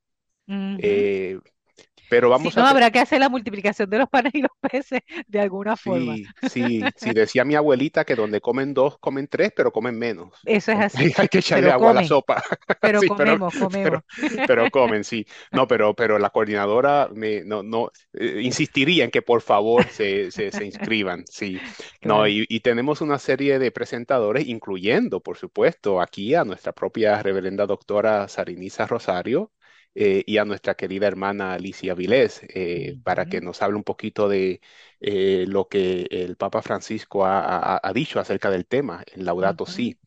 Pero 2.09 2.29
vamos 2.29 2.55
no, 2.55 2.65
habrá 2.65 2.91
que 2.91 2.99
hacer 2.99 3.19
la 3.19 3.29
multiplicación 3.29 3.89
de 3.89 3.99
los 3.99 4.09
panes 4.09 4.33
y 4.35 4.41
los 4.41 4.51
peces 4.71 5.01
de 5.27 5.39
alguna 5.39 5.75
forma. 5.75 6.15
Sí, 6.49 6.81
sí, 6.95 7.13
decía 7.13 7.43
mi 7.43 7.55
abuelita 7.55 8.05
que 8.05 8.15
donde 8.15 8.41
comen 8.41 8.73
dos, 8.73 8.97
comen 8.99 9.27
tres, 9.27 9.51
pero 9.55 9.71
comen 9.71 9.97
menos. 9.97 10.33
Eso 10.45 10.71
es 10.71 10.79
así. 10.79 11.13
Hay 11.17 11.27
que 11.27 11.39
echarle 11.39 11.71
agua 11.71 11.91
a 11.91 11.93
la 11.95 12.03
sopa. 12.03 12.43
Pero 12.79 13.01
comemos, 13.07 13.55
comemos. 13.55 14.01
Pero, 14.47 14.69
comen, 14.71 15.03
sí. 15.03 15.25
No, 15.51 15.67
pero, 15.67 15.93
pero 15.93 16.19
la 16.19 16.29
coordinadora 16.29 17.09
me, 17.13 17.43
no, 17.43 17.63
no, 17.63 17.91
eh, 18.13 18.39
insistiría 18.41 19.03
en 19.03 19.11
que 19.11 19.21
por 19.21 19.41
favor 19.41 19.85
se, 19.89 20.31
se, 20.31 20.65
inscriban, 20.65 21.25
sí. 21.27 21.59
No, 22.01 22.27
y, 22.27 22.45
y, 22.49 22.59
tenemos 22.61 23.01
una 23.01 23.19
serie 23.19 23.59
de 23.59 23.71
presentadores, 23.71 24.47
incluyendo, 24.47 25.21
por 25.21 25.37
supuesto, 25.37 26.01
aquí 26.01 26.35
a 26.35 26.43
nuestra 26.43 26.73
propia 26.73 27.21
reverenda 27.21 27.65
doctora 27.65 28.27
Sarinisa 28.27 28.85
Rosario, 28.87 29.51
eh, 29.99 30.23
y 30.27 30.37
a 30.37 30.45
nuestra 30.45 30.75
querida 30.75 31.07
hermana 31.07 31.53
Alicia 31.53 31.95
Vilés 31.95 32.41
eh, 32.49 32.99
para 33.03 33.25
que 33.25 33.41
nos 33.41 33.63
hable 33.63 33.77
un 33.77 33.83
poquito 33.83 34.29
de 34.29 34.61
eh, 34.99 35.45
lo 35.47 35.67
que 35.67 36.05
el 36.11 36.37
Papa 36.37 36.61
Francisco 36.61 37.25
ha, 37.25 37.81
dicho 37.95 38.19
acerca 38.19 38.51
del 38.51 38.67
tema 38.67 39.03
en 39.11 39.25
Laudato 39.25 39.65
Si. 39.65 39.97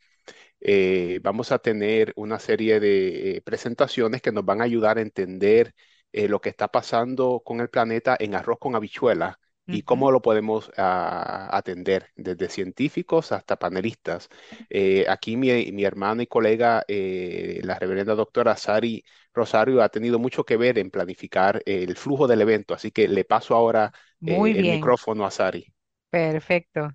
vamos 1.22 1.50
a 1.50 1.59
tener 1.59 2.12
una 2.14 2.38
serie 2.38 2.79
de 2.79 3.42
presentaciones 3.44 4.22
que 4.22 4.31
nos 4.31 4.44
van 4.44 4.61
a 4.61 4.64
ayudar 4.64 4.98
a 4.98 5.03
entender 5.03 5.74
lo 6.12 6.40
que 6.40 6.50
está 6.50 6.68
pasando 6.68 7.42
con 7.44 7.61
el 7.61 7.68
planeta 7.68 8.16
en 8.20 8.37
arroz 8.37 8.59
con 8.61 8.76
habichuelas 8.76 9.38
y 9.66 9.83
cómo 9.83 10.11
lo 10.11 10.20
podemos 10.20 10.70
ah, 10.77 11.49
atender, 11.53 12.09
desde 12.16 12.49
científicos 12.49 13.33
hasta 13.33 13.57
panelistas. 13.57 14.29
Eh, 14.68 15.07
aquí 15.09 15.37
mi, 15.37 15.70
mi, 15.73 15.85
hermana 15.85 16.23
y 16.23 16.27
colega, 16.27 16.85
eh, 16.88 17.61
la 17.62 17.79
reverenda 17.79 18.14
doctora 18.14 18.57
Sari 18.57 19.05
Rosario, 19.33 19.83
ha 19.83 19.88
tenido 19.88 20.18
mucho 20.18 20.44
que 20.44 20.57
ver 20.57 20.79
en 20.79 20.90
planificar 20.90 21.62
el 21.66 21.96
flujo 21.96 22.27
del 22.27 22.40
evento, 22.40 22.75
así 22.75 22.90
que 22.90 23.09
le 23.09 23.25
paso 23.25 23.55
ahora 23.55 23.92
eh, 24.25 24.37
el 24.37 24.62
micrófono 24.62 25.25
a 25.25 25.31
Sari. 25.31 25.66
Perfecto. 26.11 26.90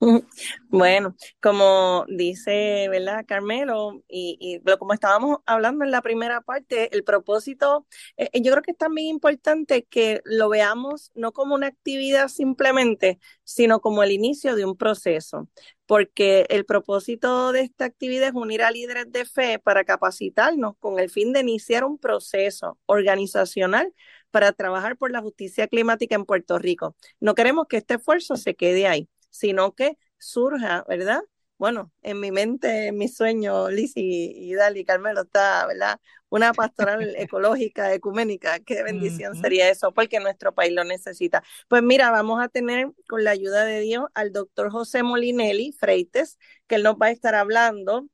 Bueno, 0.68 1.16
como 1.40 2.04
dice, 2.08 2.88
¿verdad, 2.90 3.24
Carmelo? 3.26 4.02
Y, 4.08 4.60
como 4.78 4.92
estábamos 4.92 5.38
hablando 5.46 5.84
en 5.84 5.90
la 5.90 6.02
primera 6.02 6.40
parte, 6.42 6.94
el 6.94 7.02
propósito, 7.04 7.86
eh, 8.16 8.28
yo 8.42 8.52
creo 8.52 8.62
que 8.62 8.72
es 8.72 8.76
también 8.78 9.08
importante 9.08 9.84
que 9.84 10.20
lo 10.24 10.48
veamos 10.48 11.12
no 11.14 11.32
como 11.32 11.54
una 11.54 11.68
actividad 11.68 12.28
simplemente, 12.28 13.18
sino 13.44 13.80
como 13.80 14.02
el 14.02 14.12
inicio 14.12 14.54
de 14.54 14.64
un 14.66 14.76
proceso, 14.76 15.48
porque 15.86 16.46
el 16.50 16.66
propósito 16.66 17.52
de 17.52 17.62
esta 17.62 17.86
actividad 17.86 18.28
es 18.28 18.34
unir 18.34 18.62
a 18.62 18.70
líderes 18.70 19.10
de 19.10 19.24
fe 19.24 19.58
para 19.58 19.84
capacitarnos 19.84 20.76
con 20.78 20.98
el 20.98 21.10
fin 21.10 21.32
de 21.32 21.40
iniciar 21.40 21.84
un 21.84 21.98
proceso 21.98 22.78
organizacional 22.86 23.92
para 24.30 24.52
trabajar 24.52 24.96
por 24.98 25.10
la 25.10 25.22
justicia 25.22 25.68
climática 25.68 26.14
en 26.16 26.26
Puerto 26.26 26.58
Rico. 26.58 26.96
No 27.20 27.34
queremos 27.34 27.66
que 27.68 27.78
este 27.78 27.94
esfuerzo 27.94 28.36
se 28.36 28.54
quede 28.54 28.86
ahí 28.86 29.08
sino 29.36 29.74
que 29.74 29.98
surja, 30.18 30.84
¿verdad? 30.88 31.20
Bueno, 31.58 31.90
en 32.02 32.20
mi 32.20 32.32
mente, 32.32 32.88
en 32.88 32.98
mi 32.98 33.08
sueño, 33.08 33.70
Liz 33.70 33.92
y, 33.96 34.54
Dali 34.54 34.84
Carmelo 34.84 35.22
está, 35.22 35.66
¿verdad? 35.66 35.98
Una 36.28 36.52
pastoral 36.52 37.14
ecológica, 37.16 37.94
ecuménica, 37.94 38.58
qué 38.60 38.82
bendición 38.82 39.34
sería 39.36 39.70
eso, 39.70 39.92
porque 39.92 40.20
nuestro 40.20 40.54
país 40.54 40.72
lo 40.72 40.84
necesita. 40.84 41.42
Pues 41.68 41.82
mira, 41.82 42.10
vamos 42.10 42.42
a 42.42 42.48
tener 42.48 42.92
con 43.08 43.24
la 43.24 43.30
ayuda 43.30 43.64
de 43.64 43.80
Dios 43.80 44.04
al 44.14 44.32
doctor 44.32 44.70
José 44.70 45.02
Molinelli 45.02 45.72
Freites, 45.72 46.38
que 46.66 46.74
él 46.76 46.82
nos 46.82 46.96
va 46.96 47.06
a 47.06 47.10
estar 47.10 47.34
hablando 47.34 48.06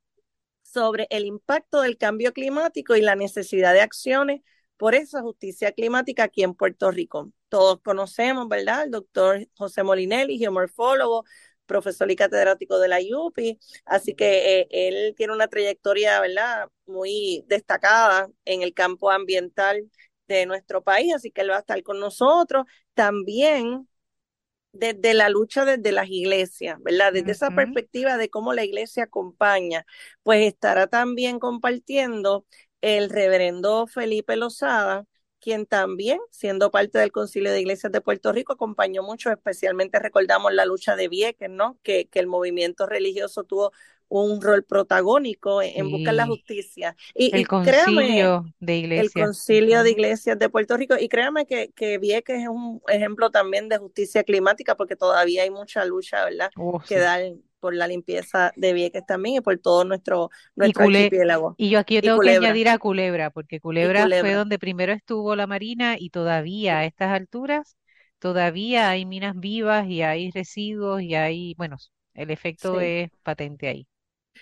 sobre 0.63 1.07
el 1.09 1.25
impacto 1.25 1.81
del 1.81 1.97
cambio 1.97 2.33
climático 2.33 2.95
y 2.95 3.01
la 3.01 3.15
necesidad 3.15 3.73
de 3.73 3.81
acciones 3.81 4.41
por 4.77 4.95
esa 4.95 5.21
justicia 5.21 5.71
climática 5.71 6.23
aquí 6.23 6.43
en 6.43 6.55
Puerto 6.55 6.91
Rico. 6.91 7.31
Todos 7.53 7.81
conocemos, 7.83 8.47
¿verdad? 8.47 8.85
El 8.85 8.89
doctor 8.91 9.47
José 9.55 9.83
Molinelli, 9.83 10.39
geomorfólogo, 10.39 11.23
profesor 11.67 12.09
y 12.09 12.15
catedrático 12.15 12.79
de 12.79 12.87
la 12.87 12.97
UPI, 12.99 13.59
así 13.85 14.15
que 14.15 14.61
eh, 14.61 14.67
él 14.71 15.13
tiene 15.15 15.33
una 15.33 15.47
trayectoria, 15.47 16.19
¿verdad?, 16.19 16.67
muy 16.87 17.43
destacada 17.47 18.27
en 18.45 18.63
el 18.63 18.73
campo 18.73 19.11
ambiental 19.11 19.87
de 20.27 20.47
nuestro 20.47 20.83
país, 20.83 21.13
así 21.13 21.29
que 21.29 21.41
él 21.41 21.51
va 21.51 21.57
a 21.57 21.59
estar 21.59 21.83
con 21.83 21.99
nosotros. 21.99 22.65
También 22.95 23.87
desde 24.71 25.13
la 25.13 25.29
lucha 25.29 25.63
desde 25.65 25.91
las 25.91 26.09
iglesias, 26.09 26.79
¿verdad? 26.81 27.13
Desde 27.13 27.33
esa 27.33 27.51
perspectiva 27.51 28.17
de 28.17 28.29
cómo 28.29 28.53
la 28.53 28.63
iglesia 28.65 29.03
acompaña, 29.03 29.85
pues 30.23 30.47
estará 30.47 30.87
también 30.87 31.37
compartiendo 31.37 32.47
el 32.81 33.11
reverendo 33.11 33.85
Felipe 33.85 34.35
Lozada, 34.37 35.05
quien 35.43 35.65
también, 35.65 36.19
siendo 36.31 36.71
parte 36.71 36.99
del 36.99 37.11
Concilio 37.11 37.51
de 37.51 37.59
Iglesias 37.59 37.91
de 37.91 37.99
Puerto 37.99 38.31
Rico, 38.31 38.53
acompañó 38.53 39.03
mucho, 39.03 39.29
especialmente 39.29 39.99
recordamos 39.99 40.53
la 40.53 40.65
lucha 40.65 40.95
de 40.95 41.09
Vieques, 41.09 41.49
¿no? 41.49 41.77
Que, 41.83 42.05
que 42.05 42.19
el 42.19 42.27
movimiento 42.27 42.85
religioso 42.85 43.43
tuvo 43.43 43.73
un 44.07 44.41
rol 44.41 44.63
protagónico 44.63 45.61
en, 45.61 45.89
buscar 45.89 46.13
la 46.13 46.27
justicia. 46.27 46.95
Y, 47.13 47.35
el 47.35 47.45
concilio 47.47 48.45
de 48.59 48.77
iglesias. 48.77 49.15
El 49.15 49.21
concilio 49.21 49.83
de 49.83 49.91
iglesias 49.91 50.39
de 50.39 50.49
Puerto 50.49 50.77
Rico. 50.77 50.95
Y 50.97 51.09
créame 51.09 51.45
que, 51.45 51.71
que 51.75 51.97
Vieques 51.97 52.43
es 52.43 52.47
un 52.47 52.81
ejemplo 52.87 53.29
también 53.29 53.67
de 53.67 53.79
justicia 53.79 54.23
climática, 54.23 54.75
porque 54.75 54.95
todavía 54.95 55.43
hay 55.43 55.49
mucha 55.49 55.83
lucha, 55.83 56.23
¿verdad? 56.23 56.51
Oh, 56.55 56.79
que 56.79 56.99
dar 56.99 57.21
por 57.63 57.73
la 57.73 57.87
limpieza 57.87 58.51
de 58.57 58.73
Vieques 58.73 59.05
también 59.07 59.37
y 59.37 59.41
por 59.41 59.57
todo 59.57 59.85
nuestro, 59.85 60.29
nuestro 60.57 60.83
y 60.83 60.87
archipiélago. 60.87 61.57
Y 61.57 61.69
yo 61.69 61.79
aquí 61.79 62.01
tengo 62.01 62.19
que 62.19 62.31
añadir 62.31 62.67
a 62.69 62.77
Culebra, 62.77 63.29
porque 63.31 63.59
Culebra, 63.61 64.11
fue 64.11 64.33
donde 64.33 64.59
primero 64.59 64.91
estuvo 64.91 65.35
la 65.35 65.47
Marina 65.47 65.95
y 65.97 66.09
todavía 66.09 66.79
a 66.79 66.85
estas 66.85 67.11
alturas, 67.13 67.77
todavía 68.19 68.89
hay 68.89 69.05
minas 69.05 69.39
vivas 69.39 69.87
y 69.87 70.01
hay 70.01 70.31
residuos 70.31 71.01
y 71.01 71.15
hay, 71.15 71.53
bueno, 71.57 71.77
el 72.15 72.31
efecto 72.31 72.81
es 72.81 73.09
patente 73.23 73.67
ahí. 73.69 73.87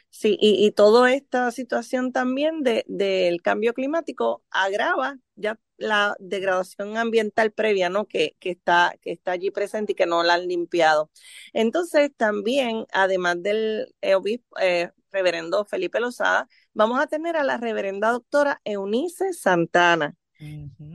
Sí, 0.10 0.38
y, 0.40 0.66
y 0.66 0.72
toda 0.72 1.14
esta 1.14 1.52
situación 1.52 2.12
también 2.12 2.64
de, 2.64 2.84
del 2.88 3.42
cambio 3.42 3.74
climático 3.74 4.44
agrava 4.50 5.18
ya 5.42 5.60
la 5.78 6.16
degradación 6.20 6.98
ambiental 6.98 7.52
previa, 7.52 7.90
¿no? 7.90 8.06
Que, 8.08 8.36
que, 8.40 8.52
está, 8.52 8.94
que 9.02 9.12
está 9.12 9.32
allí 9.32 9.52
presente 9.52 9.94
y 9.94 9.96
que 9.96 10.06
no 10.06 10.24
la 10.24 10.36
han 10.36 10.48
limpiado. 10.48 11.12
Entonces, 11.54 12.12
también, 12.16 12.86
además 12.94 13.42
del 13.42 13.94
obispo, 14.16 14.58
eh, 14.60 14.92
reverendo 15.12 15.66
Felipe 15.66 16.00
Lozada, 16.00 16.48
vamos 16.74 17.00
a 17.00 17.08
tener 17.08 17.36
a 17.36 17.44
la 17.44 17.58
reverenda 17.58 18.12
doctora 18.12 18.62
Eunice 18.64 19.34
Santana, 19.34 20.16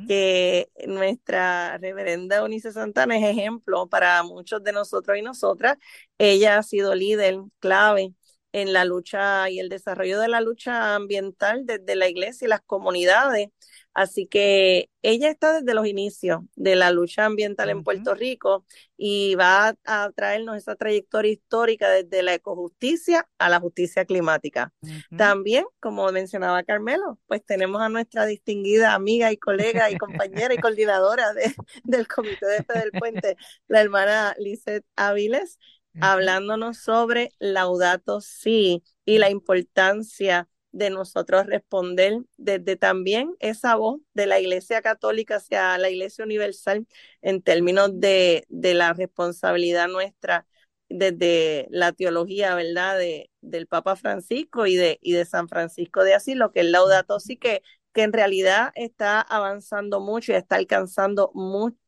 que 0.08 0.68
nuestra 0.88 1.78
reverenda 1.78 2.38
Eunice 2.38 2.72
Santana 2.72 3.16
es 3.16 3.24
ejemplo 3.24 3.88
para 3.88 4.22
muchos 4.24 4.62
de 4.64 4.72
nosotros 4.72 5.16
y 5.18 5.22
nosotras. 5.22 5.76
Ella 6.18 6.58
ha 6.58 6.62
sido 6.64 6.94
líder 6.94 7.36
clave 7.60 8.12
en 8.52 8.72
la 8.72 8.84
lucha 8.84 9.50
y 9.50 9.60
el 9.60 9.68
desarrollo 9.68 10.18
de 10.18 10.28
la 10.28 10.40
lucha 10.40 10.94
ambiental 10.94 11.66
desde 11.66 11.94
la 11.94 12.08
iglesia 12.08 12.46
y 12.46 12.48
las 12.48 12.62
comunidades. 12.62 13.48
Así 13.96 14.26
que 14.26 14.90
ella 15.00 15.30
está 15.30 15.54
desde 15.54 15.72
los 15.72 15.86
inicios 15.86 16.40
de 16.54 16.76
la 16.76 16.90
lucha 16.90 17.24
ambiental 17.24 17.70
en 17.70 17.82
Puerto 17.82 18.14
Rico 18.14 18.66
y 18.98 19.36
va 19.36 19.74
a, 19.86 20.10
traernos 20.14 20.58
esa 20.58 20.76
trayectoria 20.76 21.32
histórica 21.32 21.88
desde 21.88 22.22
la 22.22 22.34
ecojusticia 22.34 23.26
a 23.38 23.48
la 23.48 23.58
justicia 23.58 24.04
climática. 24.04 24.74
También, 25.16 25.64
como 25.80 26.12
mencionaba 26.12 26.62
Carmelo, 26.62 27.18
pues 27.26 27.42
tenemos 27.42 27.80
a 27.80 27.88
nuestra 27.88 28.26
distinguida 28.26 28.92
amiga 28.92 29.32
y 29.32 29.38
colega 29.38 29.90
y 29.90 29.96
compañera 29.96 30.52
y 30.52 30.58
coordinadora 30.60 31.32
del 31.84 32.06
Comité 32.06 32.44
de 32.44 32.64
Fe 32.64 32.78
del 32.78 32.90
Puente, 32.90 33.38
la 33.66 33.80
hermana 33.80 34.34
Lizeth 34.38 34.84
Áviles, 34.96 35.58
hablándonos 36.02 36.76
sobre 36.76 37.32
Laudato 37.38 38.20
Si 38.20 38.82
y 39.06 39.16
la 39.16 39.30
importancia 39.30 40.50
de 40.76 40.90
nosotros 40.90 41.46
responder 41.46 42.18
desde 42.36 42.76
también 42.76 43.34
esa 43.40 43.76
voz 43.76 44.00
de 44.12 44.26
la 44.26 44.38
Iglesia 44.40 44.82
Católica 44.82 45.36
hacia 45.36 45.78
la 45.78 45.88
Iglesia 45.88 46.24
Universal 46.24 46.86
en 47.22 47.40
términos 47.42 47.90
de, 47.94 48.44
de 48.48 48.74
la 48.74 48.92
responsabilidad 48.92 49.88
nuestra 49.88 50.46
desde 50.88 51.66
la 51.70 51.92
teología, 51.92 52.54
¿verdad?, 52.54 52.98
de, 52.98 53.30
del 53.40 53.66
Papa 53.66 53.96
Francisco 53.96 54.66
y 54.66 54.76
de, 54.76 54.98
y 55.02 55.12
de 55.12 55.24
San 55.24 55.48
Francisco 55.48 56.04
de 56.04 56.14
Asís, 56.14 56.36
lo 56.36 56.52
que 56.52 56.60
es 56.60 56.66
Laudato 56.66 57.18
Si, 57.20 57.36
que, 57.38 57.62
que 57.92 58.02
en 58.02 58.12
realidad 58.12 58.70
está 58.74 59.20
avanzando 59.20 60.00
mucho 60.00 60.32
y 60.32 60.36
está 60.36 60.56
alcanzando 60.56 61.32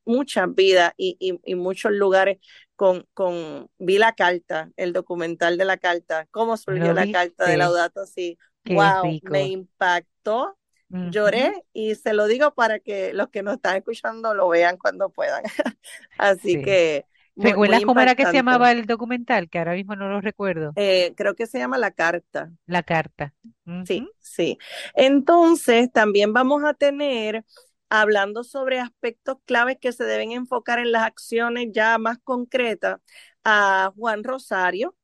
muchas 0.04 0.54
vidas 0.54 0.94
y, 0.96 1.16
y, 1.20 1.38
y, 1.44 1.54
muchos 1.54 1.92
lugares 1.92 2.38
con, 2.74 3.06
con, 3.14 3.70
vi 3.78 3.98
la 3.98 4.14
carta, 4.14 4.70
el 4.76 4.92
documental 4.92 5.58
de 5.58 5.66
la 5.66 5.76
carta, 5.76 6.26
cómo 6.30 6.56
surgió 6.56 6.92
la 6.94 7.10
carta 7.12 7.46
de 7.46 7.58
Laudato 7.58 8.06
Si. 8.06 8.38
Wow, 8.64 9.20
me 9.24 9.48
impactó, 9.48 10.56
lloré 10.88 11.64
y 11.72 11.94
se 11.94 12.12
lo 12.12 12.26
digo 12.26 12.54
para 12.54 12.78
que 12.78 13.12
los 13.12 13.28
que 13.28 13.42
nos 13.42 13.54
están 13.54 13.76
escuchando 13.76 14.34
lo 14.34 14.48
vean 14.48 14.76
cuando 14.76 15.10
puedan. 15.10 15.42
Así 16.18 16.62
que... 16.62 17.04
¿Recuerdas 17.40 17.84
cómo 17.84 18.00
era 18.00 18.16
que 18.16 18.26
se 18.26 18.32
llamaba 18.32 18.72
el 18.72 18.84
documental? 18.86 19.48
Que 19.48 19.58
ahora 19.60 19.74
mismo 19.74 19.94
no 19.94 20.08
lo 20.08 20.20
recuerdo. 20.20 20.72
Eh, 20.74 21.14
creo 21.16 21.36
que 21.36 21.46
se 21.46 21.58
llama 21.58 21.78
La 21.78 21.92
Carta. 21.92 22.50
La 22.66 22.82
Carta. 22.82 23.32
Sí, 23.86 24.08
sí. 24.18 24.58
Entonces, 24.94 25.92
también 25.92 26.32
vamos 26.32 26.64
a 26.64 26.74
tener 26.74 27.44
hablando 27.88 28.44
sobre 28.44 28.80
aspectos 28.80 29.36
claves 29.44 29.78
que 29.80 29.92
se 29.92 30.04
deben 30.04 30.32
enfocar 30.32 30.78
en 30.78 30.92
las 30.92 31.04
acciones 31.04 31.68
ya 31.72 31.96
más 31.98 32.18
concretas, 32.18 33.00
a 33.44 33.92
Juan 33.96 34.24
Rosario, 34.24 34.94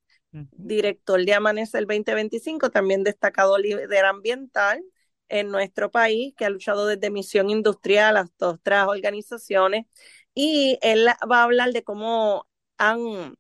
director 0.53 1.25
de 1.25 1.35
Amanecer 1.35 1.87
2025, 1.87 2.71
también 2.71 3.05
destacado 3.05 3.59
líder 3.59 4.05
ambiental 4.05 4.83
en 5.29 5.51
nuestro 5.51 5.91
país, 5.91 6.35
que 6.37 6.45
ha 6.45 6.51
luchado 6.51 6.87
desde 6.87 7.11
Misión 7.11 7.51
Industrial 7.51 8.17
hasta 8.17 8.49
otras 8.49 8.89
organizaciones, 8.89 9.87
y 10.35 10.79
él 10.83 11.07
va 11.31 11.41
a 11.41 11.45
hablar 11.45 11.73
de 11.73 11.85
cómo 11.85 12.47
han 12.79 13.37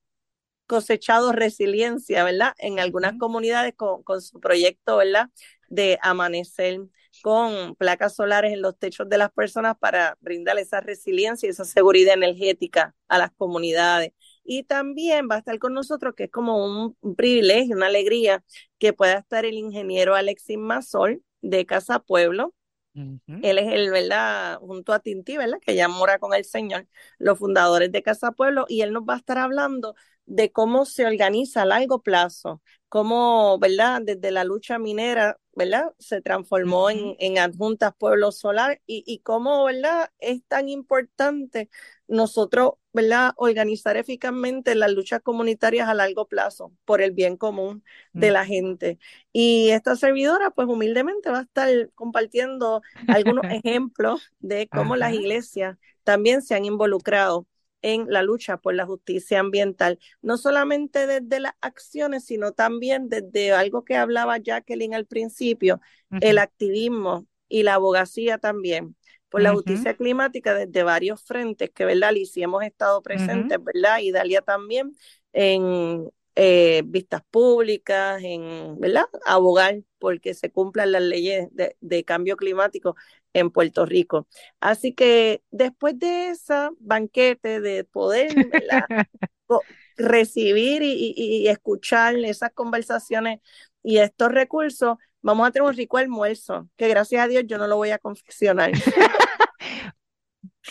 cosechado 0.66 1.32
resiliencia, 1.32 2.24
¿verdad? 2.24 2.54
En 2.58 2.80
algunas 2.80 3.14
comunidades 3.18 3.74
con, 3.76 4.02
con, 4.02 4.22
su 4.22 4.40
proyecto, 4.40 4.96
¿verdad? 4.98 5.30
De 5.68 5.98
Amanecer 6.02 6.80
con 7.22 7.74
placas 7.76 8.16
solares 8.16 8.52
en 8.52 8.62
los 8.62 8.78
techos 8.78 9.08
de 9.08 9.18
las 9.18 9.30
personas 9.32 9.76
para 9.78 10.16
brindar 10.20 10.58
esa 10.58 10.80
resiliencia 10.80 11.46
y 11.46 11.50
esa 11.50 11.64
seguridad 11.64 12.14
energética 12.14 12.94
a 13.08 13.18
las 13.18 13.30
comunidades. 13.32 14.12
Y 14.44 14.64
también 14.64 15.28
va 15.30 15.36
a 15.36 15.38
estar 15.38 15.58
con 15.58 15.74
nosotros, 15.74 16.14
que 16.14 16.24
es 16.24 16.30
como 16.30 16.64
un, 16.64 16.96
privilegio, 17.16 17.76
una 17.76 17.86
alegría, 17.86 18.44
que 18.78 18.92
pueda 18.92 19.14
estar 19.18 19.44
el 19.44 19.54
ingeniero 19.54 20.14
Alexis 20.14 20.58
Mazol 20.58 21.22
de 21.40 21.66
Casa 21.66 21.98
Pueblo. 22.00 22.54
Él 22.94 23.58
es 23.58 23.72
el, 23.72 23.90
¿verdad? 23.90 24.58
Junto 24.60 24.92
a 24.92 25.00
Tinti, 25.00 25.36
¿verdad? 25.36 25.58
Que 25.60 25.74
ya 25.74 25.88
mora 25.88 26.20
con 26.20 26.32
el 26.32 26.44
Señor, 26.44 26.86
los 27.18 27.40
fundadores 27.40 27.90
de 27.90 28.04
Casa 28.04 28.30
Pueblo, 28.30 28.66
y 28.68 28.82
él 28.82 28.92
nos 28.92 29.02
va 29.02 29.14
a 29.14 29.16
estar 29.16 29.36
hablando 29.36 29.96
de 30.26 30.52
cómo 30.52 30.84
se 30.84 31.04
organiza 31.04 31.62
a 31.62 31.64
largo 31.64 32.02
plazo, 32.02 32.62
cómo, 32.88 33.58
¿verdad? 33.58 34.00
Desde 34.02 34.30
la 34.30 34.44
lucha 34.44 34.78
minera 34.78 35.38
¿verdad? 35.56 35.94
Se 35.98 36.20
transformó 36.20 36.90
en, 36.90 37.16
en 37.18 37.38
Adjuntas 37.38 37.94
Pueblo 37.96 38.32
Solar 38.32 38.80
y, 38.86 39.04
y 39.06 39.20
cómo, 39.20 39.64
¿verdad? 39.64 40.10
Es 40.18 40.44
tan 40.46 40.68
importante 40.68 41.70
nosotros, 42.08 42.74
¿verdad? 42.94 43.32
Organizar 43.36 43.96
eficazmente 43.96 44.74
las 44.76 44.92
luchas 44.92 45.20
comunitarias 45.20 45.88
a 45.88 45.94
largo 45.94 46.28
plazo 46.28 46.72
por 46.84 47.02
el 47.02 47.10
bien 47.10 47.36
común 47.36 47.82
de 48.12 48.30
la 48.30 48.46
gente. 48.46 48.98
Y 49.32 49.70
esta 49.70 49.96
servidora, 49.96 50.50
pues 50.52 50.68
humildemente 50.68 51.28
va 51.28 51.40
a 51.40 51.42
estar 51.42 51.90
compartiendo 51.94 52.82
algunos 53.08 53.44
ejemplos 53.50 54.32
de 54.38 54.68
cómo 54.68 54.94
las 54.94 55.12
iglesias 55.12 55.76
también 56.04 56.40
se 56.40 56.54
han 56.54 56.64
involucrado 56.64 57.48
en 57.82 58.06
la 58.08 58.22
lucha 58.22 58.58
por 58.58 58.74
la 58.74 58.86
justicia 58.86 59.40
ambiental, 59.40 59.98
no 60.22 60.38
solamente 60.38 61.06
desde 61.06 61.40
las 61.40 61.52
acciones, 61.60 62.24
sino 62.24 62.52
también 62.52 63.08
desde 63.08 63.52
algo 63.52 63.84
que 63.84 63.96
hablaba 63.96 64.38
Jacqueline 64.38 64.94
al 64.94 65.04
principio, 65.04 65.80
el 66.20 66.38
activismo 66.38 67.26
y 67.48 67.64
la 67.64 67.74
abogacía 67.74 68.38
también 68.38 68.96
por 69.34 69.42
la 69.42 69.52
justicia 69.52 69.94
climática 69.94 70.54
desde 70.54 70.84
varios 70.84 71.20
frentes 71.24 71.68
que, 71.70 71.84
¿verdad, 71.84 72.12
Liz? 72.12 72.36
hemos 72.36 72.62
estado 72.62 73.02
presentes, 73.02 73.58
¿verdad? 73.64 73.98
Y 73.98 74.12
Dalia 74.12 74.42
también 74.42 74.94
en 75.32 76.08
eh, 76.36 76.84
vistas 76.86 77.22
públicas, 77.32 78.22
en, 78.22 78.78
¿verdad? 78.78 79.06
Abogar 79.26 79.80
porque 79.98 80.34
se 80.34 80.52
cumplan 80.52 80.92
las 80.92 81.02
leyes 81.02 81.48
de, 81.50 81.76
de 81.80 82.04
cambio 82.04 82.36
climático 82.36 82.94
en 83.32 83.50
Puerto 83.50 83.84
Rico. 83.86 84.28
Así 84.60 84.94
que 84.94 85.42
después 85.50 85.98
de 85.98 86.28
esa 86.28 86.70
banquete 86.78 87.60
de 87.60 87.82
poder 87.82 88.28
recibir 89.96 90.82
y, 90.84 91.48
escuchar 91.48 92.14
esas 92.18 92.52
conversaciones 92.52 93.40
y 93.82 93.98
estos 93.98 94.30
recursos, 94.30 94.98
vamos 95.24 95.48
a 95.48 95.50
tener 95.50 95.66
un 95.66 95.74
rico 95.74 95.96
almuerzo, 95.96 96.68
que 96.76 96.86
gracias 96.86 97.24
a 97.24 97.26
Dios 97.26 97.44
yo 97.46 97.56
no 97.58 97.66
lo 97.66 97.76
voy 97.76 97.90
a 97.90 97.98
confeccionar. 97.98 98.70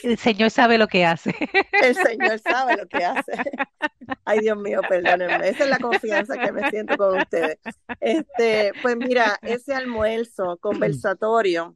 El 0.03 0.17
Señor 0.17 0.49
sabe 0.49 0.77
lo 0.77 0.87
que 0.87 1.05
hace. 1.05 1.35
El 1.71 1.95
Señor 1.95 2.39
sabe 2.39 2.77
lo 2.77 2.87
que 2.87 3.05
hace. 3.05 3.31
Ay, 4.25 4.39
Dios 4.39 4.57
mío, 4.57 4.81
perdónenme. 4.87 5.49
Esa 5.49 5.63
es 5.63 5.69
la 5.69 5.79
confianza 5.79 6.37
que 6.37 6.51
me 6.51 6.69
siento 6.69 6.97
con 6.97 7.19
ustedes. 7.19 7.57
Este, 7.99 8.71
pues 8.81 8.95
mira, 8.97 9.37
ese 9.41 9.73
almuerzo 9.73 10.57
conversatorio 10.57 11.75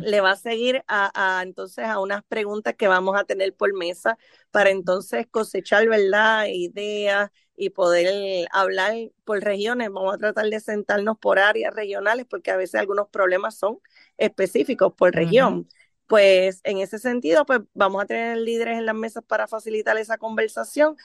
le 0.00 0.20
va 0.20 0.32
a 0.32 0.36
seguir 0.36 0.84
a, 0.88 1.40
entonces 1.42 1.84
a 1.86 1.98
unas 2.00 2.22
preguntas 2.24 2.74
que 2.74 2.88
vamos 2.88 3.16
a 3.18 3.24
tener 3.24 3.54
por 3.54 3.74
mesa 3.74 4.18
para 4.50 4.70
entonces 4.70 5.26
cosechar, 5.30 5.88
¿verdad? 5.88 6.46
Ideas 6.48 7.30
y 7.56 7.70
poder 7.70 8.46
hablar 8.52 8.94
por 9.24 9.40
regiones. 9.42 9.90
Vamos 9.90 10.14
a 10.14 10.18
tratar 10.18 10.46
de 10.46 10.60
sentarnos 10.60 11.18
por 11.18 11.38
áreas 11.38 11.74
regionales 11.74 12.26
porque 12.28 12.50
a 12.50 12.56
veces 12.56 12.80
algunos 12.80 13.08
problemas 13.08 13.56
son 13.58 13.78
específicos 14.18 14.92
por 14.94 15.14
región. 15.14 15.68
Pues 16.06 16.60
en 16.62 16.78
ese 16.78 17.00
sentido, 17.00 17.44
pues 17.46 17.60
vamos 17.74 18.00
a 18.00 18.06
tener 18.06 18.36
líderes 18.38 18.78
en 18.78 18.86
las 18.86 18.94
mesas 18.94 19.24
para 19.26 19.48
facilitar 19.48 19.96
esa 19.98 20.18
conversación, 20.18 20.96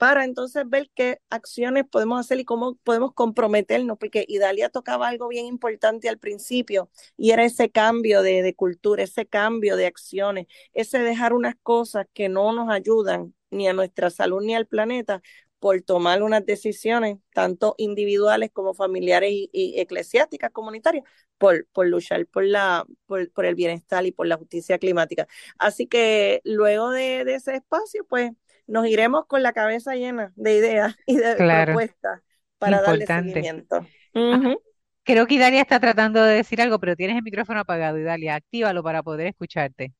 para 0.00 0.24
entonces 0.24 0.64
ver 0.66 0.90
qué 0.94 1.20
acciones 1.28 1.84
podemos 1.86 2.18
hacer 2.18 2.40
y 2.40 2.46
cómo 2.46 2.76
podemos 2.84 3.12
comprometernos, 3.12 3.98
porque 3.98 4.24
Idalia 4.28 4.70
tocaba 4.70 5.08
algo 5.08 5.28
bien 5.28 5.44
importante 5.44 6.08
al 6.08 6.18
principio 6.18 6.90
y 7.18 7.32
era 7.32 7.44
ese 7.44 7.70
cambio 7.70 8.22
de, 8.22 8.40
de 8.40 8.54
cultura, 8.54 9.02
ese 9.02 9.26
cambio 9.26 9.76
de 9.76 9.84
acciones, 9.84 10.46
ese 10.72 11.00
dejar 11.00 11.34
unas 11.34 11.54
cosas 11.62 12.06
que 12.14 12.30
no 12.30 12.54
nos 12.54 12.70
ayudan 12.70 13.34
ni 13.50 13.68
a 13.68 13.74
nuestra 13.74 14.08
salud 14.08 14.42
ni 14.42 14.54
al 14.54 14.66
planeta 14.66 15.20
por 15.58 15.82
tomar 15.82 16.22
unas 16.22 16.46
decisiones, 16.46 17.18
tanto 17.34 17.74
individuales 17.76 18.50
como 18.54 18.72
familiares 18.72 19.30
y, 19.30 19.74
eclesiásticas, 19.78 20.50
comunitarias, 20.50 21.04
por, 21.36 21.66
por 21.72 21.86
luchar 21.86 22.26
por, 22.26 22.44
la, 22.46 22.86
por, 23.04 23.30
por, 23.32 23.44
el 23.44 23.54
bienestar 23.54 24.06
y 24.06 24.12
por 24.12 24.26
la 24.26 24.38
justicia 24.38 24.78
climática. 24.78 25.28
Así 25.58 25.86
que 25.86 26.40
luego 26.44 26.88
de, 26.90 27.26
de 27.26 27.34
ese 27.34 27.56
espacio, 27.56 28.06
pues 28.08 28.32
nos 28.70 28.86
iremos 28.86 29.26
con 29.26 29.42
la 29.42 29.52
cabeza 29.52 29.94
llena 29.94 30.32
de 30.36 30.56
ideas 30.56 30.96
y 31.06 31.16
de 31.16 31.34
propuestas 31.36 32.20
para 32.58 32.80
darle 32.80 33.06
seguimiento. 33.06 33.86
Creo 35.02 35.26
que 35.26 35.34
Idalia 35.34 35.60
está 35.60 35.80
tratando 35.80 36.22
de 36.22 36.36
decir 36.36 36.60
algo, 36.60 36.78
pero 36.78 36.94
tienes 36.94 37.16
el 37.16 37.22
micrófono 37.22 37.60
apagado, 37.60 37.98
Idalia. 37.98 38.36
Actívalo 38.36 38.82
para 38.82 39.02
poder 39.02 39.26
escucharte. 39.28 39.92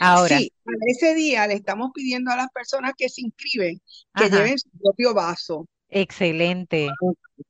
Ahora. 0.00 0.38
Sí, 0.38 0.52
ese 0.86 1.14
día 1.14 1.46
le 1.46 1.54
estamos 1.54 1.90
pidiendo 1.94 2.30
a 2.32 2.36
las 2.36 2.48
personas 2.50 2.92
que 2.96 3.08
se 3.08 3.20
inscriben 3.20 3.80
que 4.14 4.30
lleven 4.30 4.58
su 4.58 4.70
propio 4.82 5.14
vaso. 5.14 5.66
Excelente. 5.88 6.88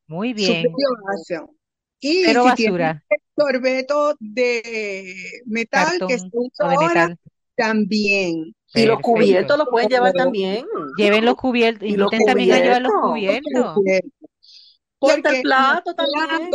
Muy 0.06 0.34
bien. 0.34 0.64
Su 0.64 0.68
propio 0.68 0.88
vaso. 1.04 1.54
Y 2.00 2.24
Pero 2.26 2.44
basura. 2.44 3.02
sorbeto 3.36 4.16
de 4.18 5.14
metal 5.46 5.98
que 6.08 6.18
se 6.18 6.28
usa 6.32 6.72
ahora, 6.72 7.16
también. 7.62 8.54
Y 8.74 8.86
los 8.86 9.00
cubiertos 9.00 9.56
los 9.58 9.68
pueden 9.70 9.88
llevar 9.88 10.12
también. 10.12 10.64
Lleven 10.96 11.24
los 11.24 11.36
cubiertos, 11.36 11.88
y 11.88 11.92
inviten 11.92 12.24
también 12.26 12.52
a 12.52 12.58
llevar 12.58 12.82
los 12.82 12.92
cubiertos. 12.92 13.74
Porque 14.98 15.30
el 15.36 15.42
plato 15.42 15.94
también. 15.94 16.48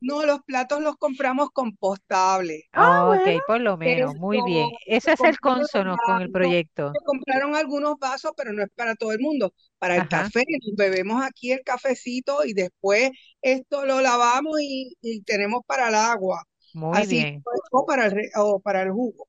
no, 0.00 0.24
los 0.24 0.40
platos 0.42 0.80
los 0.80 0.96
compramos 0.96 1.50
compostables. 1.50 2.64
Ah, 2.72 3.10
ok, 3.10 3.42
por 3.46 3.60
lo 3.60 3.76
menos, 3.76 4.14
muy 4.16 4.40
bien. 4.44 4.68
Ese 4.86 5.12
es 5.12 5.20
el 5.20 5.38
consono 5.38 5.96
con 6.06 6.22
el 6.22 6.30
proyecto. 6.30 6.92
compraron 7.04 7.54
algunos 7.54 7.98
vasos, 7.98 8.32
pero 8.36 8.52
no 8.52 8.62
es 8.62 8.70
para 8.74 8.94
todo 8.94 9.12
el 9.12 9.20
mundo. 9.20 9.52
Para 9.78 9.96
el 9.96 10.08
café, 10.08 10.42
bebemos 10.76 11.22
aquí 11.22 11.52
el 11.52 11.60
cafecito 11.62 12.44
y 12.44 12.54
después 12.54 13.10
esto 13.42 13.84
lo 13.84 14.00
lavamos 14.00 14.56
y, 14.60 14.94
tenemos 15.26 15.60
para 15.66 15.88
el 15.88 15.94
agua. 15.94 16.42
Muy 16.72 17.06
bien. 17.06 17.42
O 17.70 17.84
para 17.84 18.06
el, 18.06 18.30
o 18.36 18.60
para 18.60 18.82
el 18.82 18.92
jugo 18.92 19.26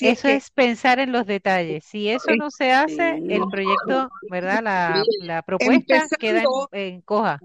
eso 0.00 0.28
es, 0.28 0.50
pensar 0.50 0.98
en 0.98 1.12
los 1.12 1.26
detalles. 1.26 1.84
Si 1.84 2.08
eso 2.08 2.34
no 2.36 2.50
se 2.50 2.72
hace, 2.72 3.10
el 3.10 3.42
proyecto, 3.50 4.08
¿verdad? 4.30 4.62
La, 5.20 5.42
propuesta 5.42 6.06
queda 6.18 6.42
en, 6.72 7.00
coja. 7.02 7.38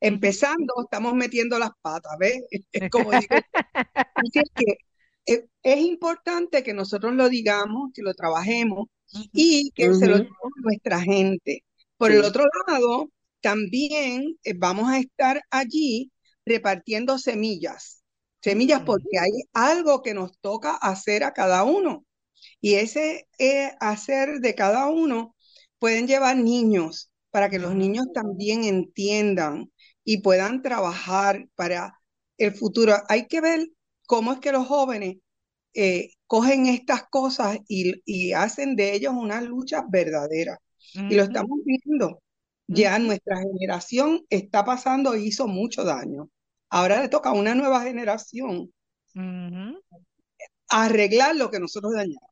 Empezando, 0.00 0.74
estamos 0.84 1.14
metiendo 1.14 1.58
las 1.58 1.70
patas, 1.80 2.16
¿ves? 2.18 2.40
Es 2.50 2.90
como 2.90 3.10
digo. 3.10 3.26
es 3.34 4.50
que 4.54 4.78
eh, 5.26 5.46
es, 5.62 5.80
importante 5.80 6.62
que 6.62 6.74
nosotros 6.74 7.14
lo 7.14 7.28
digamos, 7.28 7.90
que 7.92 8.02
lo 8.02 8.14
trabajemos 8.14 8.86
y 9.32 9.70
que 9.72 9.92
se 9.94 10.06
lo 10.06 10.18
digamos 10.18 10.52
a 10.58 10.62
nuestra 10.62 11.00
gente. 11.00 11.64
Por 11.96 12.12
el 12.12 12.24
otro 12.24 12.44
lado, 12.66 13.10
también 13.40 14.38
eh, 14.44 14.54
vamos 14.56 14.88
a 14.88 14.98
estar 14.98 15.42
allí 15.50 16.12
repartiendo 16.44 17.18
semillas 17.18 17.97
semillas 18.40 18.82
porque 18.82 19.18
hay 19.20 19.32
algo 19.52 20.02
que 20.02 20.14
nos 20.14 20.38
toca 20.40 20.74
hacer 20.74 21.24
a 21.24 21.32
cada 21.32 21.64
uno. 21.64 22.04
Y 22.60 22.74
ese 22.74 23.28
eh, 23.38 23.72
hacer 23.80 24.40
de 24.40 24.54
cada 24.54 24.86
uno 24.88 25.34
pueden 25.78 26.06
llevar 26.06 26.36
niños 26.36 27.12
para 27.30 27.48
que 27.48 27.58
los 27.58 27.74
niños 27.74 28.06
también 28.12 28.64
entiendan 28.64 29.70
y 30.04 30.22
puedan 30.22 30.62
trabajar 30.62 31.46
para 31.54 32.00
el 32.38 32.54
futuro. 32.54 32.94
Hay 33.08 33.26
que 33.26 33.40
ver 33.40 33.68
cómo 34.06 34.32
es 34.32 34.40
que 34.40 34.52
los 34.52 34.66
jóvenes 34.66 35.18
eh, 35.74 36.10
cogen 36.26 36.66
estas 36.66 37.04
cosas 37.08 37.58
y, 37.68 38.32
hacen 38.32 38.76
de 38.76 38.94
ellos 38.94 39.14
una 39.14 39.40
lucha 39.40 39.84
verdadera. 39.88 40.58
Y 40.94 41.14
lo 41.14 41.22
estamos 41.24 41.58
viendo. 41.64 42.22
Ya 42.66 42.98
nuestra 42.98 43.38
generación 43.38 44.24
está 44.30 44.64
pasando 44.64 45.14
e 45.14 45.20
hizo 45.20 45.46
mucho 45.46 45.84
daño. 45.84 46.30
Ahora 46.70 47.00
le 47.00 47.08
toca 47.08 47.30
a 47.30 47.34
una 47.34 47.54
nueva 47.54 47.82
generación 47.82 48.72
arreglar 50.68 51.34
lo 51.34 51.50
que 51.50 51.60
nosotros 51.60 51.94
dañamos. 51.94 52.28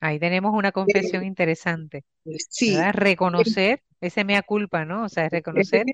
Ahí 0.00 0.18
tenemos 0.18 0.54
una 0.54 0.72
confesión 0.72 1.24
interesante. 1.24 2.04
Sí. 2.48 2.74
Reconocer 2.92 3.82
ese 4.00 4.24
mea 4.24 4.40
culpa, 4.42 4.86
¿no? 4.86 5.04
O 5.04 5.08
sea, 5.10 5.28
reconocer 5.28 5.84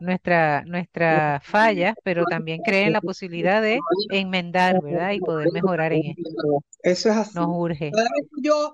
nuestra, 0.00 0.64
nuestras 0.66 1.42
fallas, 1.46 1.94
pero 2.04 2.24
también 2.26 2.60
creer 2.60 2.88
en 2.88 2.92
la 2.92 3.00
posibilidad 3.00 3.62
de 3.62 3.78
enmendar, 4.10 4.82
¿verdad? 4.82 5.12
Y 5.12 5.20
poder 5.20 5.48
mejorar 5.52 5.94
en 5.94 6.10
esto. 6.10 6.62
Eso 6.82 7.08
es 7.08 7.16
así. 7.16 7.34
Nos 7.34 7.48
urge. 7.48 7.90
Yo, 8.42 8.72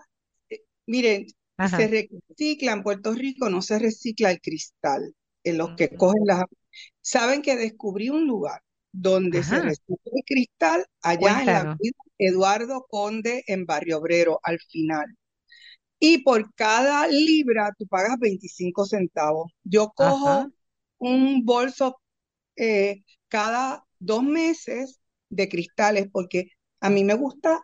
eh, 0.50 0.62
miren, 0.86 1.26
se 1.68 1.86
recicla 1.86 2.72
en 2.72 2.82
Puerto 2.82 3.12
Rico, 3.12 3.48
no 3.48 3.62
se 3.62 3.78
recicla 3.78 4.32
el 4.32 4.40
cristal, 4.40 5.14
en 5.44 5.58
los 5.58 5.76
que 5.76 5.94
cogen 5.96 6.22
las 6.24 6.44
Saben 7.00 7.42
que 7.42 7.56
descubrí 7.56 8.08
un 8.10 8.26
lugar 8.26 8.60
donde 8.90 9.42
se 9.42 9.60
recicla 9.60 9.96
el 10.04 10.24
cristal 10.24 10.86
allá 11.02 11.40
en 11.40 11.46
la 11.46 11.76
vida 11.78 11.98
Eduardo 12.18 12.86
Conde 12.88 13.44
en 13.46 13.66
Barrio 13.66 13.98
Obrero, 13.98 14.40
al 14.42 14.58
final. 14.58 15.04
Y 15.98 16.18
por 16.18 16.54
cada 16.54 17.06
libra 17.06 17.72
tú 17.78 17.86
pagas 17.86 18.18
25 18.18 18.86
centavos. 18.86 19.52
Yo 19.64 19.90
cojo 19.94 20.48
un 20.98 21.44
bolso 21.44 22.00
eh, 22.56 23.02
cada 23.28 23.84
dos 23.98 24.22
meses 24.22 25.00
de 25.28 25.48
cristales 25.48 26.08
porque 26.12 26.48
a 26.80 26.90
mí 26.90 27.04
me 27.04 27.14
gusta 27.14 27.60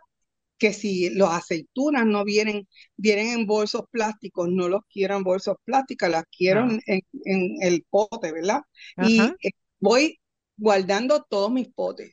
que 0.61 0.75
si 0.75 1.09
las 1.11 1.31
aceitunas 1.31 2.05
no 2.05 2.23
vienen, 2.23 2.69
vienen 2.97 3.41
en 3.41 3.47
bolsos 3.47 3.85
plásticos, 3.91 4.49
no 4.51 4.69
los 4.69 4.83
quiero 4.93 5.17
en 5.17 5.25
bolsos 5.25 5.57
plásticos, 5.65 6.11
las 6.11 6.25
quiero 6.31 6.69
en, 6.87 7.03
el 7.63 7.85
pote, 7.89 8.31
¿verdad? 8.31 8.61
Y 8.99 9.21
eh, 9.21 9.53
voy 9.81 10.21
guardando 10.59 11.25
todos 11.29 11.51
mis 11.51 11.69
potes. 11.69 12.13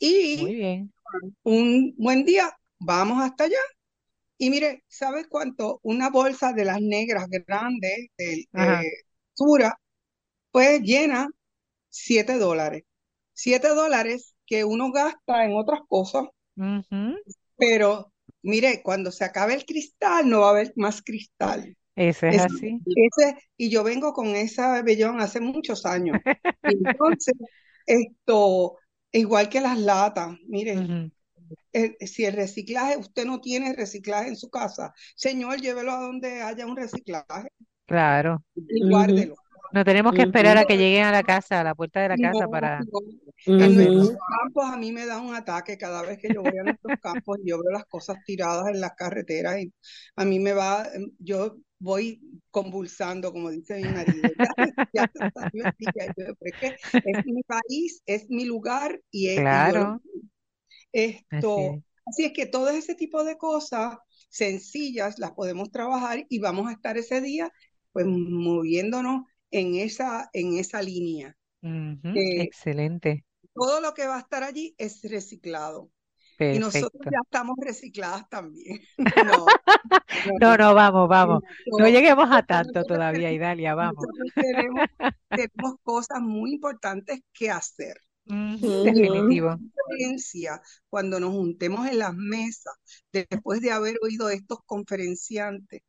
Y 0.00 0.88
un 1.44 1.94
buen 1.96 2.24
día, 2.24 2.50
vamos 2.80 3.22
hasta 3.22 3.44
allá. 3.44 3.60
Y 4.38 4.50
mire, 4.50 4.82
¿sabes 4.88 5.28
cuánto? 5.28 5.78
Una 5.82 6.10
bolsa 6.10 6.52
de 6.52 6.64
las 6.64 6.80
negras 6.80 7.28
grandes 7.28 8.08
de, 8.18 8.48
Sura, 9.34 9.78
pues 10.50 10.80
llena 10.80 11.28
7 11.90 12.38
dólares. 12.38 12.82
7 13.34 13.68
dólares 13.68 14.34
que 14.46 14.64
uno 14.64 14.90
gasta 14.90 15.44
en 15.44 15.54
otras 15.56 15.80
cosas. 15.88 16.24
Pero 17.58 18.12
mire, 18.42 18.82
cuando 18.82 19.10
se 19.10 19.24
acabe 19.24 19.54
el 19.54 19.64
cristal, 19.66 20.28
no 20.28 20.40
va 20.40 20.48
a 20.48 20.50
haber 20.50 20.72
más 20.76 21.02
cristal. 21.02 21.76
Eso 21.94 22.26
es, 22.28 22.40
así. 22.40 22.80
y 23.56 23.70
yo 23.70 23.82
vengo 23.82 24.12
con 24.12 24.28
esa 24.28 24.82
bellón 24.82 25.20
hace 25.20 25.40
muchos 25.40 25.84
años. 25.84 26.16
Entonces, 26.62 27.34
esto, 27.86 28.76
igual 29.10 29.48
que 29.48 29.60
las 29.60 29.78
latas, 29.80 30.36
mire, 30.46 31.10
si 32.00 32.24
el 32.24 32.34
reciclaje, 32.34 32.96
usted 32.98 33.24
no 33.24 33.40
tiene 33.40 33.74
reciclaje 33.74 34.28
en 34.28 34.36
su 34.36 34.48
casa, 34.48 34.92
señor, 35.16 35.60
llévelo 35.60 35.90
a 35.90 36.00
donde 36.00 36.40
haya 36.40 36.66
un 36.66 36.76
reciclaje. 36.76 37.48
Claro. 37.86 38.44
Y 38.54 38.88
guárdelo. 38.88 39.34
No 39.72 39.84
tenemos 39.84 40.14
que 40.14 40.22
esperar 40.22 40.56
a 40.56 40.64
que 40.64 40.76
lleguen 40.76 41.04
a 41.04 41.12
la 41.12 41.22
casa, 41.22 41.60
a 41.60 41.64
la 41.64 41.74
puerta 41.74 42.00
de 42.00 42.08
la 42.08 42.16
casa 42.16 42.48
para... 42.48 42.80
En 43.46 43.74
nuestros 43.74 44.16
campos 44.40 44.64
a 44.64 44.76
mí 44.76 44.92
me 44.92 45.06
da 45.06 45.20
un 45.20 45.34
ataque 45.34 45.76
cada 45.76 46.02
vez 46.02 46.18
que 46.18 46.32
yo 46.32 46.42
voy 46.42 46.58
a 46.58 46.64
nuestros 46.64 46.98
campos 47.00 47.38
y 47.42 47.50
yo 47.50 47.58
veo 47.62 47.72
las 47.72 47.84
cosas 47.86 48.16
tiradas 48.24 48.68
en 48.68 48.80
las 48.80 48.92
carreteras 48.96 49.60
y 49.60 49.72
a 50.16 50.24
mí 50.24 50.38
me 50.38 50.52
va, 50.52 50.88
em, 50.94 51.10
yo 51.18 51.56
voy 51.78 52.20
convulsando, 52.50 53.32
como 53.32 53.50
dice 53.50 53.76
mi 53.76 53.88
marido. 53.88 54.30
es 56.92 57.26
mi 57.26 57.42
país, 57.42 58.02
es 58.06 58.28
mi 58.28 58.44
lugar 58.44 59.00
y 59.10 59.28
es 59.28 59.40
claro. 59.40 60.00
esto. 60.92 61.58
Así 61.58 61.76
es. 61.76 61.84
así 62.06 62.24
es 62.24 62.32
que 62.32 62.46
todo 62.46 62.70
ese 62.70 62.94
tipo 62.94 63.22
de 63.24 63.36
cosas 63.36 63.98
sencillas 64.30 65.18
las 65.18 65.32
podemos 65.32 65.70
trabajar 65.70 66.24
y 66.28 66.38
vamos 66.38 66.68
a 66.68 66.72
estar 66.72 66.98
ese 66.98 67.20
día 67.20 67.52
pues 67.92 68.06
moviéndonos 68.06 69.22
en 69.50 69.74
esa, 69.76 70.30
en 70.32 70.58
esa 70.58 70.82
línea. 70.82 71.36
excelente. 72.14 73.24
Todo 73.54 73.80
lo 73.80 73.94
que 73.94 74.06
va 74.06 74.16
a 74.16 74.20
estar 74.20 74.42
allí 74.44 74.74
es 74.78 75.02
reciclado. 75.02 75.90
Y 76.40 76.58
nosotros 76.60 77.02
ya 77.10 77.18
estamos 77.24 77.56
recicladas 77.60 78.28
también. 78.28 78.80
No, 80.40 80.56
no, 80.56 80.74
vamos, 80.74 81.08
vamos. 81.08 81.42
No, 81.78 81.88
lleguemos 81.88 82.28
a 82.30 82.42
tanto 82.42 82.82
todavía, 82.84 83.30
Idalia, 83.30 83.74
vamos. 83.74 84.04
Tenemos, 84.34 84.86
tenemos, 85.28 85.74
cosas 85.82 86.20
muy 86.20 86.54
importantes 86.54 87.20
que 87.32 87.50
hacer. 87.50 87.96
Definitivo. 88.28 89.56
Cuando 90.88 91.18
nos 91.18 91.30
juntemos 91.30 91.88
en 91.88 91.98
las 91.98 92.14
mesas, 92.14 92.74
después 93.12 93.60
de 93.60 93.70
haber 93.70 93.96
oído 94.02 94.28
estos 94.30 94.58
conferenciantes, 94.66 95.82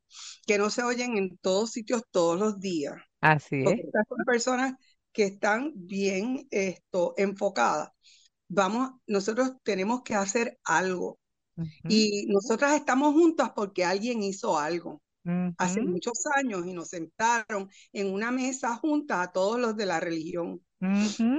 que 0.47 0.57
no 0.57 0.69
se 0.69 0.83
oyen 0.83 1.17
en 1.17 1.37
todos 1.37 1.71
sitios 1.71 2.03
todos 2.11 2.39
los 2.39 2.59
días. 2.59 2.95
Así 3.21 3.63
es. 3.63 3.79
Estas 3.85 4.05
son 4.07 4.17
personas 4.25 4.73
que 5.11 5.25
están 5.25 5.73
bien 5.75 6.47
esto, 6.49 7.13
enfocadas 7.17 7.89
vamos, 8.49 8.91
nosotros 9.07 9.53
tenemos 9.63 10.01
que 10.03 10.15
hacer 10.15 10.59
algo. 10.65 11.19
Y 11.89 12.25
nosotras 12.29 12.73
estamos 12.75 13.13
juntas 13.13 13.51
porque 13.55 13.83
alguien 13.83 14.23
hizo 14.23 14.57
algo. 14.57 15.01
Hace 15.57 15.81
muchos 15.81 16.23
años 16.35 16.65
y 16.65 16.73
nos 16.73 16.89
sentaron 16.89 17.69
en 17.93 18.11
una 18.11 18.31
mesa 18.31 18.75
juntas 18.77 19.19
a 19.19 19.31
todos 19.31 19.59
los 19.59 19.75
de 19.75 19.85
la 19.85 19.99
religión. 19.99 20.61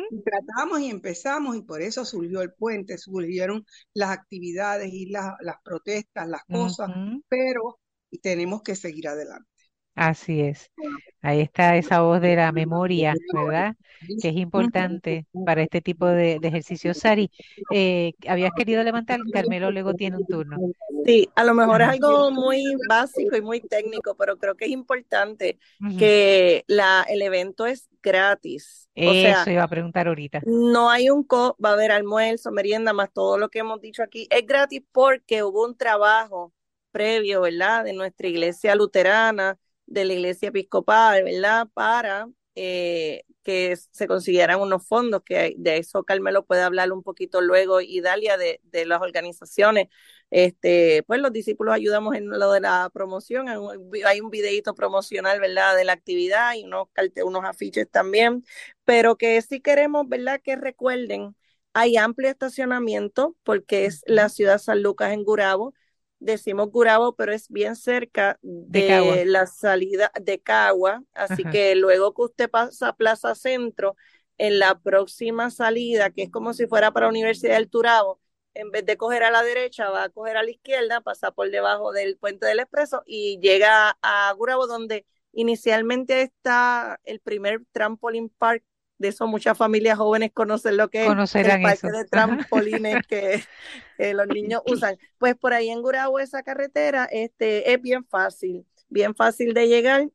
Y 0.09 0.23
tratamos 0.23 0.81
y 0.81 0.91
empezamos 0.91 1.57
y 1.57 1.63
por 1.63 1.83
eso 1.83 2.05
surgió 2.05 2.43
el 2.43 2.53
puente, 2.53 2.99
surgieron 2.99 3.65
las 3.95 4.11
actividades 4.11 4.93
y 4.93 5.07
las 5.07 5.35
protestas, 5.65 6.29
las 6.29 6.45
cosas, 6.45 6.91
pero 7.29 7.79
tenemos 8.23 8.63
que 8.63 8.77
seguir 8.77 9.09
adelante. 9.09 9.49
Así 9.95 10.41
es. 10.41 10.71
Ahí 11.23 11.41
está 11.41 11.77
esa 11.77 12.01
voz 12.01 12.23
de 12.23 12.35
la 12.35 12.51
memoria, 12.51 13.15
¿verdad? 13.35 13.77
Que 14.23 14.29
es 14.29 14.37
importante 14.37 15.27
para 15.45 15.63
este 15.63 15.83
tipo 15.83 16.07
de, 16.07 16.39
ejercicios. 16.43 16.97
Sari, 16.97 17.31
eh, 17.71 18.15
habías 18.27 18.53
querido 18.57 18.83
levantar, 18.83 19.21
Carmelo 19.31 19.71
luego 19.71 19.93
tiene 19.93 20.17
un 20.17 20.27
turno. 20.27 20.57
Sí, 21.05 21.29
a 21.35 21.45
lo 21.45 21.53
mejor 21.53 21.83
es 21.83 21.89
algo 21.89 22.31
muy 22.31 22.65
básico 22.89 23.37
y 23.37 23.43
muy 23.43 23.61
técnico, 23.61 24.15
pero 24.15 24.39
creo 24.39 24.55
que 24.55 24.65
es 24.65 24.71
importante 24.71 25.59
que 25.99 26.65
la, 26.67 27.05
el 27.07 27.21
evento 27.21 27.67
es 27.67 27.89
gratis. 28.03 28.89
O 28.97 29.13
Eso 29.13 29.51
iba 29.51 29.65
a 29.65 29.69
preguntar 29.69 30.09
ahorita. 30.09 30.41
No 30.47 30.89
hay 30.89 31.11
un 31.11 31.23
co, 31.23 31.57
va 31.63 31.71
a 31.71 31.73
haber 31.75 31.93
almuerzo, 31.93 32.51
merienda, 32.51 32.95
más 32.95 33.13
todo 33.13 33.37
lo 33.37 33.51
que 33.51 33.59
hemos 33.59 33.83
dicho 33.83 34.03
aquí. 34.03 34.27
Es 34.31 34.47
gratis 34.47 34.83
porque 34.91 35.43
hubo 35.43 35.67
un 35.67 35.77
trabajo 35.77 36.55
previo, 36.91 37.43
¿verdad? 37.43 37.85
De 37.85 37.93
nuestra 37.93 38.27
iglesia 38.27 38.75
luterana 38.75 39.59
de 39.91 40.07
la 40.07 40.15
iglesia 40.15 40.49
episcopal, 40.49 41.25
¿verdad? 41.25 41.69
Para 41.75 42.29
eh, 42.55 43.25
que 43.43 43.77
se 43.77 44.07
consiguieran 44.09 44.61
unos 44.61 44.87
fondos, 44.87 45.23
que 45.25 45.55
de 45.59 45.79
eso 45.79 46.05
Carmelo 46.05 46.47
puede 46.47 46.63
hablar 46.63 46.93
un 46.93 47.03
poquito 47.03 47.41
luego, 47.43 47.81
y 47.83 48.01
Dalia 48.01 48.37
de, 48.39 48.61
de 48.65 48.87
las 48.87 49.03
organizaciones. 49.03 49.89
Este, 50.31 51.03
pues 51.07 51.21
los 51.21 51.33
discípulos 51.33 51.75
ayudamos 51.75 52.15
en 52.17 52.29
lo 52.29 52.53
de 52.53 52.61
la 52.61 52.89
promoción, 52.95 53.49
hay 54.07 54.21
un 54.21 54.31
videito 54.31 54.75
promocional, 54.75 55.41
¿verdad? 55.41 55.77
De 55.77 55.85
la 55.85 55.93
actividad 55.93 56.55
y 56.55 56.65
unos, 56.65 56.89
unos 57.25 57.45
afiches 57.45 57.91
también, 57.91 58.45
pero 58.85 59.17
que 59.17 59.41
sí 59.43 59.61
queremos, 59.61 60.09
¿verdad? 60.09 60.41
Que 60.43 60.57
recuerden, 60.57 61.37
hay 61.73 61.97
amplio 61.97 62.29
estacionamiento 62.31 63.37
porque 63.43 63.87
es 63.87 64.03
la 64.07 64.29
ciudad 64.29 64.59
San 64.59 64.83
Lucas 64.83 65.13
en 65.13 65.25
Gurabo, 65.25 65.75
decimos 66.21 66.71
Gurabo, 66.71 67.15
pero 67.17 67.33
es 67.33 67.49
bien 67.49 67.75
cerca 67.75 68.39
de, 68.43 69.25
la 69.27 69.47
salida 69.47 70.13
de 70.21 70.41
Cagua, 70.41 71.03
así 71.13 71.45
que 71.45 71.75
luego 71.75 72.15
que 72.15 72.23
usted 72.23 72.51
pasa 72.51 72.89
a 72.89 72.97
Plaza 72.97 73.35
Centro, 73.35 73.97
en 74.39 74.59
la 74.59 74.79
próxima 74.79 75.51
salida, 75.51 76.11
que 76.11 76.23
es 76.23 76.31
como 76.31 76.55
si 76.55 76.67
fuera 76.67 76.93
para 76.93 77.07
la 77.07 77.11
Universidad 77.11 77.57
del 77.57 77.69
Turabo, 77.69 78.21
en 78.55 78.71
vez 78.71 78.87
de 78.87 78.97
coger 78.97 79.23
a 79.23 79.31
la 79.31 79.43
derecha, 79.43 79.91
va 79.91 80.05
a 80.05 80.09
coger 80.09 80.37
a 80.39 80.43
la 80.43 80.51
izquierda, 80.51 81.03
pasa 81.03 81.31
por 81.31 81.51
debajo 81.51 81.93
del 81.93 82.17
puente 82.17 82.47
del 82.47 82.61
Expreso 82.61 83.03
y 83.05 83.39
llega 83.41 83.99
a 84.01 84.33
Gurabo, 84.33 84.67
donde 84.67 85.07
inicialmente 85.33 86.23
está 86.23 86.99
el 87.05 87.21
primer 87.21 87.63
trampoline 87.73 88.31
park 88.39 88.65
de 89.01 89.09
eso 89.09 89.27
muchas 89.27 89.57
familias 89.57 89.97
jóvenes 89.97 90.31
conocen 90.33 90.77
lo 90.77 90.91
que 90.91 91.07
es 91.07 91.35
el 91.35 91.63
parque 91.63 91.91
de 91.91 92.05
trampolines 92.05 93.07
que, 93.09 93.43
los 94.13 94.27
niños 94.29 94.61
usan. 94.67 94.99
Pues 95.17 95.35
por 95.37 95.55
ahí 95.55 95.71
en 95.71 95.81
Gurabo 95.81 96.21
esa 96.21 96.43
carretera 96.43 97.07
este, 97.07 97.73
es 97.73 97.81
bien 97.81 98.05
fácil, 98.05 98.67
bien 98.91 99.15
fácil 99.15 99.55
de 99.55 99.69
llegar 99.69 100.11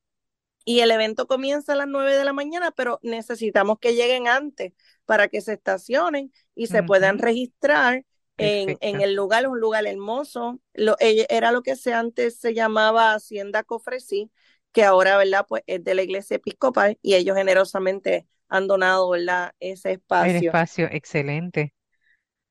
y 0.65 0.81
el 0.81 0.91
evento 0.91 1.25
comienza 1.25 1.73
a 1.73 1.75
las 1.75 1.87
9 1.87 2.15
de 2.15 2.25
la 2.25 2.33
mañana, 2.33 2.71
pero 2.71 2.99
necesitamos 3.01 3.79
que 3.79 3.95
lleguen 3.95 4.27
antes 4.27 4.73
para 5.05 5.29
que 5.29 5.41
se 5.41 5.53
estacionen 5.53 6.31
y 6.53 6.67
se 6.67 6.83
puedan 6.83 7.17
registrar 7.17 8.05
en, 8.37 8.77
en, 8.81 9.01
el 9.01 9.15
lugar, 9.15 9.47
un 9.47 9.59
lugar 9.59 9.87
hermoso. 9.87 10.59
Lo, 10.73 10.95
era 10.99 11.51
lo 11.51 11.63
que 11.63 11.75
se 11.75 11.93
antes 11.93 12.37
se 12.37 12.53
llamaba 12.53 13.13
Hacienda 13.13 13.63
Cofresí, 13.63 14.31
que 14.71 14.83
ahora, 14.83 15.17
¿verdad? 15.17 15.45
Pues 15.47 15.63
es 15.65 15.83
de 15.83 15.95
la 15.95 16.03
iglesia 16.03 16.35
episcopal 16.35 16.99
y 17.01 17.15
ellos 17.15 17.35
generosamente 17.35 18.27
han 18.49 18.67
donado, 18.67 19.09
¿verdad? 19.09 19.53
Ese 19.59 19.93
espacio. 19.93 20.29
El 20.29 20.35
espacio, 20.37 20.87
excelente. 20.91 21.73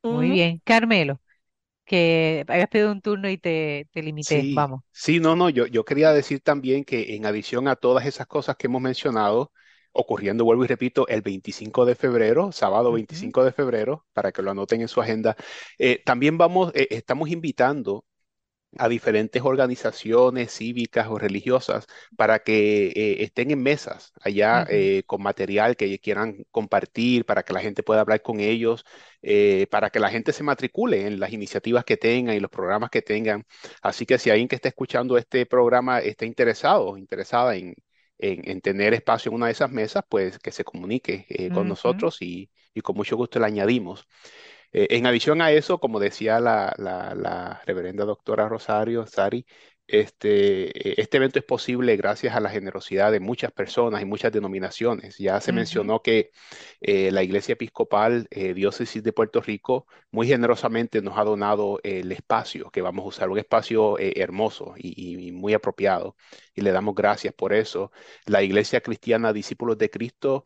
Muy 0.08 0.30
bien. 0.30 0.60
Carmelo, 0.64 1.20
que 1.86 2.44
habías 2.48 2.68
pedido 2.68 2.92
un 2.92 3.02
turno 3.02 3.30
y 3.30 3.38
te, 3.38 3.88
te 3.92 4.02
limité. 4.02 4.46
Sí, 4.46 4.50
Vamos. 4.50 4.82
sí, 4.90 5.20
no, 5.20 5.36
no, 5.36 5.50
yo, 5.50 5.66
yo 5.66 5.84
quería 5.84 6.12
decir 6.12 6.40
también 6.40 6.84
que 6.84 7.14
en 7.14 7.26
adición 7.26 7.68
a 7.68 7.76
todas 7.76 8.06
esas 8.06 8.26
cosas 8.26 8.56
que 8.56 8.68
hemos 8.68 8.80
mencionado, 8.80 9.52
ocurriendo, 9.92 10.44
vuelvo 10.44 10.64
y 10.64 10.66
repito, 10.68 11.06
el 11.08 11.20
25 11.20 11.84
de 11.84 11.94
febrero, 11.94 12.50
sábado 12.50 12.90
25 12.92 13.44
de 13.44 13.52
febrero, 13.52 14.06
para 14.14 14.32
que 14.32 14.40
lo 14.42 14.50
anoten 14.50 14.80
en 14.80 14.88
su 14.88 15.00
agenda, 15.02 15.36
eh, 15.78 16.02
también 16.04 16.38
vamos, 16.38 16.72
eh, 16.74 16.88
estamos 16.90 17.28
invitando 17.28 18.06
a 18.78 18.88
diferentes 18.88 19.42
organizaciones 19.42 20.52
cívicas 20.52 21.06
o 21.08 21.18
religiosas 21.18 21.86
para 22.16 22.40
que 22.40 22.88
eh, 22.88 23.22
estén 23.24 23.50
en 23.50 23.62
mesas 23.62 24.12
allá 24.20 24.66
eh, 24.68 25.02
con 25.06 25.22
material 25.22 25.76
que 25.76 25.98
quieran 25.98 26.44
compartir, 26.50 27.24
para 27.26 27.42
que 27.42 27.52
la 27.52 27.60
gente 27.60 27.82
pueda 27.82 28.00
hablar 28.00 28.22
con 28.22 28.40
ellos, 28.40 28.84
eh, 29.22 29.66
para 29.70 29.90
que 29.90 30.00
la 30.00 30.10
gente 30.10 30.32
se 30.32 30.42
matricule 30.42 31.06
en 31.06 31.20
las 31.20 31.32
iniciativas 31.32 31.84
que 31.84 31.96
tengan 31.96 32.36
y 32.36 32.40
los 32.40 32.50
programas 32.50 32.90
que 32.90 33.02
tengan. 33.02 33.46
Así 33.82 34.06
que 34.06 34.18
si 34.18 34.30
alguien 34.30 34.48
que 34.48 34.56
está 34.56 34.68
escuchando 34.68 35.16
este 35.18 35.46
programa 35.46 36.00
está 36.00 36.24
interesado, 36.26 36.96
interesada 36.98 37.56
en, 37.56 37.74
en, 38.18 38.60
tener 38.60 38.94
espacio 38.94 39.30
en 39.30 39.36
una 39.36 39.46
de 39.46 39.52
esas 39.52 39.70
mesas, 39.70 40.04
pues 40.08 40.38
que 40.38 40.52
se 40.52 40.64
comunique 40.64 41.26
con 41.52 41.68
nosotros 41.68 42.22
y, 42.22 42.50
y 42.74 42.80
con 42.80 42.96
mucho 42.96 43.16
gusto 43.16 43.38
le 43.38 43.46
añadimos. 43.46 44.06
Eh, 44.74 44.88
en 44.90 45.06
adición 45.06 45.40
a 45.40 45.52
eso, 45.52 45.78
como 45.78 46.00
decía 46.00 46.40
la, 46.40 47.62
reverenda 47.64 48.04
doctora 48.04 48.48
Rosario 48.48 49.06
Sari, 49.06 49.46
este, 49.86 50.90
eh, 50.90 50.94
este 50.96 51.18
evento 51.18 51.38
es 51.38 51.44
posible 51.44 51.96
gracias 51.96 52.34
a 52.34 52.40
la 52.40 52.48
generosidad 52.50 53.12
de 53.12 53.20
muchas 53.20 53.52
personas 53.52 54.02
y 54.02 54.04
muchas 54.04 54.32
denominaciones. 54.32 55.16
Ya 55.18 55.40
se 55.40 55.52
mencionó 55.52 56.02
que 56.02 56.30
eh, 56.80 57.10
la 57.12 57.22
Iglesia 57.22 57.52
Episcopal 57.52 58.26
Diócesis 58.30 59.02
de 59.02 59.12
Puerto 59.12 59.40
Rico 59.40 59.86
muy 60.10 60.26
generosamente 60.26 61.02
nos 61.02 61.18
ha 61.18 61.24
donado 61.24 61.78
el 61.84 62.10
espacio 62.12 62.70
que 62.70 62.82
vamos 62.82 63.04
a 63.04 63.08
usar, 63.08 63.30
un 63.30 63.38
espacio 63.38 63.96
hermoso 63.98 64.74
y, 64.76 65.30
muy 65.32 65.54
apropiado. 65.54 66.16
Y 66.54 66.62
le 66.62 66.72
damos 66.72 66.94
gracias 66.96 67.34
por 67.34 67.52
eso. 67.52 67.92
La 68.26 68.42
Iglesia 68.42 68.80
Cristiana 68.80 69.32
Discípulos 69.32 69.78
de 69.78 69.90
Cristo 69.90 70.44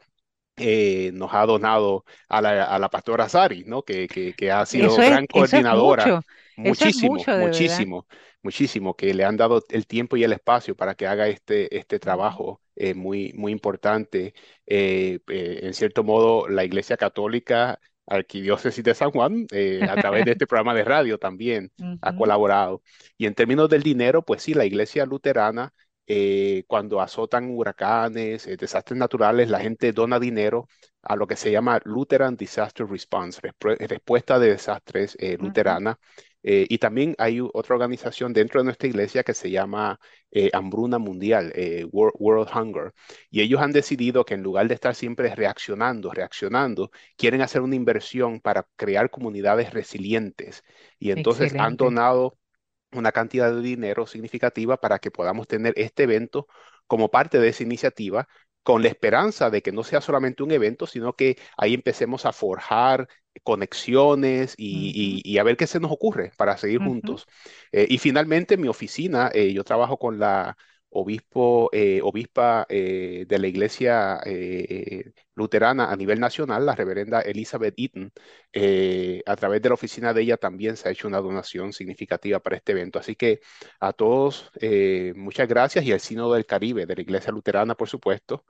eh, 0.58 1.10
nos 1.14 1.32
ha 1.32 1.46
donado 1.46 2.04
a 2.28 2.40
la, 2.40 2.64
a 2.64 2.78
la 2.78 2.88
pastora 2.88 3.28
Sari, 3.28 3.64
¿no? 3.64 3.82
Que, 3.82 4.06
que, 4.08 4.50
ha 4.50 4.64
sido 4.66 4.94
gran 4.96 5.26
coordinadora. 5.26 6.22
muchísimo, 6.56 7.16
muchísimo, 7.38 8.06
muchísimo, 8.42 8.96
que 8.96 9.14
le 9.14 9.24
han 9.24 9.36
dado 9.36 9.62
el 9.70 9.86
tiempo 9.86 10.16
y 10.16 10.24
el 10.24 10.32
espacio 10.32 10.76
para 10.76 10.94
que 10.94 11.06
haga 11.06 11.28
este, 11.28 11.76
este 11.76 11.98
trabajo 11.98 12.60
eh, 12.76 12.94
muy, 12.94 13.32
muy 13.34 13.52
importante. 13.52 14.34
Eh, 14.66 15.20
en 15.26 15.74
cierto 15.74 16.04
modo, 16.04 16.48
la 16.48 16.64
Iglesia 16.64 16.96
Católica 16.96 17.80
Arquidiócesis 18.06 18.82
de 18.82 18.94
San 18.94 19.10
Juan, 19.10 19.46
a 19.88 19.96
través 19.96 20.24
de 20.24 20.32
este 20.32 20.46
programa 20.46 20.74
de 20.74 20.84
radio 20.84 21.18
también 21.18 21.70
ha 22.00 22.16
colaborado. 22.16 22.82
Y 23.18 23.26
en 23.26 23.34
términos 23.34 23.68
del 23.68 23.82
dinero, 23.82 24.22
pues 24.22 24.42
sí, 24.42 24.54
la 24.54 24.64
Iglesia 24.64 25.04
Luterana 25.04 25.74
eh, 26.10 26.64
cuando 26.66 27.02
azotan 27.02 27.50
huracanes, 27.50 28.46
eh, 28.46 28.56
desastres 28.56 28.98
naturales, 28.98 29.50
la 29.50 29.60
gente 29.60 29.92
dona 29.92 30.18
dinero 30.18 30.66
a 31.02 31.16
lo 31.16 31.26
que 31.26 31.36
se 31.36 31.52
llama 31.52 31.80
Lutheran 31.84 32.34
Disaster 32.34 32.86
Response, 32.86 33.42
respuesta 33.60 34.38
de 34.38 34.48
desastres 34.52 35.16
eh, 35.20 35.36
luterana. 35.38 35.98
y 36.42 36.78
también 36.78 37.14
hay 37.18 37.40
otra 37.40 37.74
organización 37.74 38.32
dentro 38.32 38.60
de 38.60 38.64
nuestra 38.64 38.88
iglesia 38.88 39.22
que 39.22 39.34
se 39.34 39.50
llama 39.50 39.98
Hambruna 40.52 40.98
Mundial, 40.98 41.52
World, 41.92 42.48
Hunger. 42.54 42.92
Y 43.30 43.42
ellos 43.42 43.60
han 43.60 43.72
decidido 43.72 44.24
que 44.24 44.34
en 44.34 44.42
lugar 44.42 44.66
de 44.68 44.74
estar 44.74 44.94
siempre 44.94 45.34
reaccionando, 45.34 46.10
reaccionando, 46.10 46.90
quieren 47.16 47.42
hacer 47.42 47.60
una 47.60 47.76
inversión 47.76 48.40
para 48.40 48.66
crear 48.76 49.10
comunidades 49.10 49.74
resilientes. 49.74 50.62
Y 50.98 51.10
entonces 51.10 51.54
han 51.58 51.76
donado 51.76 52.38
una 52.92 53.12
cantidad 53.12 53.52
de 53.52 53.60
dinero 53.60 54.06
significativa 54.06 54.78
para 54.78 54.98
que 54.98 55.10
podamos 55.10 55.46
tener 55.46 55.74
este 55.76 56.04
evento 56.04 56.46
como 56.86 57.10
parte 57.10 57.38
de 57.38 57.48
esa 57.48 57.62
iniciativa 57.62 58.28
con 58.62 58.82
la 58.82 58.88
esperanza 58.88 59.50
de 59.50 59.62
que 59.62 59.72
no 59.72 59.84
sea 59.84 60.00
solamente 60.00 60.42
un 60.42 60.50
evento, 60.50 60.86
sino 60.86 61.14
que 61.14 61.38
ahí 61.56 61.74
empecemos 61.74 62.26
a 62.26 62.32
forjar 62.32 63.08
conexiones 63.42 64.54
y, 64.56 65.38
a 65.38 65.42
ver 65.42 65.56
qué 65.56 65.66
se 65.66 65.80
nos 65.80 65.92
ocurre 65.92 66.32
para 66.36 66.56
seguir 66.56 66.80
juntos. 66.80 67.26
Eh, 67.72 67.86
y 67.88 67.98
finalmente, 67.98 68.56
mi 68.56 68.68
oficina, 68.68 69.30
eh, 69.32 69.52
yo 69.52 69.64
trabajo 69.64 69.98
con 69.98 70.18
la 70.18 70.56
obispo, 70.98 71.70
eh, 71.72 72.00
obispa 72.02 72.66
eh, 72.68 73.24
de 73.28 73.38
la 73.38 73.46
iglesia 73.46 74.20
eh, 74.24 75.12
luterana 75.34 75.90
a 75.90 75.96
nivel 75.96 76.20
nacional, 76.20 76.66
la 76.66 76.74
reverenda 76.74 77.20
Elizabeth 77.20 77.74
Eaton, 77.78 78.12
a 79.26 79.36
través 79.36 79.62
de 79.62 79.68
la 79.68 79.74
oficina 79.74 80.12
de 80.12 80.22
ella 80.22 80.36
también 80.36 80.76
se 80.76 80.88
ha 80.88 80.92
hecho 80.92 81.08
una 81.08 81.20
donación 81.20 81.72
significativa 81.72 82.40
para 82.40 82.56
este 82.56 82.72
evento. 82.72 82.98
Así 82.98 83.14
que 83.14 83.40
a 83.80 83.92
todos, 83.92 84.50
muchas 85.14 85.48
gracias 85.48 85.84
y 85.84 85.92
el 85.92 86.00
Sínodo 86.00 86.34
del 86.34 86.46
Caribe 86.46 86.86
de 86.86 86.96
la 86.96 87.02
iglesia 87.02 87.32
luterana, 87.32 87.76
por 87.76 87.88
supuesto, 87.88 88.44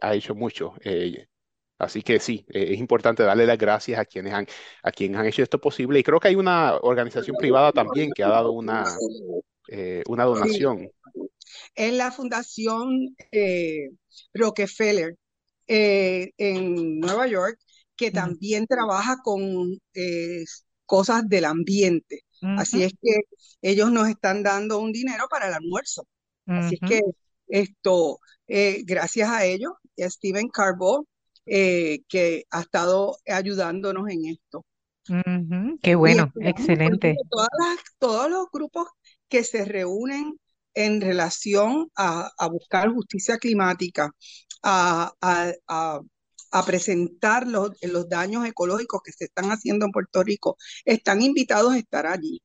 ha 0.00 0.14
hecho 0.14 0.34
mucho. 0.34 0.74
Así 1.78 2.02
que 2.02 2.20
sí, 2.20 2.44
es 2.48 2.78
importante 2.78 3.22
darle 3.22 3.46
las 3.46 3.58
gracias 3.58 3.98
a 3.98 4.04
quienes 4.04 4.34
han, 4.34 4.46
a 4.82 4.92
quienes 4.92 5.18
han 5.18 5.26
hecho 5.26 5.42
esto 5.42 5.58
posible. 5.58 5.98
Y 5.98 6.02
creo 6.02 6.20
que 6.20 6.28
hay 6.28 6.36
una 6.36 6.76
organización 6.76 7.36
privada 7.38 7.72
también 7.72 8.12
que 8.14 8.22
ha 8.22 8.28
dado 8.28 8.52
una, 8.52 8.84
una 10.06 10.24
donación 10.24 10.90
es 11.74 11.92
la 11.92 12.10
Fundación 12.10 13.16
eh, 13.30 13.90
Rockefeller 14.34 15.16
eh, 15.66 16.30
en 16.36 17.00
Nueva 17.00 17.26
York, 17.26 17.58
que 17.96 18.10
también 18.10 18.66
trabaja 18.66 19.18
con 19.22 19.78
eh, 19.94 20.44
cosas 20.86 21.28
del 21.28 21.44
ambiente. 21.44 22.24
Así 22.58 22.82
es 22.82 22.92
que 23.00 23.20
ellos 23.60 23.92
nos 23.92 24.08
están 24.08 24.42
dando 24.42 24.80
un 24.80 24.90
dinero 24.90 25.26
para 25.30 25.46
el 25.46 25.54
almuerzo. 25.54 26.04
Así 26.46 26.76
es 26.80 26.88
que 26.88 27.00
esto, 27.46 28.18
gracias 28.84 29.28
a 29.28 29.44
ellos, 29.44 29.72
y 29.94 30.02
a 30.02 30.10
Steven 30.10 30.48
Carbo, 30.48 31.06
que 31.44 32.44
ha 32.50 32.60
estado 32.60 33.16
ayudándonos 33.26 34.08
en 34.10 34.26
esto. 34.26 34.64
Qué 35.82 35.94
bueno, 35.94 36.32
excelente. 36.40 37.16
todos 37.98 38.28
los 38.28 38.46
grupos 38.52 38.88
que 39.28 39.44
se 39.44 39.64
reúnen 39.64 40.38
en 40.74 41.00
relación 41.00 41.90
a, 41.96 42.30
buscar 42.50 42.90
justicia 42.90 43.38
climática, 43.38 44.10
a, 44.62 45.12
presentar 46.66 47.46
los, 47.46 47.70
los, 47.82 48.08
daños 48.08 48.46
ecológicos 48.46 49.00
que 49.02 49.12
se 49.12 49.24
están 49.24 49.50
haciendo 49.50 49.86
en 49.86 49.92
Puerto 49.92 50.22
Rico, 50.22 50.56
están 50.84 51.22
invitados 51.22 51.72
a 51.72 51.78
estar 51.78 52.06
allí, 52.06 52.42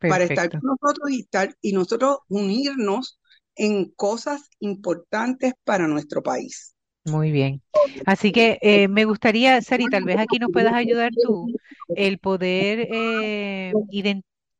para 0.00 0.24
estar 0.24 0.50
con 0.50 0.60
nosotros 0.62 1.10
y, 1.10 1.20
estar, 1.20 1.54
y 1.60 1.72
nosotros 1.72 2.18
unirnos 2.28 3.18
en 3.54 3.90
cosas 3.90 4.42
importantes 4.60 5.52
para 5.64 5.86
nuestro 5.86 6.22
país. 6.22 6.74
Muy 7.04 7.30
bien. 7.30 7.62
Así 8.06 8.30
que 8.32 8.58
eh, 8.60 8.88
me 8.88 9.04
gustaría, 9.04 9.60
Sari, 9.62 9.86
tal 9.86 10.04
vez 10.04 10.18
aquí 10.18 10.38
nos 10.38 10.50
puedas 10.52 10.74
ayudar 10.74 11.10
tú, 11.22 11.46
el 11.88 12.18
poder 12.18 12.88
eh, 12.90 13.72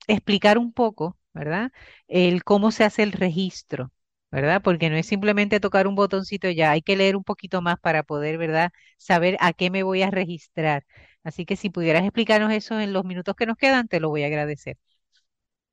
explicar 0.06 0.58
un 0.58 0.72
poco 0.72 1.16
¿verdad? 1.33 1.70
El 2.09 2.45
cómo 2.45 2.70
se 2.72 2.85
hace 2.85 3.03
el 3.03 3.12
registro, 3.12 3.93
¿verdad? 4.31 4.62
Porque 4.62 4.91
no 4.91 4.97
es 4.97 5.07
simplemente 5.07 5.61
tocar 5.61 5.87
un 5.87 5.95
botoncito 5.95 6.51
ya, 6.51 6.70
hay 6.72 6.83
que 6.83 6.97
leer 6.97 7.16
un 7.16 7.24
poquito 7.24 7.62
más 7.62 7.78
para 7.81 8.03
poder, 8.03 8.39
¿verdad? 8.39 8.70
Saber 8.99 9.37
a 9.41 9.53
qué 9.53 9.70
me 9.70 9.83
voy 9.83 10.03
a 10.03 10.11
registrar. 10.11 10.85
Así 11.24 11.45
que 11.45 11.57
si 11.57 11.70
pudieras 11.70 12.03
explicarnos 12.05 12.53
eso 12.53 12.81
en 12.81 12.93
los 12.93 13.05
minutos 13.05 13.35
que 13.37 13.47
nos 13.47 13.57
quedan, 13.57 13.89
te 13.89 14.01
lo 14.01 14.09
voy 14.09 14.22
a 14.24 14.26
agradecer. 14.26 14.76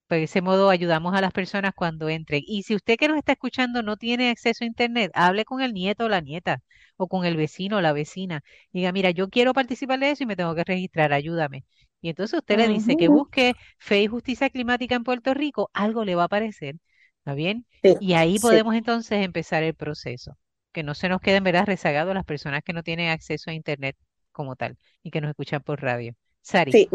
De 0.09 0.23
ese 0.23 0.41
modo 0.41 0.69
ayudamos 0.69 1.13
a 1.15 1.21
las 1.21 1.31
personas 1.33 1.71
cuando 1.75 2.09
entren. 2.09 2.41
Y 2.45 2.63
si 2.63 2.75
usted 2.75 2.97
que 2.97 3.07
nos 3.07 3.17
está 3.17 3.33
escuchando 3.33 3.83
no 3.83 3.95
tiene 3.97 4.29
acceso 4.29 4.63
a 4.63 4.67
Internet, 4.67 5.11
hable 5.13 5.45
con 5.45 5.61
el 5.61 5.73
nieto 5.73 6.05
o 6.05 6.09
la 6.09 6.19
nieta 6.21 6.61
o 6.97 7.07
con 7.07 7.25
el 7.25 7.35
vecino 7.37 7.77
o 7.77 7.81
la 7.81 7.93
vecina. 7.93 8.43
Diga, 8.73 8.91
mira, 8.91 9.11
yo 9.11 9.29
quiero 9.29 9.53
participar 9.53 9.99
de 9.99 10.11
eso 10.11 10.23
y 10.23 10.25
me 10.25 10.35
tengo 10.35 10.55
que 10.55 10.63
registrar, 10.65 11.13
ayúdame. 11.13 11.63
Y 12.01 12.09
entonces 12.09 12.39
usted 12.39 12.57
le 12.57 12.67
dice 12.67 12.95
que 12.95 13.07
busque 13.07 13.53
fe 13.79 14.03
y 14.03 14.07
justicia 14.07 14.49
climática 14.49 14.95
en 14.95 15.03
Puerto 15.03 15.33
Rico, 15.33 15.69
algo 15.73 16.05
le 16.05 16.15
va 16.15 16.23
a 16.23 16.25
aparecer, 16.25 16.75
¿está 17.19 17.33
bien? 17.33 17.65
y 17.81 18.13
ahí 18.13 18.39
podemos 18.39 18.75
entonces 18.75 19.23
empezar 19.23 19.63
el 19.63 19.73
proceso. 19.73 20.37
Que 20.71 20.83
no 20.83 20.93
se 20.93 21.09
nos 21.09 21.21
queden, 21.21 21.43
¿verdad?, 21.43 21.65
rezagados 21.65 22.13
las 22.13 22.25
personas 22.25 22.61
que 22.63 22.73
no 22.73 22.83
tienen 22.83 23.09
acceso 23.09 23.49
a 23.49 23.53
Internet 23.53 23.95
como 24.31 24.55
tal 24.55 24.77
y 25.01 25.09
que 25.09 25.21
nos 25.21 25.29
escuchan 25.29 25.63
por 25.63 25.81
radio. 25.81 26.13
Sari. 26.41 26.71
Sí, 26.71 26.89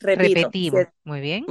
Repito. 0.00 0.34
Repetimos. 0.34 0.86
Muy 1.04 1.20
bien. 1.20 1.44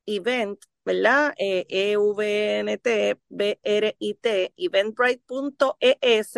Event, 0.06 0.60
¿verdad? 0.86 1.34
Eh, 1.38 1.66
E-V-N-T, 1.70 3.20
B-R-I-T, 3.30 4.54
eventbrite.es 4.58 6.34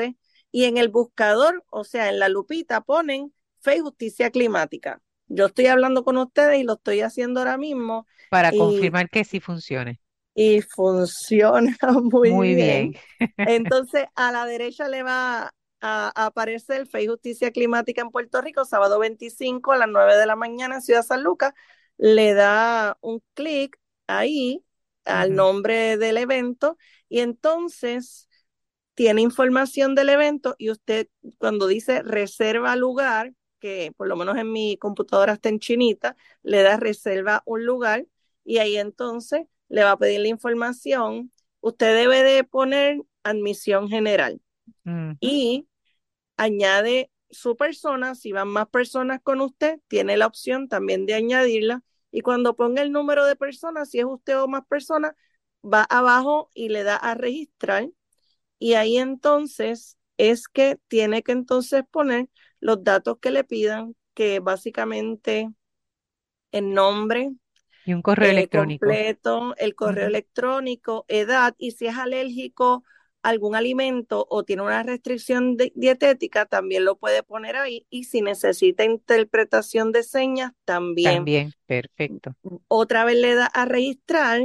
y 0.52 0.64
en 0.64 0.78
el 0.78 0.90
buscador, 0.90 1.64
o 1.70 1.84
sea, 1.84 2.10
en 2.10 2.20
la 2.20 2.30
lupita 2.30 2.82
ponen 2.82 3.34
Fe 3.62 3.78
y 3.78 3.80
Justicia 3.80 4.30
Climática. 4.32 5.02
Yo 5.28 5.48
estoy 5.48 5.68
hablando 5.68 6.04
con 6.04 6.18
ustedes 6.18 6.60
y 6.60 6.64
lo 6.64 6.74
estoy 6.74 7.02
haciendo 7.02 7.40
ahora 7.40 7.58
mismo. 7.58 8.08
Para 8.30 8.52
confirmar 8.52 9.10
que 9.10 9.24
sí 9.24 9.40
funcione. 9.40 10.00
Y 10.34 10.62
funciona 10.62 11.76
muy, 12.04 12.32
muy 12.32 12.56
bien. 12.56 12.96
Entonces, 13.38 14.06
a 14.16 14.32
la 14.32 14.46
derecha 14.46 14.88
le 14.88 15.04
va 15.04 15.54
a, 15.82 16.26
aparecer 16.26 16.88
Fe 16.88 17.04
y 17.04 17.08
Justicia 17.08 17.52
Climática 17.52 18.02
en 18.02 18.10
Puerto 18.10 18.42
Rico, 18.42 18.64
sábado 18.66 19.00
25 19.00 19.74
a 19.74 19.78
las 19.78 19.90
9 19.90 20.16
de 20.16 20.26
la 20.26 20.36
mañana 20.36 20.76
en 20.76 20.82
Ciudad 20.82 21.04
San 21.04 21.24
Lucas. 21.24 21.54
Le 21.98 22.34
da 22.34 22.98
un 23.02 23.22
clic 23.34 23.78
ahí 24.06 24.64
al 25.06 25.36
nombre 25.36 25.98
del 25.98 26.18
evento 26.18 26.78
y 27.10 27.20
entonces 27.20 28.28
tiene 28.94 29.22
información 29.22 29.96
del 29.96 30.10
evento 30.10 30.56
y 30.58 30.70
usted 30.70 31.08
cuando 31.38 31.68
dice 31.68 32.02
reserva 32.04 32.76
lugar, 32.76 33.34
que 33.60 33.94
por 33.98 34.08
lo 34.08 34.16
menos 34.16 34.38
en 34.38 34.52
mi 34.52 34.78
computadora 34.78 35.34
está 35.34 35.50
en 35.50 35.60
chinita, 35.60 36.16
le 36.44 36.62
da 36.62 36.78
reserva 36.78 37.44
un 37.46 37.66
lugar 37.66 38.06
y 38.44 38.60
ahí 38.60 38.78
entonces 38.78 39.48
le 39.70 39.84
va 39.84 39.92
a 39.92 39.98
pedir 39.98 40.22
la 40.22 40.28
información. 40.30 41.32
Usted 41.60 41.96
debe 41.96 42.24
de 42.24 42.44
poner 42.44 43.02
admisión 43.24 43.90
general 43.90 44.42
y 45.20 45.68
añade 46.38 47.12
su 47.30 47.58
persona, 47.58 48.16
si 48.16 48.32
van 48.32 48.48
más 48.48 48.68
personas 48.70 49.22
con 49.22 49.42
usted, 49.42 49.80
tiene 49.88 50.18
la 50.18 50.28
opción 50.28 50.70
también 50.70 51.06
de 51.06 51.16
añadirla. 51.16 51.84
Y 52.12 52.22
cuando 52.22 52.56
ponga 52.56 52.82
el 52.82 52.92
número 52.92 53.26
de 53.26 53.36
personas, 53.36 53.90
si 53.90 54.00
es 54.00 54.06
usted 54.06 54.40
o 54.40 54.48
más 54.48 54.66
personas, 54.68 55.14
va 55.64 55.84
abajo 55.84 56.52
y 56.54 56.70
le 56.70 56.84
da 56.84 56.96
a 56.96 57.16
registrar. 57.16 57.90
Y 58.60 58.74
ahí 58.74 58.98
entonces 58.98 59.98
es 60.18 60.48
que 60.48 60.80
tiene 60.88 61.24
que 61.24 61.34
entonces 61.34 61.84
poner 61.90 62.30
los 62.68 62.84
datos 62.84 63.18
que 63.22 63.32
le 63.32 63.46
pidan, 63.46 63.96
que 64.14 64.42
básicamente 64.42 65.50
el 66.52 66.74
nombre, 66.74 67.32
y 67.86 67.94
un 67.94 68.02
correo 68.02 68.30
electrónico. 68.30 68.86
completo, 68.86 69.56
el 69.58 69.74
correo 69.74 70.08
electrónico, 70.08 71.06
edad 71.08 71.56
y 71.58 71.72
si 71.72 71.88
es 71.88 71.96
alérgico 71.96 72.84
a 73.24 73.30
algún 73.30 73.56
alimento 73.56 74.28
o 74.30 74.44
tiene 74.44 74.64
una 74.64 74.84
restricción 74.84 75.56
dietética, 75.76 76.46
también 76.46 76.84
lo 76.84 76.98
puede 76.98 77.24
poner 77.24 77.56
ahí 77.56 77.86
y 77.90 78.04
si 78.04 78.22
necesita 78.22 78.84
interpretación 78.84 79.94
de 79.94 80.04
señas, 80.04 80.52
también. 80.66 81.16
También, 81.16 81.54
perfecto. 81.66 82.36
Otra 82.68 83.06
vez 83.06 83.16
le 83.16 83.36
da 83.36 83.46
a 83.46 83.64
registrar 83.64 84.42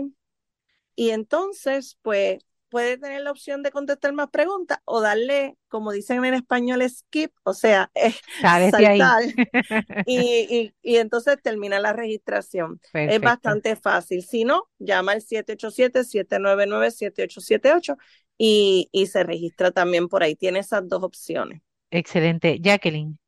y 0.95 1.11
entonces, 1.11 1.99
pues, 2.03 2.39
puede 2.73 2.97
tener 2.97 3.21
la 3.21 3.31
opción 3.31 3.63
de 3.63 3.71
contestar 3.71 4.15
más 4.15 4.31
preguntas 4.31 4.79
o 4.87 5.03
darle, 5.03 5.59
como 5.69 5.93
dicen 5.93 6.25
en 6.25 6.33
español, 6.33 6.83
skip, 6.89 7.31
o 7.43 7.53
sea, 7.53 7.91
eh, 7.95 8.15
saltar. 8.41 9.25
y, 10.07 10.73
y, 10.83 10.97
entonces 10.97 11.37
termina 11.43 11.79
la 11.79 11.93
registración. 11.93 12.81
Es 12.95 13.21
bastante 13.21 13.77
fácil. 13.77 14.23
Si 14.23 14.45
no, 14.45 14.71
llama 14.79 15.13
al 15.13 15.21
787-799-7878 15.21 17.99
y, 18.39 18.89
y 18.91 19.07
se 19.07 19.23
registra 19.23 19.71
también 19.71 20.09
por 20.09 20.23
ahí. 20.23 20.35
Tiene 20.35 20.61
esas 20.61 20.89
dos 20.89 21.03
opciones. 21.03 21.61
Excelente. 21.91 22.59
Jacqueline. 22.59 23.19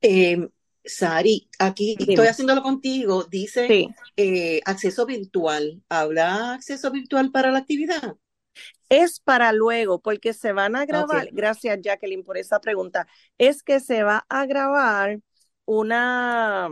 Eh, 0.00 0.48
Sari, 0.84 1.48
aquí 1.58 1.96
estoy 1.98 2.26
haciéndolo 2.26 2.62
contigo, 2.62 3.24
dice 3.24 3.88
eh, 4.16 4.60
acceso 4.64 5.06
virtual. 5.06 5.82
¿Habrá 5.88 6.54
acceso 6.54 6.92
virtual 6.92 7.32
para 7.32 7.50
la 7.50 7.58
actividad? 7.58 8.16
Es 8.88 9.20
para 9.20 9.52
luego, 9.52 10.00
porque 10.00 10.32
se 10.32 10.52
van 10.52 10.76
a 10.76 10.86
grabar, 10.86 11.28
gracias 11.32 11.80
Jacqueline 11.82 12.22
por 12.22 12.36
esa 12.36 12.60
pregunta, 12.60 13.06
es 13.38 13.62
que 13.62 13.80
se 13.80 14.02
va 14.02 14.24
a 14.28 14.46
grabar 14.46 15.20
una, 15.64 16.68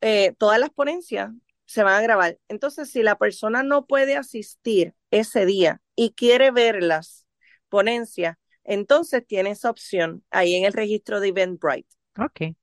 eh, 0.00 0.34
todas 0.38 0.58
las 0.58 0.70
ponencias 0.70 1.30
se 1.66 1.82
van 1.82 1.94
a 1.94 2.02
grabar. 2.02 2.38
Entonces, 2.48 2.90
si 2.90 3.02
la 3.02 3.16
persona 3.16 3.62
no 3.62 3.86
puede 3.86 4.16
asistir 4.16 4.94
ese 5.10 5.46
día 5.46 5.80
y 5.96 6.12
quiere 6.12 6.50
ver 6.50 6.82
las 6.82 7.26
ponencias, 7.68 8.36
entonces 8.64 9.26
tiene 9.26 9.50
esa 9.50 9.70
opción 9.70 10.22
ahí 10.30 10.54
en 10.54 10.64
el 10.64 10.74
registro 10.74 11.18
de 11.20 11.28
Eventbrite. 11.28 11.88
Ok. 12.18 12.54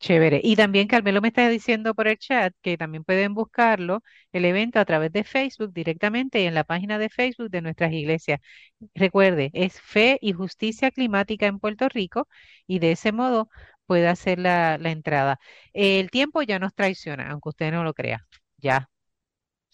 Chévere. 0.00 0.40
Y 0.44 0.56
también 0.56 0.86
Carmelo 0.86 1.20
me 1.22 1.28
está 1.28 1.48
diciendo 1.48 1.94
por 1.94 2.08
el 2.08 2.18
chat 2.18 2.52
que 2.62 2.76
también 2.76 3.04
pueden 3.04 3.32
buscarlo, 3.34 4.02
el 4.32 4.44
evento 4.44 4.78
a 4.78 4.84
través 4.84 5.10
de 5.12 5.24
Facebook 5.24 5.72
directamente 5.72 6.44
en 6.46 6.54
la 6.54 6.64
página 6.64 6.98
de 6.98 7.08
Facebook 7.08 7.48
de 7.50 7.62
nuestras 7.62 7.92
iglesias. 7.92 8.40
Recuerde, 8.94 9.50
es 9.54 9.80
Fe 9.80 10.18
y 10.20 10.32
Justicia 10.32 10.90
Climática 10.90 11.46
en 11.46 11.58
Puerto 11.58 11.88
Rico 11.88 12.28
y 12.66 12.80
de 12.80 12.92
ese 12.92 13.12
modo 13.12 13.48
puede 13.86 14.06
hacer 14.08 14.38
la, 14.38 14.76
la 14.78 14.90
entrada. 14.90 15.38
El 15.72 16.10
tiempo 16.10 16.42
ya 16.42 16.58
nos 16.58 16.74
traiciona, 16.74 17.30
aunque 17.30 17.48
usted 17.50 17.72
no 17.72 17.82
lo 17.84 17.94
crea. 17.94 18.26
Ya, 18.58 18.90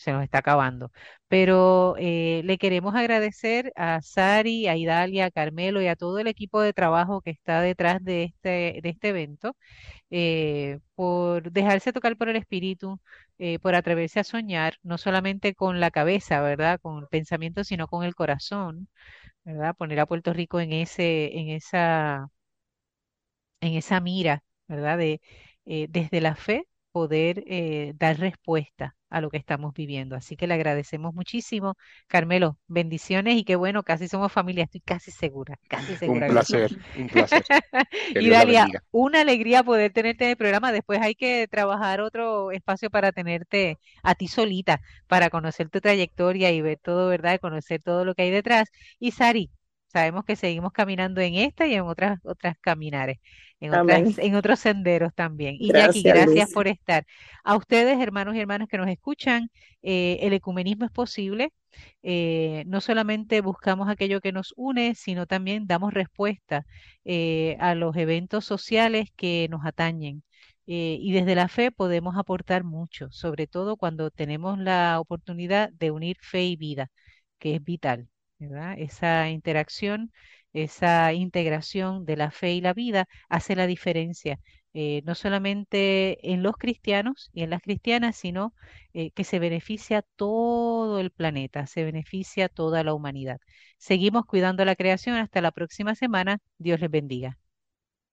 se 0.01 0.13
nos 0.13 0.23
está 0.25 0.39
acabando. 0.39 0.91
Pero 1.29 1.95
eh, 1.99 2.43
le 2.45 2.59
queremos 2.59 2.95
agradecer 2.95 3.73
a 3.77 4.01
Sari, 4.03 4.67
a 4.69 4.77
Idalia, 4.77 5.27
a 5.27 5.31
Carmelo 5.31 5.81
y 5.83 5.87
a 5.89 5.97
todo 5.97 6.19
el 6.19 6.27
equipo 6.27 6.61
de 6.61 6.73
trabajo 6.73 7.21
que 7.21 7.31
está 7.31 7.61
detrás 7.61 8.03
de 8.05 8.25
este, 8.25 8.81
de 8.83 8.89
este 8.91 9.09
evento 9.11 9.57
eh, 10.11 10.81
por 10.95 11.53
dejarse 11.53 11.93
tocar 11.93 12.17
por 12.17 12.29
el 12.31 12.37
espíritu, 12.37 13.01
eh, 13.39 13.59
por 13.61 13.75
atreverse 13.75 14.21
a 14.21 14.25
soñar, 14.25 14.77
no 14.83 14.99
solamente 14.99 15.55
con 15.55 15.81
la 15.81 15.91
cabeza, 15.91 16.41
¿verdad? 16.43 16.81
Con 16.83 17.01
el 17.01 17.09
pensamiento, 17.09 17.65
sino 17.65 17.89
con 17.89 18.05
el 18.05 18.15
corazón, 18.15 18.89
¿verdad? 19.45 19.77
Poner 19.77 20.01
a 20.01 20.07
Puerto 20.07 20.33
Rico 20.35 20.61
en 20.61 20.73
ese, 20.75 21.39
en 21.39 21.51
esa, 21.51 22.29
en 23.61 23.75
esa 23.75 24.01
mira, 24.01 24.45
¿verdad? 24.69 24.99
De, 24.99 25.21
desde 25.89 26.21
la 26.21 26.35
fe 26.37 26.67
poder 26.93 27.45
dar 27.97 28.19
respuesta 28.19 28.97
a 29.11 29.21
lo 29.21 29.29
que 29.31 29.37
estamos 29.37 29.75
viviendo. 29.75 30.17
Así 30.17 30.37
que 30.37 30.47
le 30.47 30.55
agradecemos 30.55 31.15
muchísimo. 31.15 31.77
Carmelo, 32.07 32.59
bendiciones 32.69 33.37
y 33.37 33.45
qué 33.45 33.57
bueno, 33.57 33.83
casi 33.83 34.09
somos 34.09 34.33
familia, 34.33 34.65
estoy 34.65 34.81
casi 34.81 35.11
segura, 35.11 35.59
casi 35.69 35.97
segura. 35.97 36.27
Un 36.27 36.33
placer, 36.33 36.79
un 36.97 37.09
placer. 37.09 37.45
y 38.15 38.31
Dalia, 38.31 38.69
una 38.91 39.21
alegría 39.21 39.63
poder 39.63 39.93
tenerte 39.93 40.25
en 40.25 40.31
el 40.31 40.37
programa. 40.37 40.73
Después 40.73 41.01
hay 41.01 41.15
que 41.15 41.49
trabajar 41.49 42.01
otro 42.01 42.53
espacio 42.53 42.89
para 42.89 43.13
tenerte 43.13 43.79
a 44.03 44.15
ti 44.15 44.29
solita, 44.29 44.81
para 45.09 45.29
conocer 45.29 45.69
tu 45.69 45.81
trayectoria 45.81 46.51
y 46.53 46.61
ver 46.63 46.79
todo, 46.79 47.09
¿verdad? 47.09 47.41
Conocer 47.41 47.83
todo 47.83 48.05
lo 48.05 48.15
que 48.15 48.23
hay 48.23 48.31
detrás. 48.31 48.69
Y 48.99 49.11
Sari, 49.11 49.51
sabemos 49.89 50.25
que 50.25 50.37
seguimos 50.37 50.73
caminando 50.73 51.21
en 51.21 51.35
esta 51.35 51.67
y 51.67 51.75
en 51.75 51.83
otras, 51.83 52.21
otras 52.25 52.57
caminares 52.61 53.19
en, 53.61 54.35
otros 54.35 54.59
senderos 54.61 55.15
también. 55.15 55.57
Y 55.59 55.73
Jackie, 55.73 56.03
gracias 56.03 56.53
por 56.53 56.67
estar. 56.67 57.07
A 57.45 57.57
ustedes, 57.57 57.99
hermanos 58.01 58.35
y 58.35 58.41
hermanas 58.41 58.69
que 58.69 58.79
nos 58.79 58.89
escuchan, 58.89 59.51
eh, 59.83 60.19
el 60.23 60.33
ecumenismo 60.33 60.87
es 60.87 60.91
posible. 60.91 61.53
Eh, 62.03 62.65
no 62.67 62.81
solamente 62.81 63.41
buscamos 63.43 63.89
aquello 63.89 64.21
que 64.21 64.33
nos 64.33 64.55
une, 64.57 64.95
sino 64.95 65.27
también 65.27 65.67
damos 65.67 65.93
respuesta 65.95 66.67
eh, 67.05 67.57
a 67.61 67.75
los 67.75 67.97
eventos 67.97 68.45
sociales 68.45 69.09
que 69.17 69.47
nos 69.51 69.65
atañen. 69.65 70.23
y 70.67 71.13
desde 71.13 71.35
la 71.35 71.49
fe 71.49 71.73
podemos 71.73 72.17
aportar 72.17 72.63
mucho, 72.65 73.11
sobre 73.11 73.47
todo 73.49 73.77
cuando 73.77 74.11
tenemos 74.13 74.59
la 74.59 75.01
oportunidad 75.01 75.71
de 75.73 75.91
unir 75.91 76.17
fe 76.21 76.45
y 76.45 76.57
vida, 76.57 76.91
que 77.39 77.57
es 77.57 77.65
vital, 77.65 78.09
¿verdad? 78.39 78.77
Esa 78.79 79.31
interacción 79.31 80.13
esa 80.53 81.13
integración 81.13 82.05
de 82.05 82.17
la 82.17 82.31
fe 82.31 82.53
y 82.55 82.61
la 82.61 82.75
vida 82.75 83.07
hace 83.29 83.57
la 83.57 83.67
diferencia, 83.67 84.39
eh, 84.75 85.03
no 85.05 85.15
solamente 85.15 86.33
en 86.33 86.43
los 86.43 86.57
cristianos 86.57 87.31
y 87.33 87.43
en 87.43 87.51
las 87.51 87.63
cristianas, 87.63 88.17
sino 88.17 88.55
eh, 88.95 89.11
que 89.13 89.25
se 89.25 89.39
beneficia 89.39 90.03
todo 90.17 91.01
el 91.01 91.11
planeta, 91.11 91.67
se 91.67 91.85
beneficia 91.85 92.49
toda 92.49 92.85
la 92.85 92.95
humanidad. 92.95 93.41
Seguimos 93.79 94.27
cuidando 94.27 94.65
la 94.65 94.77
creación. 94.77 95.17
Hasta 95.17 95.41
la 95.41 95.51
próxima 95.53 95.95
semana. 95.95 96.39
Dios 96.59 96.81
les 96.81 96.91
bendiga. 96.91 97.39